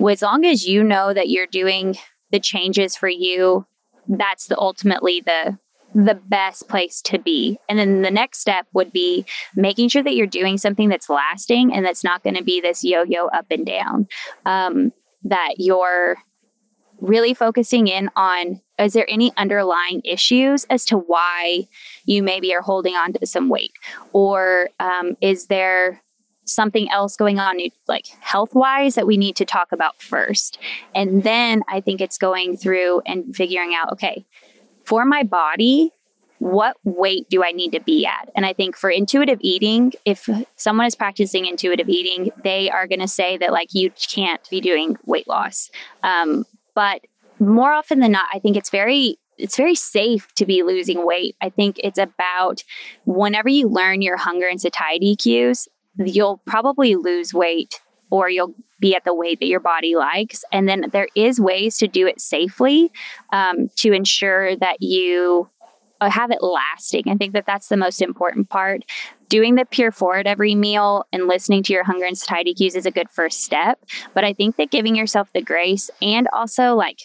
as 0.00 0.22
long 0.22 0.44
as 0.44 0.66
you 0.66 0.82
know 0.82 1.12
that 1.12 1.28
you're 1.28 1.46
doing 1.46 1.96
the 2.30 2.40
changes 2.40 2.96
for 2.96 3.08
you, 3.08 3.66
that's 4.08 4.46
the 4.46 4.58
ultimately 4.58 5.20
the 5.20 5.58
the 5.94 6.14
best 6.14 6.68
place 6.68 7.00
to 7.00 7.18
be. 7.18 7.58
And 7.70 7.78
then 7.78 8.02
the 8.02 8.10
next 8.10 8.40
step 8.40 8.66
would 8.74 8.92
be 8.92 9.24
making 9.54 9.88
sure 9.88 10.02
that 10.02 10.14
you're 10.14 10.26
doing 10.26 10.58
something 10.58 10.90
that's 10.90 11.08
lasting 11.08 11.72
and 11.72 11.86
that's 11.86 12.04
not 12.04 12.22
going 12.22 12.36
to 12.36 12.44
be 12.44 12.60
this 12.60 12.84
yo 12.84 13.02
yo 13.02 13.26
up 13.28 13.46
and 13.50 13.64
down. 13.64 14.06
Um, 14.44 14.92
that 15.24 15.54
you're 15.56 16.16
really 17.00 17.34
focusing 17.34 17.88
in 17.88 18.10
on 18.16 18.60
is 18.78 18.92
there 18.92 19.06
any 19.08 19.32
underlying 19.36 20.02
issues 20.04 20.64
as 20.64 20.84
to 20.86 20.98
why 20.98 21.66
you 22.04 22.22
maybe 22.22 22.54
are 22.54 22.60
holding 22.60 22.94
on 22.94 23.12
to 23.14 23.26
some 23.26 23.48
weight? 23.48 23.72
Or 24.12 24.68
um, 24.78 25.16
is 25.20 25.46
there 25.46 26.02
something 26.46 26.90
else 26.90 27.16
going 27.16 27.38
on, 27.38 27.58
like 27.88 28.06
health 28.20 28.54
wise, 28.54 28.94
that 28.94 29.06
we 29.06 29.16
need 29.16 29.36
to 29.36 29.44
talk 29.44 29.72
about 29.72 30.00
first. 30.00 30.58
And 30.94 31.22
then 31.22 31.62
I 31.68 31.80
think 31.80 32.00
it's 32.00 32.18
going 32.18 32.56
through 32.56 33.02
and 33.04 33.34
figuring 33.34 33.74
out, 33.74 33.92
okay, 33.92 34.24
for 34.84 35.04
my 35.04 35.22
body, 35.22 35.92
what 36.38 36.76
weight 36.84 37.28
do 37.30 37.42
I 37.42 37.50
need 37.50 37.72
to 37.72 37.80
be 37.80 38.06
at? 38.06 38.30
And 38.34 38.44
I 38.44 38.52
think 38.52 38.76
for 38.76 38.90
intuitive 38.90 39.38
eating, 39.40 39.92
if 40.04 40.28
someone 40.56 40.86
is 40.86 40.94
practicing 40.94 41.46
intuitive 41.46 41.88
eating, 41.88 42.30
they 42.44 42.70
are 42.70 42.86
going 42.86 43.00
to 43.00 43.08
say 43.08 43.36
that 43.38 43.52
like 43.52 43.74
you 43.74 43.90
can't 43.90 44.48
be 44.50 44.60
doing 44.60 44.96
weight 45.04 45.26
loss. 45.26 45.70
Um, 46.02 46.44
but 46.74 47.06
more 47.38 47.72
often 47.72 48.00
than 48.00 48.12
not, 48.12 48.28
I 48.32 48.38
think 48.38 48.56
it's 48.56 48.70
very 48.70 49.18
it's 49.38 49.56
very 49.56 49.74
safe 49.74 50.32
to 50.34 50.46
be 50.46 50.62
losing 50.62 51.04
weight. 51.04 51.36
I 51.42 51.50
think 51.50 51.78
it's 51.84 51.98
about 51.98 52.64
whenever 53.04 53.50
you 53.50 53.68
learn 53.68 54.00
your 54.00 54.16
hunger 54.16 54.46
and 54.46 54.58
satiety 54.58 55.14
cues, 55.14 55.68
you'll 55.98 56.38
probably 56.46 56.96
lose 56.96 57.32
weight 57.32 57.80
or 58.10 58.30
you'll 58.30 58.54
be 58.78 58.94
at 58.94 59.04
the 59.04 59.14
weight 59.14 59.40
that 59.40 59.46
your 59.46 59.60
body 59.60 59.96
likes. 59.96 60.44
And 60.52 60.68
then 60.68 60.86
there 60.92 61.08
is 61.14 61.40
ways 61.40 61.78
to 61.78 61.88
do 61.88 62.06
it 62.06 62.20
safely 62.20 62.92
um, 63.32 63.68
to 63.76 63.92
ensure 63.92 64.56
that 64.56 64.80
you 64.80 65.48
uh, 66.00 66.10
have 66.10 66.30
it 66.30 66.42
lasting. 66.42 67.04
I 67.08 67.14
think 67.14 67.32
that 67.32 67.46
that's 67.46 67.68
the 67.68 67.76
most 67.76 68.02
important 68.02 68.48
part. 68.48 68.84
Doing 69.28 69.56
the 69.56 69.64
pure 69.64 69.90
forward 69.90 70.26
every 70.26 70.54
meal 70.54 71.04
and 71.12 71.26
listening 71.26 71.62
to 71.64 71.72
your 71.72 71.84
hunger 71.84 72.04
and 72.04 72.16
satiety 72.16 72.54
cues 72.54 72.76
is 72.76 72.86
a 72.86 72.90
good 72.90 73.10
first 73.10 73.42
step. 73.42 73.84
But 74.14 74.24
I 74.24 74.32
think 74.32 74.56
that 74.56 74.70
giving 74.70 74.94
yourself 74.94 75.32
the 75.32 75.42
grace 75.42 75.90
and 76.00 76.28
also 76.32 76.74
like 76.74 77.00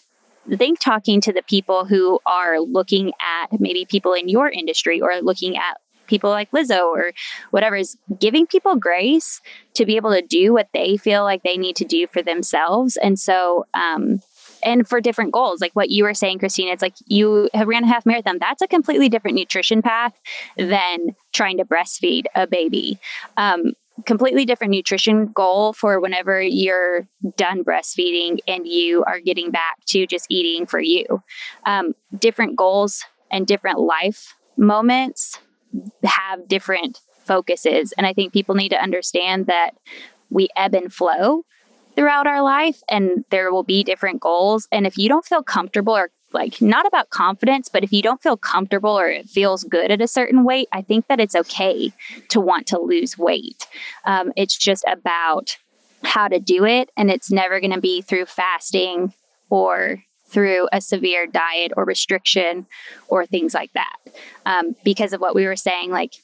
think 0.50 0.80
talking 0.80 1.22
to 1.22 1.32
the 1.32 1.44
people 1.44 1.86
who 1.86 2.20
are 2.26 2.60
looking 2.60 3.12
at 3.22 3.60
maybe 3.60 3.86
people 3.86 4.14
in 4.14 4.28
your 4.28 4.50
industry 4.50 5.00
or 5.00 5.22
looking 5.22 5.56
at 5.56 5.78
people 6.12 6.30
like 6.30 6.51
Lizzo 6.51 6.84
or 6.84 7.14
whatever 7.51 7.78
is 7.78 7.97
giving 8.20 8.45
people 8.45 8.76
grace 8.76 9.39
to 9.74 9.86
be 9.86 9.95
able 9.95 10.12
to 10.12 10.22
do 10.22 10.51
what 10.51 10.68
they 10.74 10.97
feel 10.97 11.24
like 11.24 11.41
they 11.41 11.57
need 11.57 11.78
to 11.78 11.86
do 11.86 12.05
for 12.05 12.22
themselves. 12.22 12.97
And 12.97 13.18
so, 13.18 13.66
um, 13.74 14.22
and 14.62 14.88
for 14.88 14.99
different 14.99 15.32
goals, 15.32 15.62
like 15.62 15.72
what 15.74 15.89
you 15.89 16.03
were 16.03 16.14
saying, 16.14 16.39
Christina, 16.39 16.74
it's 16.74 16.82
like 16.82 16.95
you 17.07 17.49
have 17.53 17.68
ran 17.68 17.86
a 17.86 17.88
half 17.88 18.05
marathon. 18.05 18.38
That's 18.39 18.62
a 18.62 18.68
completely 18.68 19.07
different 19.07 19.38
nutrition 19.38 19.82
path 19.82 20.20
than 20.57 21.16
trying 21.32 21.57
to 21.57 21.66
breastfeed 21.66 22.26
a 22.36 22.45
baby. 22.45 22.99
Um, 23.38 23.72
completely 24.05 24.45
different 24.45 24.72
nutrition 24.72 25.28
goal 25.28 25.74
for 25.74 25.99
whenever 25.99 26.41
you're 26.41 27.07
done 27.38 27.64
breastfeeding 27.64 28.39
and 28.47 28.68
you 28.68 29.03
are 29.05 29.20
getting 29.20 29.49
back 29.49 29.78
to 29.88 30.05
just 30.05 30.26
eating 30.30 30.66
for 30.66 30.82
you. 30.82 31.24
Um, 31.66 31.93
different 32.20 32.57
goals 32.57 33.05
and 33.32 33.47
different 33.47 33.80
life 33.80 34.36
moments 34.57 35.39
have 36.04 36.48
different 36.48 37.00
focuses. 37.26 37.94
And 37.94 38.06
I 38.06 38.14
think 38.14 38.34
people 38.34 38.56
need 38.56 38.70
to 38.70 38.82
understand 38.82 39.48
that 39.48 39.72
we 40.30 40.50
ebb 40.56 40.76
and 40.76 40.92
flow 40.92 41.44
throughout 41.96 42.28
our 42.28 42.42
life 42.42 42.82
and 42.90 43.26
there 43.30 43.52
will 43.52 43.64
be 43.64 43.84
different 43.84 44.22
goals. 44.22 44.68
And 44.72 44.88
if 44.88 44.98
you 44.98 45.10
don't 45.10 45.26
feel 45.26 45.44
comfortable 45.44 45.96
or 45.96 46.12
like 46.34 46.62
not 46.62 46.86
about 46.86 47.10
confidence, 47.10 47.68
but 47.68 47.84
if 47.84 47.92
you 47.92 48.02
don't 48.02 48.22
feel 48.24 48.38
comfortable 48.38 48.98
or 48.98 49.08
it 49.08 49.30
feels 49.30 49.64
good 49.66 49.92
at 49.92 50.02
a 50.02 50.08
certain 50.08 50.44
weight, 50.44 50.70
I 50.72 50.82
think 50.82 51.08
that 51.08 51.20
it's 51.20 51.36
okay 51.36 51.92
to 52.30 52.40
want 52.40 52.68
to 52.68 52.80
lose 52.80 53.18
weight. 53.18 53.68
Um, 54.06 54.32
it's 54.38 54.58
just 54.58 54.86
about 54.88 55.58
how 56.04 56.28
to 56.28 56.40
do 56.40 56.66
it. 56.66 56.90
And 56.96 57.12
it's 57.12 57.32
never 57.32 57.60
going 57.60 57.74
to 57.74 57.82
be 57.82 58.02
through 58.02 58.26
fasting 58.26 59.14
or 59.50 60.04
through 60.32 60.68
a 60.72 60.82
severe 60.82 61.28
diet 61.28 61.72
or 61.76 61.84
restriction 61.84 62.66
or 63.08 63.26
things 63.26 63.54
like 63.54 63.74
that. 63.74 63.96
Um, 64.46 64.76
because 64.84 65.14
of 65.14 65.22
what 65.22 65.36
we 65.36 65.46
were 65.46 65.56
saying, 65.56 65.92
like 65.92 66.16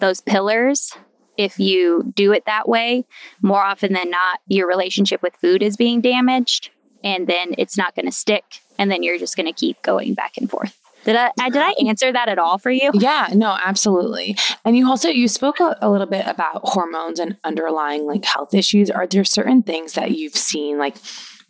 those 0.00 0.20
pillars, 0.20 0.92
if 1.36 1.58
you 1.58 2.12
do 2.14 2.32
it 2.32 2.44
that 2.46 2.68
way, 2.68 3.04
more 3.42 3.64
often 3.64 3.92
than 3.92 4.10
not, 4.10 4.40
your 4.46 4.68
relationship 4.68 5.22
with 5.22 5.34
food 5.36 5.62
is 5.62 5.76
being 5.76 6.00
damaged 6.00 6.70
and 7.02 7.26
then 7.26 7.54
it's 7.58 7.76
not 7.76 7.94
going 7.94 8.06
to 8.06 8.12
stick. 8.12 8.44
And 8.78 8.90
then 8.90 9.02
you're 9.02 9.18
just 9.18 9.36
going 9.36 9.46
to 9.46 9.52
keep 9.52 9.80
going 9.82 10.14
back 10.14 10.36
and 10.36 10.50
forth. 10.50 10.76
Did 11.04 11.16
I, 11.16 11.30
did 11.36 11.56
I 11.58 11.72
answer 11.86 12.10
that 12.10 12.28
at 12.28 12.38
all 12.38 12.56
for 12.56 12.70
you? 12.70 12.90
Yeah, 12.94 13.28
no, 13.34 13.58
absolutely. 13.62 14.36
And 14.64 14.74
you 14.74 14.88
also 14.88 15.10
you 15.10 15.28
spoke 15.28 15.60
a, 15.60 15.76
a, 15.82 15.90
little 15.90 16.06
bit 16.06 16.26
about 16.26 16.62
hormones 16.64 17.20
and 17.20 17.36
underlying 17.44 18.06
like 18.06 18.24
health 18.24 18.54
issues. 18.54 18.90
Are 18.90 19.06
there 19.06 19.22
certain 19.22 19.62
things 19.62 19.92
that 19.92 20.12
you've 20.12 20.34
seen 20.34 20.78
like 20.78 20.96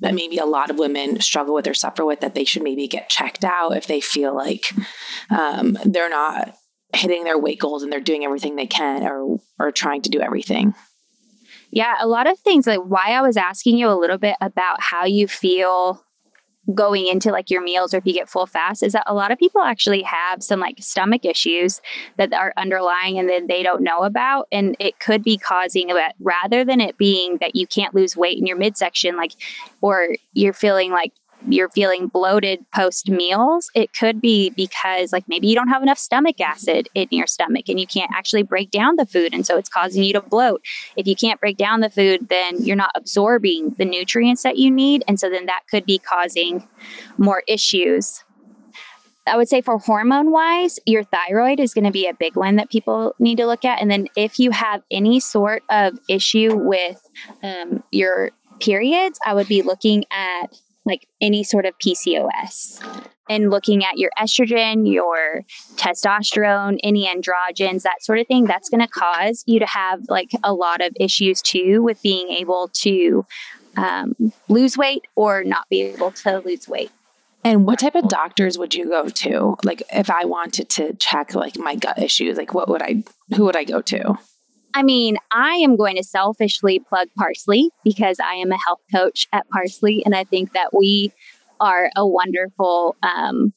that 0.04 0.14
maybe 0.14 0.36
a 0.36 0.44
lot 0.44 0.70
of 0.70 0.78
women 0.78 1.18
struggle 1.18 1.54
with 1.54 1.66
or 1.66 1.72
suffer 1.72 2.04
with 2.04 2.20
that 2.20 2.34
they 2.34 2.44
should 2.44 2.62
maybe 2.62 2.86
get 2.86 3.08
checked 3.08 3.42
out 3.42 3.74
if 3.74 3.86
they 3.86 4.02
feel 4.02 4.36
like 4.36 4.70
um, 5.30 5.78
they're 5.86 6.10
not 6.10 6.54
hitting 6.94 7.24
their 7.24 7.38
weight 7.38 7.58
goals 7.58 7.82
and 7.82 7.90
they're 7.90 8.00
doing 8.00 8.22
everything 8.22 8.54
they 8.54 8.66
can 8.66 9.02
or 9.02 9.38
or 9.58 9.72
trying 9.72 10.02
to 10.02 10.10
do 10.10 10.20
everything. 10.20 10.74
Yeah, 11.70 11.94
a 11.98 12.06
lot 12.06 12.26
of 12.26 12.38
things 12.38 12.66
like 12.66 12.80
why 12.80 13.12
I 13.12 13.22
was 13.22 13.38
asking 13.38 13.78
you 13.78 13.88
a 13.88 13.98
little 13.98 14.18
bit 14.18 14.36
about 14.42 14.82
how 14.82 15.06
you 15.06 15.26
feel 15.26 16.04
going 16.72 17.06
into 17.06 17.30
like 17.30 17.50
your 17.50 17.62
meals 17.62 17.92
or 17.92 17.98
if 17.98 18.06
you 18.06 18.14
get 18.14 18.28
full 18.28 18.46
fast 18.46 18.82
is 18.82 18.94
that 18.94 19.04
a 19.06 19.14
lot 19.14 19.30
of 19.30 19.38
people 19.38 19.60
actually 19.60 20.02
have 20.02 20.42
some 20.42 20.60
like 20.60 20.76
stomach 20.80 21.24
issues 21.24 21.82
that 22.16 22.32
are 22.32 22.54
underlying 22.56 23.18
and 23.18 23.28
then 23.28 23.46
they 23.48 23.62
don't 23.62 23.82
know 23.82 24.02
about 24.02 24.48
and 24.50 24.74
it 24.78 24.98
could 24.98 25.22
be 25.22 25.36
causing 25.36 25.88
that 25.88 26.14
rather 26.20 26.64
than 26.64 26.80
it 26.80 26.96
being 26.96 27.36
that 27.38 27.54
you 27.54 27.66
can't 27.66 27.94
lose 27.94 28.16
weight 28.16 28.38
in 28.38 28.46
your 28.46 28.56
midsection 28.56 29.16
like 29.16 29.32
or 29.82 30.16
you're 30.32 30.54
feeling 30.54 30.90
like 30.90 31.12
you're 31.48 31.68
feeling 31.68 32.08
bloated 32.08 32.64
post 32.74 33.10
meals, 33.10 33.70
it 33.74 33.92
could 33.92 34.20
be 34.20 34.50
because 34.50 35.12
like 35.12 35.28
maybe 35.28 35.46
you 35.46 35.54
don't 35.54 35.68
have 35.68 35.82
enough 35.82 35.98
stomach 35.98 36.40
acid 36.40 36.88
in 36.94 37.08
your 37.10 37.26
stomach 37.26 37.68
and 37.68 37.78
you 37.78 37.86
can't 37.86 38.10
actually 38.14 38.42
break 38.42 38.70
down 38.70 38.96
the 38.96 39.06
food. 39.06 39.34
And 39.34 39.46
so 39.46 39.56
it's 39.56 39.68
causing 39.68 40.04
you 40.04 40.12
to 40.14 40.20
bloat. 40.20 40.62
If 40.96 41.06
you 41.06 41.16
can't 41.16 41.40
break 41.40 41.56
down 41.56 41.80
the 41.80 41.90
food, 41.90 42.28
then 42.28 42.62
you're 42.62 42.76
not 42.76 42.92
absorbing 42.94 43.70
the 43.78 43.84
nutrients 43.84 44.42
that 44.42 44.58
you 44.58 44.70
need. 44.70 45.04
And 45.06 45.18
so 45.18 45.28
then 45.28 45.46
that 45.46 45.62
could 45.70 45.84
be 45.84 45.98
causing 45.98 46.66
more 47.18 47.42
issues. 47.46 48.24
I 49.26 49.36
would 49.36 49.48
say 49.48 49.62
for 49.62 49.78
hormone 49.78 50.30
wise, 50.30 50.78
your 50.84 51.02
thyroid 51.02 51.58
is 51.58 51.72
going 51.72 51.84
to 51.84 51.90
be 51.90 52.06
a 52.06 52.14
big 52.14 52.36
one 52.36 52.56
that 52.56 52.70
people 52.70 53.14
need 53.18 53.36
to 53.36 53.46
look 53.46 53.64
at. 53.64 53.80
And 53.80 53.90
then 53.90 54.08
if 54.16 54.38
you 54.38 54.50
have 54.50 54.82
any 54.90 55.18
sort 55.18 55.62
of 55.70 55.98
issue 56.08 56.54
with 56.54 57.08
um, 57.42 57.82
your 57.90 58.32
periods, 58.60 59.18
I 59.24 59.34
would 59.34 59.48
be 59.48 59.62
looking 59.62 60.04
at 60.10 60.54
like 60.84 61.06
any 61.20 61.42
sort 61.42 61.66
of 61.66 61.74
PCOS 61.78 62.82
and 63.28 63.50
looking 63.50 63.84
at 63.84 63.98
your 63.98 64.10
estrogen, 64.18 64.90
your 64.90 65.42
testosterone, 65.76 66.78
any 66.82 67.06
androgens, 67.06 67.82
that 67.82 68.02
sort 68.02 68.18
of 68.18 68.26
thing, 68.26 68.44
that's 68.44 68.68
going 68.68 68.80
to 68.80 68.88
cause 68.88 69.42
you 69.46 69.58
to 69.58 69.66
have 69.66 70.02
like 70.08 70.30
a 70.42 70.52
lot 70.52 70.80
of 70.80 70.92
issues 71.00 71.40
too 71.40 71.82
with 71.82 72.02
being 72.02 72.28
able 72.28 72.68
to 72.74 73.24
um, 73.76 74.14
lose 74.48 74.76
weight 74.76 75.06
or 75.16 75.42
not 75.42 75.68
be 75.68 75.82
able 75.82 76.10
to 76.10 76.38
lose 76.40 76.68
weight. 76.68 76.90
And 77.44 77.66
what 77.66 77.78
type 77.78 77.94
of 77.94 78.08
doctors 78.08 78.56
would 78.56 78.74
you 78.74 78.88
go 78.88 79.08
to? 79.08 79.56
Like 79.64 79.82
if 79.92 80.10
I 80.10 80.24
wanted 80.24 80.70
to 80.70 80.94
check 80.94 81.34
like 81.34 81.58
my 81.58 81.76
gut 81.76 81.98
issues, 81.98 82.38
like 82.38 82.54
what 82.54 82.68
would 82.68 82.82
I 82.82 83.04
who 83.36 83.44
would 83.44 83.56
I 83.56 83.64
go 83.64 83.82
to? 83.82 84.18
I 84.74 84.82
mean, 84.82 85.16
I 85.32 85.54
am 85.56 85.76
going 85.76 85.96
to 85.96 86.02
selfishly 86.02 86.80
plug 86.80 87.08
Parsley 87.16 87.70
because 87.84 88.18
I 88.18 88.34
am 88.34 88.50
a 88.50 88.58
health 88.66 88.80
coach 88.92 89.28
at 89.32 89.48
Parsley 89.48 90.02
and 90.04 90.14
I 90.16 90.24
think 90.24 90.52
that 90.52 90.74
we 90.74 91.12
are 91.60 91.90
a 91.96 92.06
wonderful 92.06 92.96
um, 93.02 93.54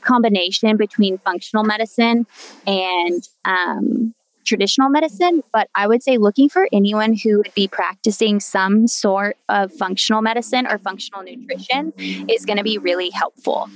combination 0.00 0.76
between 0.76 1.18
functional 1.18 1.64
medicine 1.64 2.26
and 2.66 3.28
um, 3.44 4.14
traditional 4.44 4.88
medicine, 4.88 5.42
but 5.52 5.68
I 5.74 5.86
would 5.86 6.02
say 6.02 6.18
looking 6.18 6.48
for 6.48 6.68
anyone 6.72 7.14
who 7.14 7.38
would 7.38 7.54
be 7.54 7.68
practicing 7.68 8.40
some 8.40 8.86
sort 8.86 9.36
of 9.48 9.72
functional 9.72 10.22
medicine 10.22 10.66
or 10.66 10.78
functional 10.78 11.22
nutrition 11.22 11.92
is 12.28 12.44
going 12.44 12.58
to 12.58 12.64
be 12.64 12.78
really 12.78 13.10
helpful. 13.10 13.68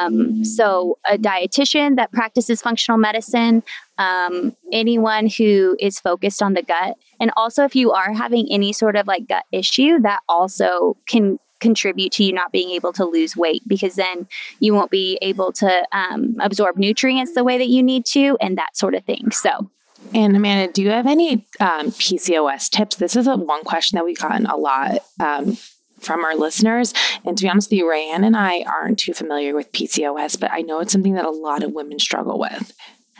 Um, 0.00 0.44
so, 0.44 0.98
a 1.08 1.16
dietitian 1.18 1.96
that 1.96 2.12
practices 2.12 2.62
functional 2.62 2.98
medicine, 2.98 3.62
um, 3.98 4.56
anyone 4.72 5.28
who 5.28 5.76
is 5.80 6.00
focused 6.00 6.42
on 6.42 6.54
the 6.54 6.62
gut, 6.62 6.96
and 7.20 7.30
also 7.36 7.64
if 7.64 7.74
you 7.74 7.92
are 7.92 8.12
having 8.12 8.46
any 8.50 8.72
sort 8.72 8.96
of 8.96 9.06
like 9.06 9.28
gut 9.28 9.44
issue, 9.52 10.00
that 10.00 10.20
also 10.28 10.96
can 11.06 11.38
contribute 11.60 12.12
to 12.12 12.24
you 12.24 12.32
not 12.32 12.52
being 12.52 12.70
able 12.70 12.92
to 12.92 13.04
lose 13.04 13.36
weight 13.36 13.62
because 13.66 13.94
then 13.94 14.26
you 14.60 14.74
won't 14.74 14.90
be 14.90 15.18
able 15.22 15.52
to 15.52 15.86
um, 15.92 16.36
absorb 16.40 16.76
nutrients 16.76 17.34
the 17.34 17.44
way 17.44 17.58
that 17.58 17.68
you 17.68 17.82
need 17.82 18.04
to 18.04 18.36
and 18.40 18.58
that 18.58 18.76
sort 18.76 18.94
of 18.94 19.04
thing. 19.04 19.30
So, 19.30 19.70
and 20.14 20.36
Amanda, 20.36 20.72
do 20.72 20.82
you 20.82 20.90
have 20.90 21.06
any 21.06 21.46
um, 21.60 21.90
PCOS 21.90 22.70
tips? 22.70 22.96
This 22.96 23.16
is 23.16 23.26
a 23.26 23.36
one 23.36 23.64
question 23.64 23.96
that 23.96 24.04
we've 24.04 24.18
gotten 24.18 24.46
a 24.46 24.56
lot 24.56 24.98
um, 25.20 25.56
from 25.98 26.24
our 26.24 26.36
listeners. 26.36 26.94
And 27.24 27.36
to 27.36 27.42
be 27.42 27.48
honest 27.48 27.70
with 27.70 27.78
you, 27.78 27.84
Rayanne 27.84 28.24
and 28.24 28.36
I 28.36 28.62
aren't 28.62 28.98
too 28.98 29.14
familiar 29.14 29.54
with 29.54 29.72
PCOS, 29.72 30.38
but 30.38 30.50
I 30.52 30.60
know 30.60 30.80
it's 30.80 30.92
something 30.92 31.14
that 31.14 31.24
a 31.24 31.30
lot 31.30 31.62
of 31.62 31.72
women 31.72 31.98
struggle 31.98 32.38
with. 32.38 32.72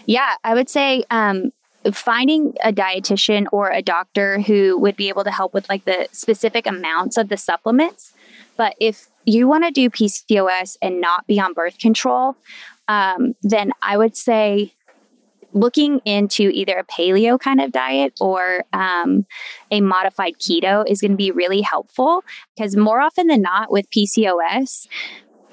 Yeah, 0.06 0.34
I 0.44 0.54
would 0.54 0.68
say 0.68 1.04
um, 1.10 1.50
finding 1.92 2.54
a 2.62 2.72
dietitian 2.72 3.46
or 3.52 3.70
a 3.70 3.82
doctor 3.82 4.40
who 4.40 4.78
would 4.78 4.96
be 4.96 5.08
able 5.08 5.24
to 5.24 5.30
help 5.30 5.52
with 5.54 5.68
like 5.68 5.84
the 5.84 6.08
specific 6.12 6.66
amounts 6.66 7.16
of 7.16 7.28
the 7.28 7.36
supplements. 7.36 8.12
But 8.56 8.74
if 8.80 9.08
you 9.24 9.48
want 9.48 9.64
to 9.64 9.70
do 9.70 9.90
PCOS 9.90 10.76
and 10.80 11.00
not 11.00 11.26
be 11.26 11.40
on 11.40 11.52
birth 11.52 11.78
control, 11.78 12.36
um, 12.88 13.34
then 13.42 13.72
I 13.82 13.96
would 13.96 14.16
say 14.16 14.74
looking 15.56 16.00
into 16.04 16.50
either 16.52 16.76
a 16.78 16.84
paleo 16.84 17.40
kind 17.40 17.60
of 17.60 17.72
diet 17.72 18.12
or 18.20 18.64
um, 18.74 19.26
a 19.70 19.80
modified 19.80 20.34
keto 20.38 20.88
is 20.88 21.00
going 21.00 21.12
to 21.12 21.16
be 21.16 21.30
really 21.30 21.62
helpful 21.62 22.22
because 22.54 22.76
more 22.76 23.00
often 23.00 23.26
than 23.26 23.40
not 23.40 23.72
with 23.72 23.90
PCOS, 23.90 24.86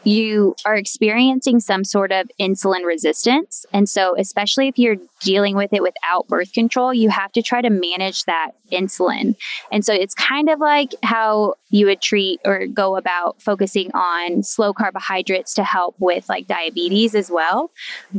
you 0.03 0.53
are 0.65 0.75
experiencing 0.75 1.61
some 1.61 1.85
sort 1.85 2.11
of 2.11 2.29
insulin 2.37 2.85
resistance. 2.85 3.65
And 3.71 3.87
so, 3.87 4.15
especially 4.17 4.67
if 4.67 4.77
you're 4.77 4.97
dealing 5.21 5.55
with 5.55 5.71
it 5.71 5.81
without 5.81 6.27
birth 6.27 6.51
control, 6.51 6.93
you 6.93 7.09
have 7.09 7.31
to 7.31 7.41
try 7.41 7.61
to 7.61 7.69
manage 7.69 8.25
that 8.25 8.51
insulin. 8.69 9.37
And 9.71 9.85
so, 9.85 9.93
it's 9.93 10.13
kind 10.13 10.49
of 10.49 10.59
like 10.59 10.93
how 11.03 11.53
you 11.69 11.85
would 11.85 12.01
treat 12.01 12.41
or 12.43 12.67
go 12.67 12.97
about 12.97 13.41
focusing 13.41 13.91
on 13.93 14.43
slow 14.43 14.73
carbohydrates 14.73 15.53
to 15.53 15.63
help 15.63 15.95
with 15.99 16.27
like 16.27 16.47
diabetes 16.47 17.15
as 17.15 17.31
well. 17.31 17.71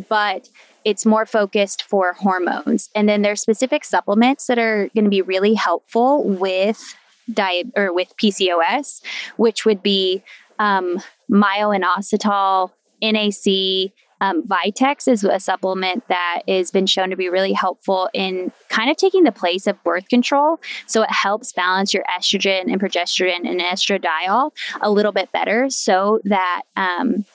But 0.09 0.49
it's 0.85 1.07
more 1.07 1.27
focused 1.27 1.83
for 1.83 2.13
hormones. 2.15 2.91
And 2.95 3.09
then 3.09 3.23
there's 3.23 3.41
specific 3.41 3.85
supplements 3.85 4.47
that 4.47 4.59
are 4.59 4.89
going 4.95 5.05
to 5.05 5.11
be 5.11 5.23
really 5.23 5.55
helpful 5.55 6.25
with 6.25 6.95
diet 7.33 7.69
or 7.77 7.93
with 7.93 8.15
PCOS, 8.23 9.03
which 9.37 9.65
would 9.65 9.83
be 9.83 10.23
um, 10.59 11.01
myo-inositol, 11.29 12.71
NAC, 13.03 13.93
um, 14.25 14.43
Vitex 14.43 15.07
is 15.07 15.25
a 15.25 15.39
supplement 15.39 16.07
that 16.09 16.43
has 16.49 16.71
been 16.71 16.87
shown 16.87 17.11
to 17.11 17.17
be 17.17 17.29
really 17.29 17.53
helpful 17.53 18.09
in 18.15 18.53
kind 18.69 18.91
of 18.91 18.97
taking 18.97 19.25
the 19.25 19.33
place 19.33 19.67
of 19.67 19.83
birth 19.85 20.09
control. 20.09 20.61
So 20.87 21.03
it 21.03 21.11
helps 21.11 21.53
balance 21.53 21.93
your 21.93 22.05
estrogen 22.05 22.73
and 22.73 22.81
progesterone 22.81 23.47
and 23.47 23.61
estradiol 23.61 24.53
a 24.81 24.91
little 24.91 25.13
bit 25.13 25.31
better 25.33 25.69
so 25.69 26.21
that 26.25 26.63
um, 26.77 27.27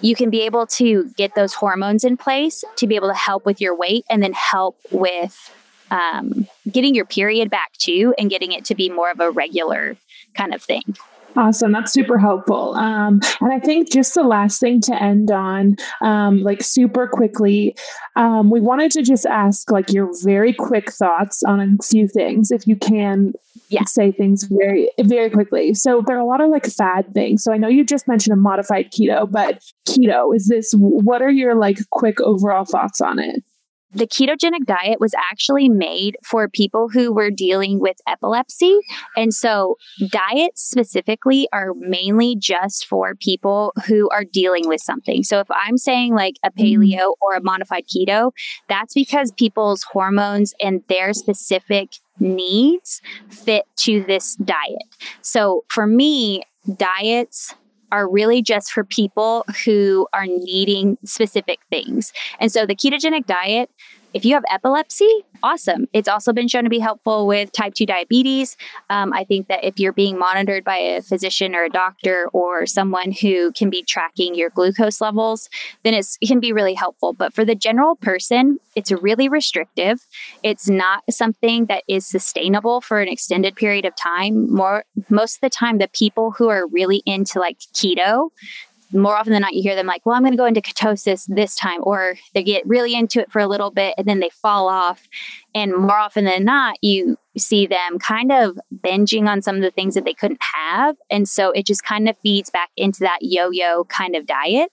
you 0.00 0.14
can 0.14 0.30
be 0.30 0.42
able 0.42 0.66
to 0.66 1.10
get 1.16 1.34
those 1.34 1.54
hormones 1.54 2.04
in 2.04 2.16
place 2.16 2.64
to 2.76 2.86
be 2.86 2.96
able 2.96 3.08
to 3.08 3.14
help 3.14 3.46
with 3.46 3.60
your 3.60 3.74
weight 3.74 4.04
and 4.10 4.22
then 4.22 4.32
help 4.32 4.76
with 4.90 5.54
um, 5.90 6.46
getting 6.70 6.94
your 6.94 7.04
period 7.04 7.50
back 7.50 7.72
too 7.74 8.14
and 8.18 8.30
getting 8.30 8.52
it 8.52 8.64
to 8.66 8.74
be 8.74 8.88
more 8.88 9.10
of 9.10 9.20
a 9.20 9.30
regular 9.30 9.96
kind 10.34 10.54
of 10.54 10.62
thing. 10.62 10.96
Awesome. 11.36 11.72
That's 11.72 11.92
super 11.92 12.16
helpful. 12.16 12.74
Um, 12.74 13.20
and 13.40 13.52
I 13.52 13.58
think 13.58 13.90
just 13.90 14.14
the 14.14 14.22
last 14.22 14.60
thing 14.60 14.80
to 14.82 15.02
end 15.02 15.32
on, 15.32 15.76
um, 16.00 16.42
like 16.42 16.62
super 16.62 17.08
quickly, 17.08 17.76
um, 18.14 18.50
we 18.50 18.60
wanted 18.60 18.92
to 18.92 19.02
just 19.02 19.26
ask 19.26 19.70
like 19.70 19.92
your 19.92 20.10
very 20.22 20.52
quick 20.52 20.92
thoughts 20.92 21.42
on 21.42 21.60
a 21.60 21.82
few 21.82 22.06
things, 22.06 22.52
if 22.52 22.68
you 22.68 22.76
can 22.76 23.32
yeah. 23.68 23.82
say 23.84 24.12
things 24.12 24.44
very, 24.44 24.88
very 25.02 25.28
quickly. 25.28 25.74
So 25.74 26.02
there 26.06 26.16
are 26.16 26.20
a 26.20 26.26
lot 26.26 26.40
of 26.40 26.50
like 26.50 26.66
fad 26.66 27.12
things. 27.14 27.42
So 27.42 27.52
I 27.52 27.56
know 27.56 27.68
you 27.68 27.84
just 27.84 28.06
mentioned 28.06 28.32
a 28.34 28.40
modified 28.40 28.92
keto, 28.92 29.28
but 29.28 29.60
keto 29.88 30.34
is 30.36 30.46
this, 30.46 30.72
what 30.76 31.20
are 31.20 31.30
your 31.30 31.56
like 31.56 31.78
quick 31.90 32.20
overall 32.20 32.64
thoughts 32.64 33.00
on 33.00 33.18
it? 33.18 33.42
The 33.94 34.06
ketogenic 34.06 34.64
diet 34.66 35.00
was 35.00 35.14
actually 35.30 35.68
made 35.68 36.16
for 36.22 36.48
people 36.48 36.88
who 36.88 37.12
were 37.12 37.30
dealing 37.30 37.78
with 37.78 37.96
epilepsy. 38.06 38.78
And 39.16 39.32
so, 39.32 39.76
diets 40.08 40.62
specifically 40.62 41.48
are 41.52 41.72
mainly 41.74 42.36
just 42.36 42.86
for 42.86 43.14
people 43.14 43.72
who 43.86 44.08
are 44.10 44.24
dealing 44.24 44.68
with 44.68 44.80
something. 44.80 45.22
So, 45.22 45.40
if 45.40 45.50
I'm 45.50 45.78
saying 45.78 46.14
like 46.14 46.34
a 46.44 46.50
mm-hmm. 46.50 46.82
paleo 46.82 47.14
or 47.20 47.34
a 47.34 47.42
modified 47.42 47.84
keto, 47.86 48.32
that's 48.68 48.94
because 48.94 49.32
people's 49.32 49.84
hormones 49.84 50.54
and 50.60 50.82
their 50.88 51.12
specific 51.12 51.90
needs 52.18 53.00
fit 53.28 53.64
to 53.76 54.02
this 54.04 54.36
diet. 54.36 54.82
So, 55.22 55.64
for 55.68 55.86
me, 55.86 56.42
diets 56.76 57.54
are 57.94 58.08
really 58.08 58.42
just 58.42 58.72
for 58.72 58.82
people 58.82 59.44
who 59.64 60.08
are 60.12 60.26
needing 60.26 60.98
specific 61.04 61.60
things. 61.70 62.12
And 62.40 62.50
so 62.50 62.66
the 62.66 62.74
ketogenic 62.74 63.24
diet 63.24 63.70
if 64.14 64.24
you 64.24 64.34
have 64.34 64.44
epilepsy, 64.48 65.24
awesome. 65.42 65.86
It's 65.92 66.08
also 66.08 66.32
been 66.32 66.46
shown 66.46 66.62
to 66.64 66.70
be 66.70 66.78
helpful 66.78 67.26
with 67.26 67.50
type 67.50 67.74
2 67.74 67.84
diabetes. 67.84 68.56
Um, 68.88 69.12
I 69.12 69.24
think 69.24 69.48
that 69.48 69.64
if 69.64 69.78
you're 69.78 69.92
being 69.92 70.16
monitored 70.16 70.62
by 70.62 70.76
a 70.76 71.02
physician 71.02 71.54
or 71.54 71.64
a 71.64 71.68
doctor 71.68 72.28
or 72.32 72.64
someone 72.64 73.10
who 73.10 73.50
can 73.52 73.70
be 73.70 73.82
tracking 73.82 74.36
your 74.36 74.50
glucose 74.50 75.00
levels, 75.00 75.50
then 75.82 75.94
it 75.94 76.06
can 76.26 76.38
be 76.38 76.52
really 76.52 76.74
helpful. 76.74 77.12
But 77.12 77.34
for 77.34 77.44
the 77.44 77.56
general 77.56 77.96
person, 77.96 78.60
it's 78.76 78.92
really 78.92 79.28
restrictive. 79.28 80.06
It's 80.44 80.68
not 80.68 81.02
something 81.10 81.66
that 81.66 81.82
is 81.88 82.06
sustainable 82.06 82.80
for 82.80 83.00
an 83.00 83.08
extended 83.08 83.56
period 83.56 83.84
of 83.84 83.96
time. 83.96 84.52
More 84.54 84.84
most 85.10 85.36
of 85.36 85.40
the 85.40 85.50
time, 85.50 85.78
the 85.78 85.88
people 85.88 86.30
who 86.30 86.48
are 86.48 86.66
really 86.68 87.02
into 87.04 87.40
like 87.40 87.58
keto 87.58 88.30
more 88.94 89.16
often 89.16 89.32
than 89.32 89.42
not, 89.42 89.54
you 89.54 89.62
hear 89.62 89.74
them 89.74 89.86
like, 89.86 90.04
well, 90.06 90.14
I'm 90.14 90.22
going 90.22 90.32
to 90.32 90.38
go 90.38 90.44
into 90.46 90.60
ketosis 90.60 91.26
this 91.28 91.56
time, 91.56 91.80
or 91.82 92.16
they 92.32 92.42
get 92.42 92.66
really 92.66 92.94
into 92.94 93.20
it 93.20 93.30
for 93.30 93.40
a 93.40 93.46
little 93.46 93.70
bit 93.70 93.94
and 93.98 94.06
then 94.06 94.20
they 94.20 94.30
fall 94.30 94.68
off. 94.68 95.08
And 95.54 95.72
more 95.72 95.98
often 95.98 96.24
than 96.24 96.44
not, 96.44 96.76
you 96.82 97.16
see 97.36 97.66
them 97.66 97.98
kind 97.98 98.30
of 98.32 98.58
binging 98.84 99.26
on 99.26 99.42
some 99.42 99.56
of 99.56 99.62
the 99.62 99.70
things 99.70 99.94
that 99.94 100.04
they 100.04 100.14
couldn't 100.14 100.40
have. 100.54 100.96
And 101.10 101.28
so 101.28 101.50
it 101.50 101.66
just 101.66 101.84
kind 101.84 102.08
of 102.08 102.16
feeds 102.18 102.50
back 102.50 102.70
into 102.76 103.00
that 103.00 103.18
yo 103.22 103.50
yo 103.50 103.84
kind 103.84 104.14
of 104.14 104.26
diet. 104.26 104.70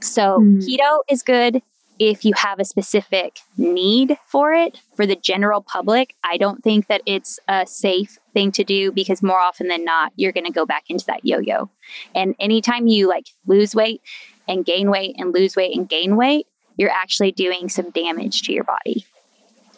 So 0.00 0.38
mm. 0.40 0.58
keto 0.62 1.00
is 1.08 1.22
good 1.22 1.62
if 1.98 2.24
you 2.24 2.32
have 2.36 2.58
a 2.58 2.64
specific 2.64 3.38
need 3.56 4.16
for 4.26 4.52
it 4.52 4.80
for 4.96 5.06
the 5.06 5.16
general 5.16 5.62
public 5.62 6.14
i 6.24 6.36
don't 6.36 6.62
think 6.62 6.86
that 6.88 7.02
it's 7.06 7.38
a 7.48 7.66
safe 7.66 8.18
thing 8.34 8.52
to 8.52 8.64
do 8.64 8.92
because 8.92 9.22
more 9.22 9.38
often 9.38 9.68
than 9.68 9.84
not 9.84 10.12
you're 10.16 10.32
going 10.32 10.44
to 10.44 10.52
go 10.52 10.66
back 10.66 10.84
into 10.90 11.06
that 11.06 11.24
yo-yo. 11.24 11.70
And 12.14 12.34
anytime 12.38 12.86
you 12.86 13.08
like 13.08 13.28
lose 13.46 13.74
weight 13.74 14.02
and 14.46 14.64
gain 14.64 14.90
weight 14.90 15.14
and 15.16 15.32
lose 15.32 15.56
weight 15.56 15.74
and 15.74 15.88
gain 15.88 16.16
weight 16.16 16.46
you're 16.76 16.90
actually 16.90 17.30
doing 17.30 17.68
some 17.68 17.90
damage 17.90 18.42
to 18.42 18.52
your 18.52 18.64
body. 18.64 19.06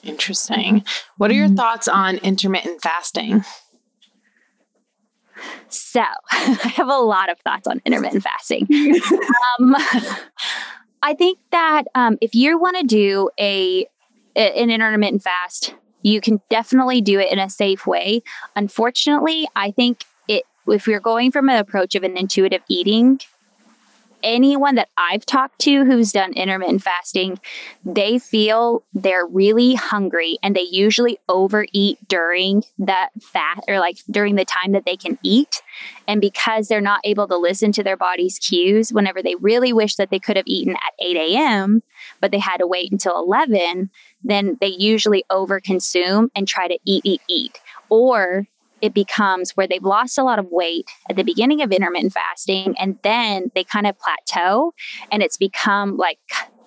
Interesting. 0.03 0.83
What 1.19 1.31
are 1.31 1.35
your 1.35 1.47
mm-hmm. 1.47 1.57
thoughts 1.57 1.89
on 1.89 2.17
intermittent 2.19 2.81
fasting? 2.81 3.45
So 5.69 6.01
i 6.31 6.73
have 6.77 6.89
a 6.89 6.97
lot 6.97 7.29
of 7.29 7.39
thoughts 7.41 7.67
on 7.67 7.83
intermittent 7.85 8.25
fasting. 8.25 8.67
Um, 9.59 9.75
I 11.03 11.15
think 11.15 11.39
that 11.53 11.85
um, 11.95 12.19
if 12.21 12.35
you 12.35 12.59
want 12.59 12.77
to 12.79 12.85
do 12.85 13.31
a 13.39 13.87
an 14.35 14.71
intermittent 14.71 15.23
fast, 15.23 15.75
you 16.03 16.21
can 16.21 16.41
definitely 16.51 17.01
do 17.01 17.19
it 17.19 17.33
in 17.33 17.39
a 17.39 17.49
safe 17.49 17.87
way. 17.87 18.23
Unfortunately, 18.55 19.49
I 19.57 19.71
think 19.71 20.05
it 20.29 20.45
if 20.69 20.87
we're 20.87 21.01
going 21.01 21.33
from 21.33 21.49
an 21.49 21.57
approach 21.57 21.95
of 21.95 22.03
an 22.03 22.17
intuitive 22.17 22.63
eating, 22.69 23.21
anyone 24.27 24.75
that 24.75 24.89
I've 24.99 25.25
talked 25.25 25.61
to 25.61 25.85
who's 25.85 26.13
done 26.13 26.33
intermittent 26.35 26.83
fasting, 26.83 27.39
they 27.85 28.19
feel 28.19 28.83
they're 28.93 29.27
really 29.27 29.75
hungry 29.75 30.37
and 30.43 30.55
they 30.55 30.67
usually 30.69 31.19
overeat 31.29 31.99
during 32.09 32.65
that 32.79 33.11
fat 33.23 33.61
or 33.69 33.79
like 33.79 33.99
during 34.11 34.35
the 34.35 34.45
time 34.45 34.73
that 34.73 34.85
they 34.85 34.97
can 34.97 35.19
eat. 35.23 35.63
And 36.09 36.21
because 36.21 36.67
they're 36.69 36.81
not 36.81 37.01
able 37.05 37.29
to 37.29 37.37
listen 37.37 37.71
to 37.73 37.85
their 37.85 37.97
body's 37.97 38.39
cues 38.39 38.93
whenever 38.93 39.23
they 39.23 39.37
really 39.37 39.73
wish 39.73 39.95
that 39.95 40.11
they 40.11 40.19
could 40.19 40.37
have 40.37 40.47
eaten 40.47 40.75
at 40.75 40.93
8 40.99 41.17
a.m., 41.17 41.83
but 42.21 42.33
they 42.33 42.39
had 42.39 42.59
to 42.59 42.67
wait 42.67 42.91
until 42.91 43.17
11, 43.19 43.91
then 44.25 44.59
they 44.61 44.67
usually 44.67 45.25
overconsume 45.31 46.29
and 46.35 46.49
try 46.49 46.67
to 46.67 46.79
eat, 46.85 47.03
eat, 47.05 47.23
eat. 47.29 47.61
Or 47.89 48.49
it 48.83 48.95
becomes 48.95 49.53
where 49.53 49.67
they've 49.67 49.83
lost 49.83 50.19
a 50.19 50.23
lot 50.23 50.39
of 50.39 50.47
weight 50.51 50.89
at 51.09 51.17
the 51.17 51.25
beginning 51.25 51.63
of 51.63 51.73
intermittent 51.73 52.13
fasting 52.13 52.75
and 52.79 52.99
then 53.03 53.51
they 53.55 53.65
kind 53.65 53.87
of 53.87 53.97
plateau 53.99 54.73
and 55.11 55.23
it's 55.23 55.37
become 55.37 55.97
like 55.97 56.19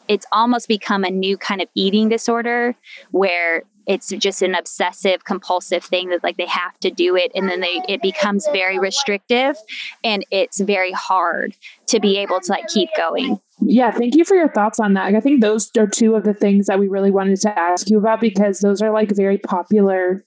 it's 0.07 0.25
almost 0.31 0.67
become 0.67 1.03
a 1.03 1.11
new 1.11 1.37
kind 1.37 1.61
of 1.61 1.67
eating 1.75 2.09
disorder 2.09 2.75
where 3.11 3.63
it's 3.87 4.09
just 4.09 4.41
an 4.41 4.53
obsessive 4.53 5.23
compulsive 5.23 5.83
thing 5.83 6.09
that 6.09 6.23
like 6.23 6.37
they 6.37 6.45
have 6.45 6.77
to 6.79 6.91
do 6.91 7.15
it 7.15 7.31
and 7.35 7.49
then 7.49 7.59
they 7.59 7.81
it 7.87 8.01
becomes 8.01 8.47
very 8.51 8.79
restrictive 8.79 9.55
and 10.03 10.25
it's 10.31 10.59
very 10.59 10.91
hard 10.91 11.55
to 11.87 11.99
be 11.99 12.17
able 12.17 12.39
to 12.39 12.51
like 12.51 12.67
keep 12.67 12.89
going 12.97 13.39
yeah, 13.61 13.91
thank 13.91 14.15
you 14.15 14.23
for 14.23 14.35
your 14.35 14.47
thoughts 14.47 14.79
on 14.79 14.93
that. 14.93 15.13
I 15.13 15.19
think 15.19 15.41
those 15.41 15.69
are 15.77 15.85
two 15.85 16.15
of 16.15 16.23
the 16.23 16.33
things 16.33 16.67
that 16.67 16.79
we 16.79 16.87
really 16.87 17.11
wanted 17.11 17.41
to 17.41 17.59
ask 17.59 17.89
you 17.89 17.97
about 17.97 18.21
because 18.21 18.59
those 18.59 18.81
are 18.81 18.89
like 18.89 19.11
very 19.11 19.37
popular 19.37 20.23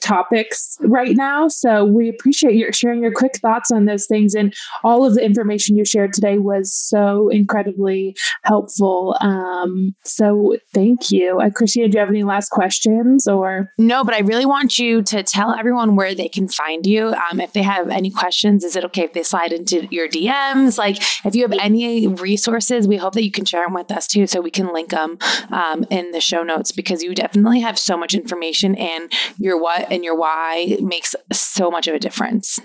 topics 0.00 0.76
right 0.80 1.16
now. 1.16 1.48
So 1.48 1.84
we 1.84 2.08
appreciate 2.08 2.54
your 2.54 2.72
sharing 2.72 3.02
your 3.02 3.12
quick 3.12 3.38
thoughts 3.38 3.70
on 3.70 3.84
those 3.84 4.06
things. 4.06 4.34
And 4.34 4.54
all 4.84 5.04
of 5.04 5.14
the 5.14 5.24
information 5.24 5.76
you 5.76 5.84
shared 5.84 6.12
today 6.12 6.38
was 6.38 6.74
so 6.74 7.28
incredibly 7.28 8.16
helpful. 8.44 9.16
Um, 9.20 9.94
so 10.04 10.56
thank 10.74 11.10
you. 11.10 11.40
Uh, 11.40 11.50
Christina, 11.50 11.88
do 11.88 11.96
you 11.96 12.00
have 12.00 12.08
any 12.08 12.24
last 12.24 12.50
questions 12.50 13.26
or? 13.26 13.72
No, 13.78 14.04
but 14.04 14.14
I 14.14 14.20
really 14.20 14.46
want 14.46 14.78
you 14.78 15.02
to 15.02 15.22
tell 15.22 15.54
everyone 15.54 15.96
where 15.96 16.14
they 16.14 16.28
can 16.28 16.48
find 16.48 16.86
you. 16.86 17.14
Um, 17.30 17.40
if 17.40 17.52
they 17.52 17.62
have 17.62 17.88
any 17.88 18.10
questions, 18.10 18.64
is 18.64 18.76
it 18.76 18.84
okay 18.86 19.04
if 19.04 19.12
they 19.12 19.22
slide 19.22 19.52
into 19.52 19.86
your 19.90 20.08
DMs? 20.08 20.78
Like 20.78 20.96
if 21.24 21.34
you 21.34 21.42
have 21.42 21.52
any 21.60 22.06
resources, 22.06 22.86
we 22.86 22.96
hope 22.96 23.14
that 23.14 23.24
you 23.24 23.30
can 23.30 23.44
share 23.44 23.64
them 23.64 23.74
with 23.74 23.90
us 23.90 24.06
too, 24.06 24.26
so 24.26 24.40
we 24.40 24.50
can 24.50 24.72
link 24.72 24.90
them 24.90 25.18
um, 25.50 25.84
in 25.90 26.12
the 26.12 26.20
show 26.20 26.42
notes 26.42 26.72
because 26.72 27.02
you 27.02 27.14
definitely 27.14 27.60
have 27.60 27.78
so 27.78 27.96
much 27.96 28.14
information 28.14 28.74
and 28.74 29.12
your 29.38 29.60
what 29.70 29.90
and 29.90 30.04
your 30.04 30.16
why 30.16 30.76
makes 30.80 31.14
so 31.32 31.70
much 31.70 31.86
of 31.86 31.94
a 31.94 31.98
difference. 31.98 32.58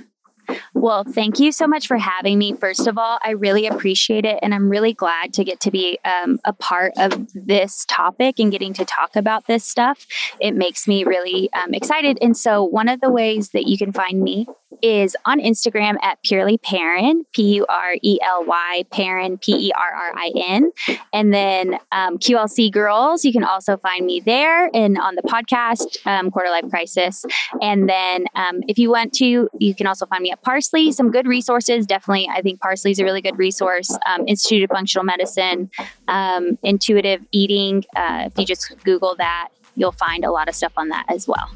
Well, 0.75 1.03
thank 1.03 1.39
you 1.39 1.51
so 1.51 1.65
much 1.65 1.87
for 1.87 1.97
having 1.97 2.37
me. 2.37 2.53
First 2.53 2.85
of 2.85 2.99
all, 2.99 3.17
I 3.23 3.31
really 3.31 3.65
appreciate 3.65 4.25
it. 4.25 4.37
And 4.43 4.53
I'm 4.53 4.69
really 4.69 4.93
glad 4.93 5.33
to 5.33 5.43
get 5.43 5.59
to 5.61 5.71
be 5.71 5.97
um, 6.05 6.39
a 6.45 6.53
part 6.53 6.93
of 6.97 7.27
this 7.33 7.83
topic 7.85 8.37
and 8.37 8.51
getting 8.51 8.71
to 8.73 8.85
talk 8.85 9.15
about 9.15 9.47
this 9.47 9.63
stuff. 9.63 10.05
It 10.39 10.53
makes 10.53 10.87
me 10.87 11.03
really 11.03 11.51
um, 11.53 11.73
excited. 11.73 12.19
And 12.21 12.37
so, 12.37 12.63
one 12.63 12.87
of 12.89 13.01
the 13.01 13.09
ways 13.09 13.49
that 13.49 13.67
you 13.67 13.75
can 13.75 13.91
find 13.91 14.21
me 14.21 14.47
is 14.82 15.15
on 15.26 15.39
Instagram 15.39 15.95
at 16.01 16.21
Purely 16.23 16.57
Perrin, 16.57 17.26
P 17.34 17.55
U 17.55 17.65
R 17.67 17.95
E 18.01 18.19
L 18.21 18.45
Y, 18.45 18.86
Perrin, 18.91 19.38
P 19.38 19.67
E 19.67 19.71
R 19.71 19.93
R 19.95 20.13
I 20.17 20.32
N. 20.36 20.71
And 21.13 21.34
then 21.34 21.78
um, 21.91 22.17
QLC 22.17 22.71
Girls, 22.71 23.26
you 23.26 23.32
can 23.32 23.43
also 23.43 23.78
find 23.78 24.05
me 24.05 24.19
there 24.19 24.69
and 24.73 24.97
on 24.97 25.15
the 25.15 25.21
podcast, 25.23 25.97
um, 26.05 26.32
Quarter 26.32 26.49
Life 26.49 26.69
Crisis. 26.69 27.26
And 27.61 27.89
then 27.89 28.26
um, 28.36 28.61
if 28.67 28.78
you 28.78 28.89
want 28.89 29.13
to, 29.13 29.49
you 29.59 29.76
can 29.76 29.88
also 29.88 30.05
find 30.05 30.21
me 30.21 30.32
at 30.32 30.41
Parsley, 30.41 30.91
some 30.91 31.11
good 31.11 31.28
resources. 31.28 31.86
Definitely, 31.86 32.30
I 32.32 32.41
think 32.41 32.59
Parsley 32.59 32.91
is 32.91 32.99
a 32.99 33.03
really 33.03 33.21
good 33.21 33.38
resource. 33.38 33.97
Um, 34.05 34.28
Institute 34.28 34.63
of 34.63 34.69
Functional 34.69 35.05
Medicine, 35.05 35.69
um, 36.07 36.57
intuitive 36.63 37.21
eating. 37.32 37.86
Uh, 37.95 38.23
if 38.26 38.38
you 38.38 38.45
just 38.45 38.73
Google 38.84 39.15
that, 39.17 39.49
you'll 39.76 39.91
find 39.91 40.23
a 40.23 40.32
lot 40.32 40.47
of 40.47 40.55
stuff 40.55 40.73
on 40.78 40.89
that 40.89 41.05
as 41.09 41.28
well. 41.28 41.49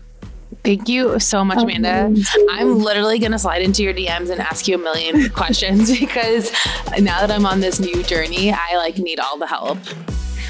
Thank 0.64 0.89
you 0.89 1.20
so 1.20 1.43
much, 1.43 1.64
Amanda. 1.64 2.14
I'm 2.51 2.80
literally 2.80 3.18
going 3.18 3.32
to 3.32 3.39
slide 3.39 3.62
into 3.62 3.82
your 3.82 3.93
DMs 3.93 4.30
and 4.30 4.41
ask 4.41 4.68
you 4.68 4.76
a 4.76 4.78
million 4.78 5.30
questions 5.34 5.97
because 5.97 6.51
now 6.99 7.22
that 7.22 7.32
I'm 7.32 7.45
on 7.45 7.60
this 7.60 7.80
new 7.80 8.03
journey, 8.03 8.51
I 8.51 8.76
like 8.76 8.97
need 8.97 9.20
all 9.20 9.38
the 9.38 9.47
help. 9.47 9.78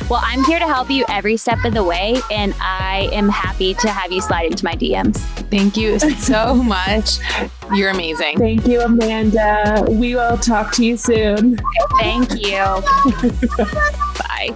Well, 0.09 0.21
I'm 0.23 0.43
here 0.45 0.57
to 0.57 0.65
help 0.65 0.89
you 0.89 1.05
every 1.07 1.37
step 1.37 1.63
of 1.65 1.75
the 1.75 1.83
way, 1.83 2.19
and 2.31 2.55
I 2.59 3.09
am 3.11 3.29
happy 3.29 3.75
to 3.75 3.89
have 3.89 4.11
you 4.11 4.21
slide 4.21 4.49
into 4.49 4.65
my 4.65 4.73
DMs. 4.73 5.17
Thank 5.51 5.77
you 5.77 5.99
so 5.99 6.55
much. 6.55 7.19
You're 7.75 7.91
amazing. 7.91 8.39
Thank 8.39 8.65
you, 8.65 8.81
Amanda. 8.81 9.85
We 9.87 10.15
will 10.15 10.37
talk 10.39 10.71
to 10.73 10.85
you 10.85 10.97
soon. 10.97 11.59
Thank 11.99 12.43
you. 12.43 12.57
Bye. 14.17 14.55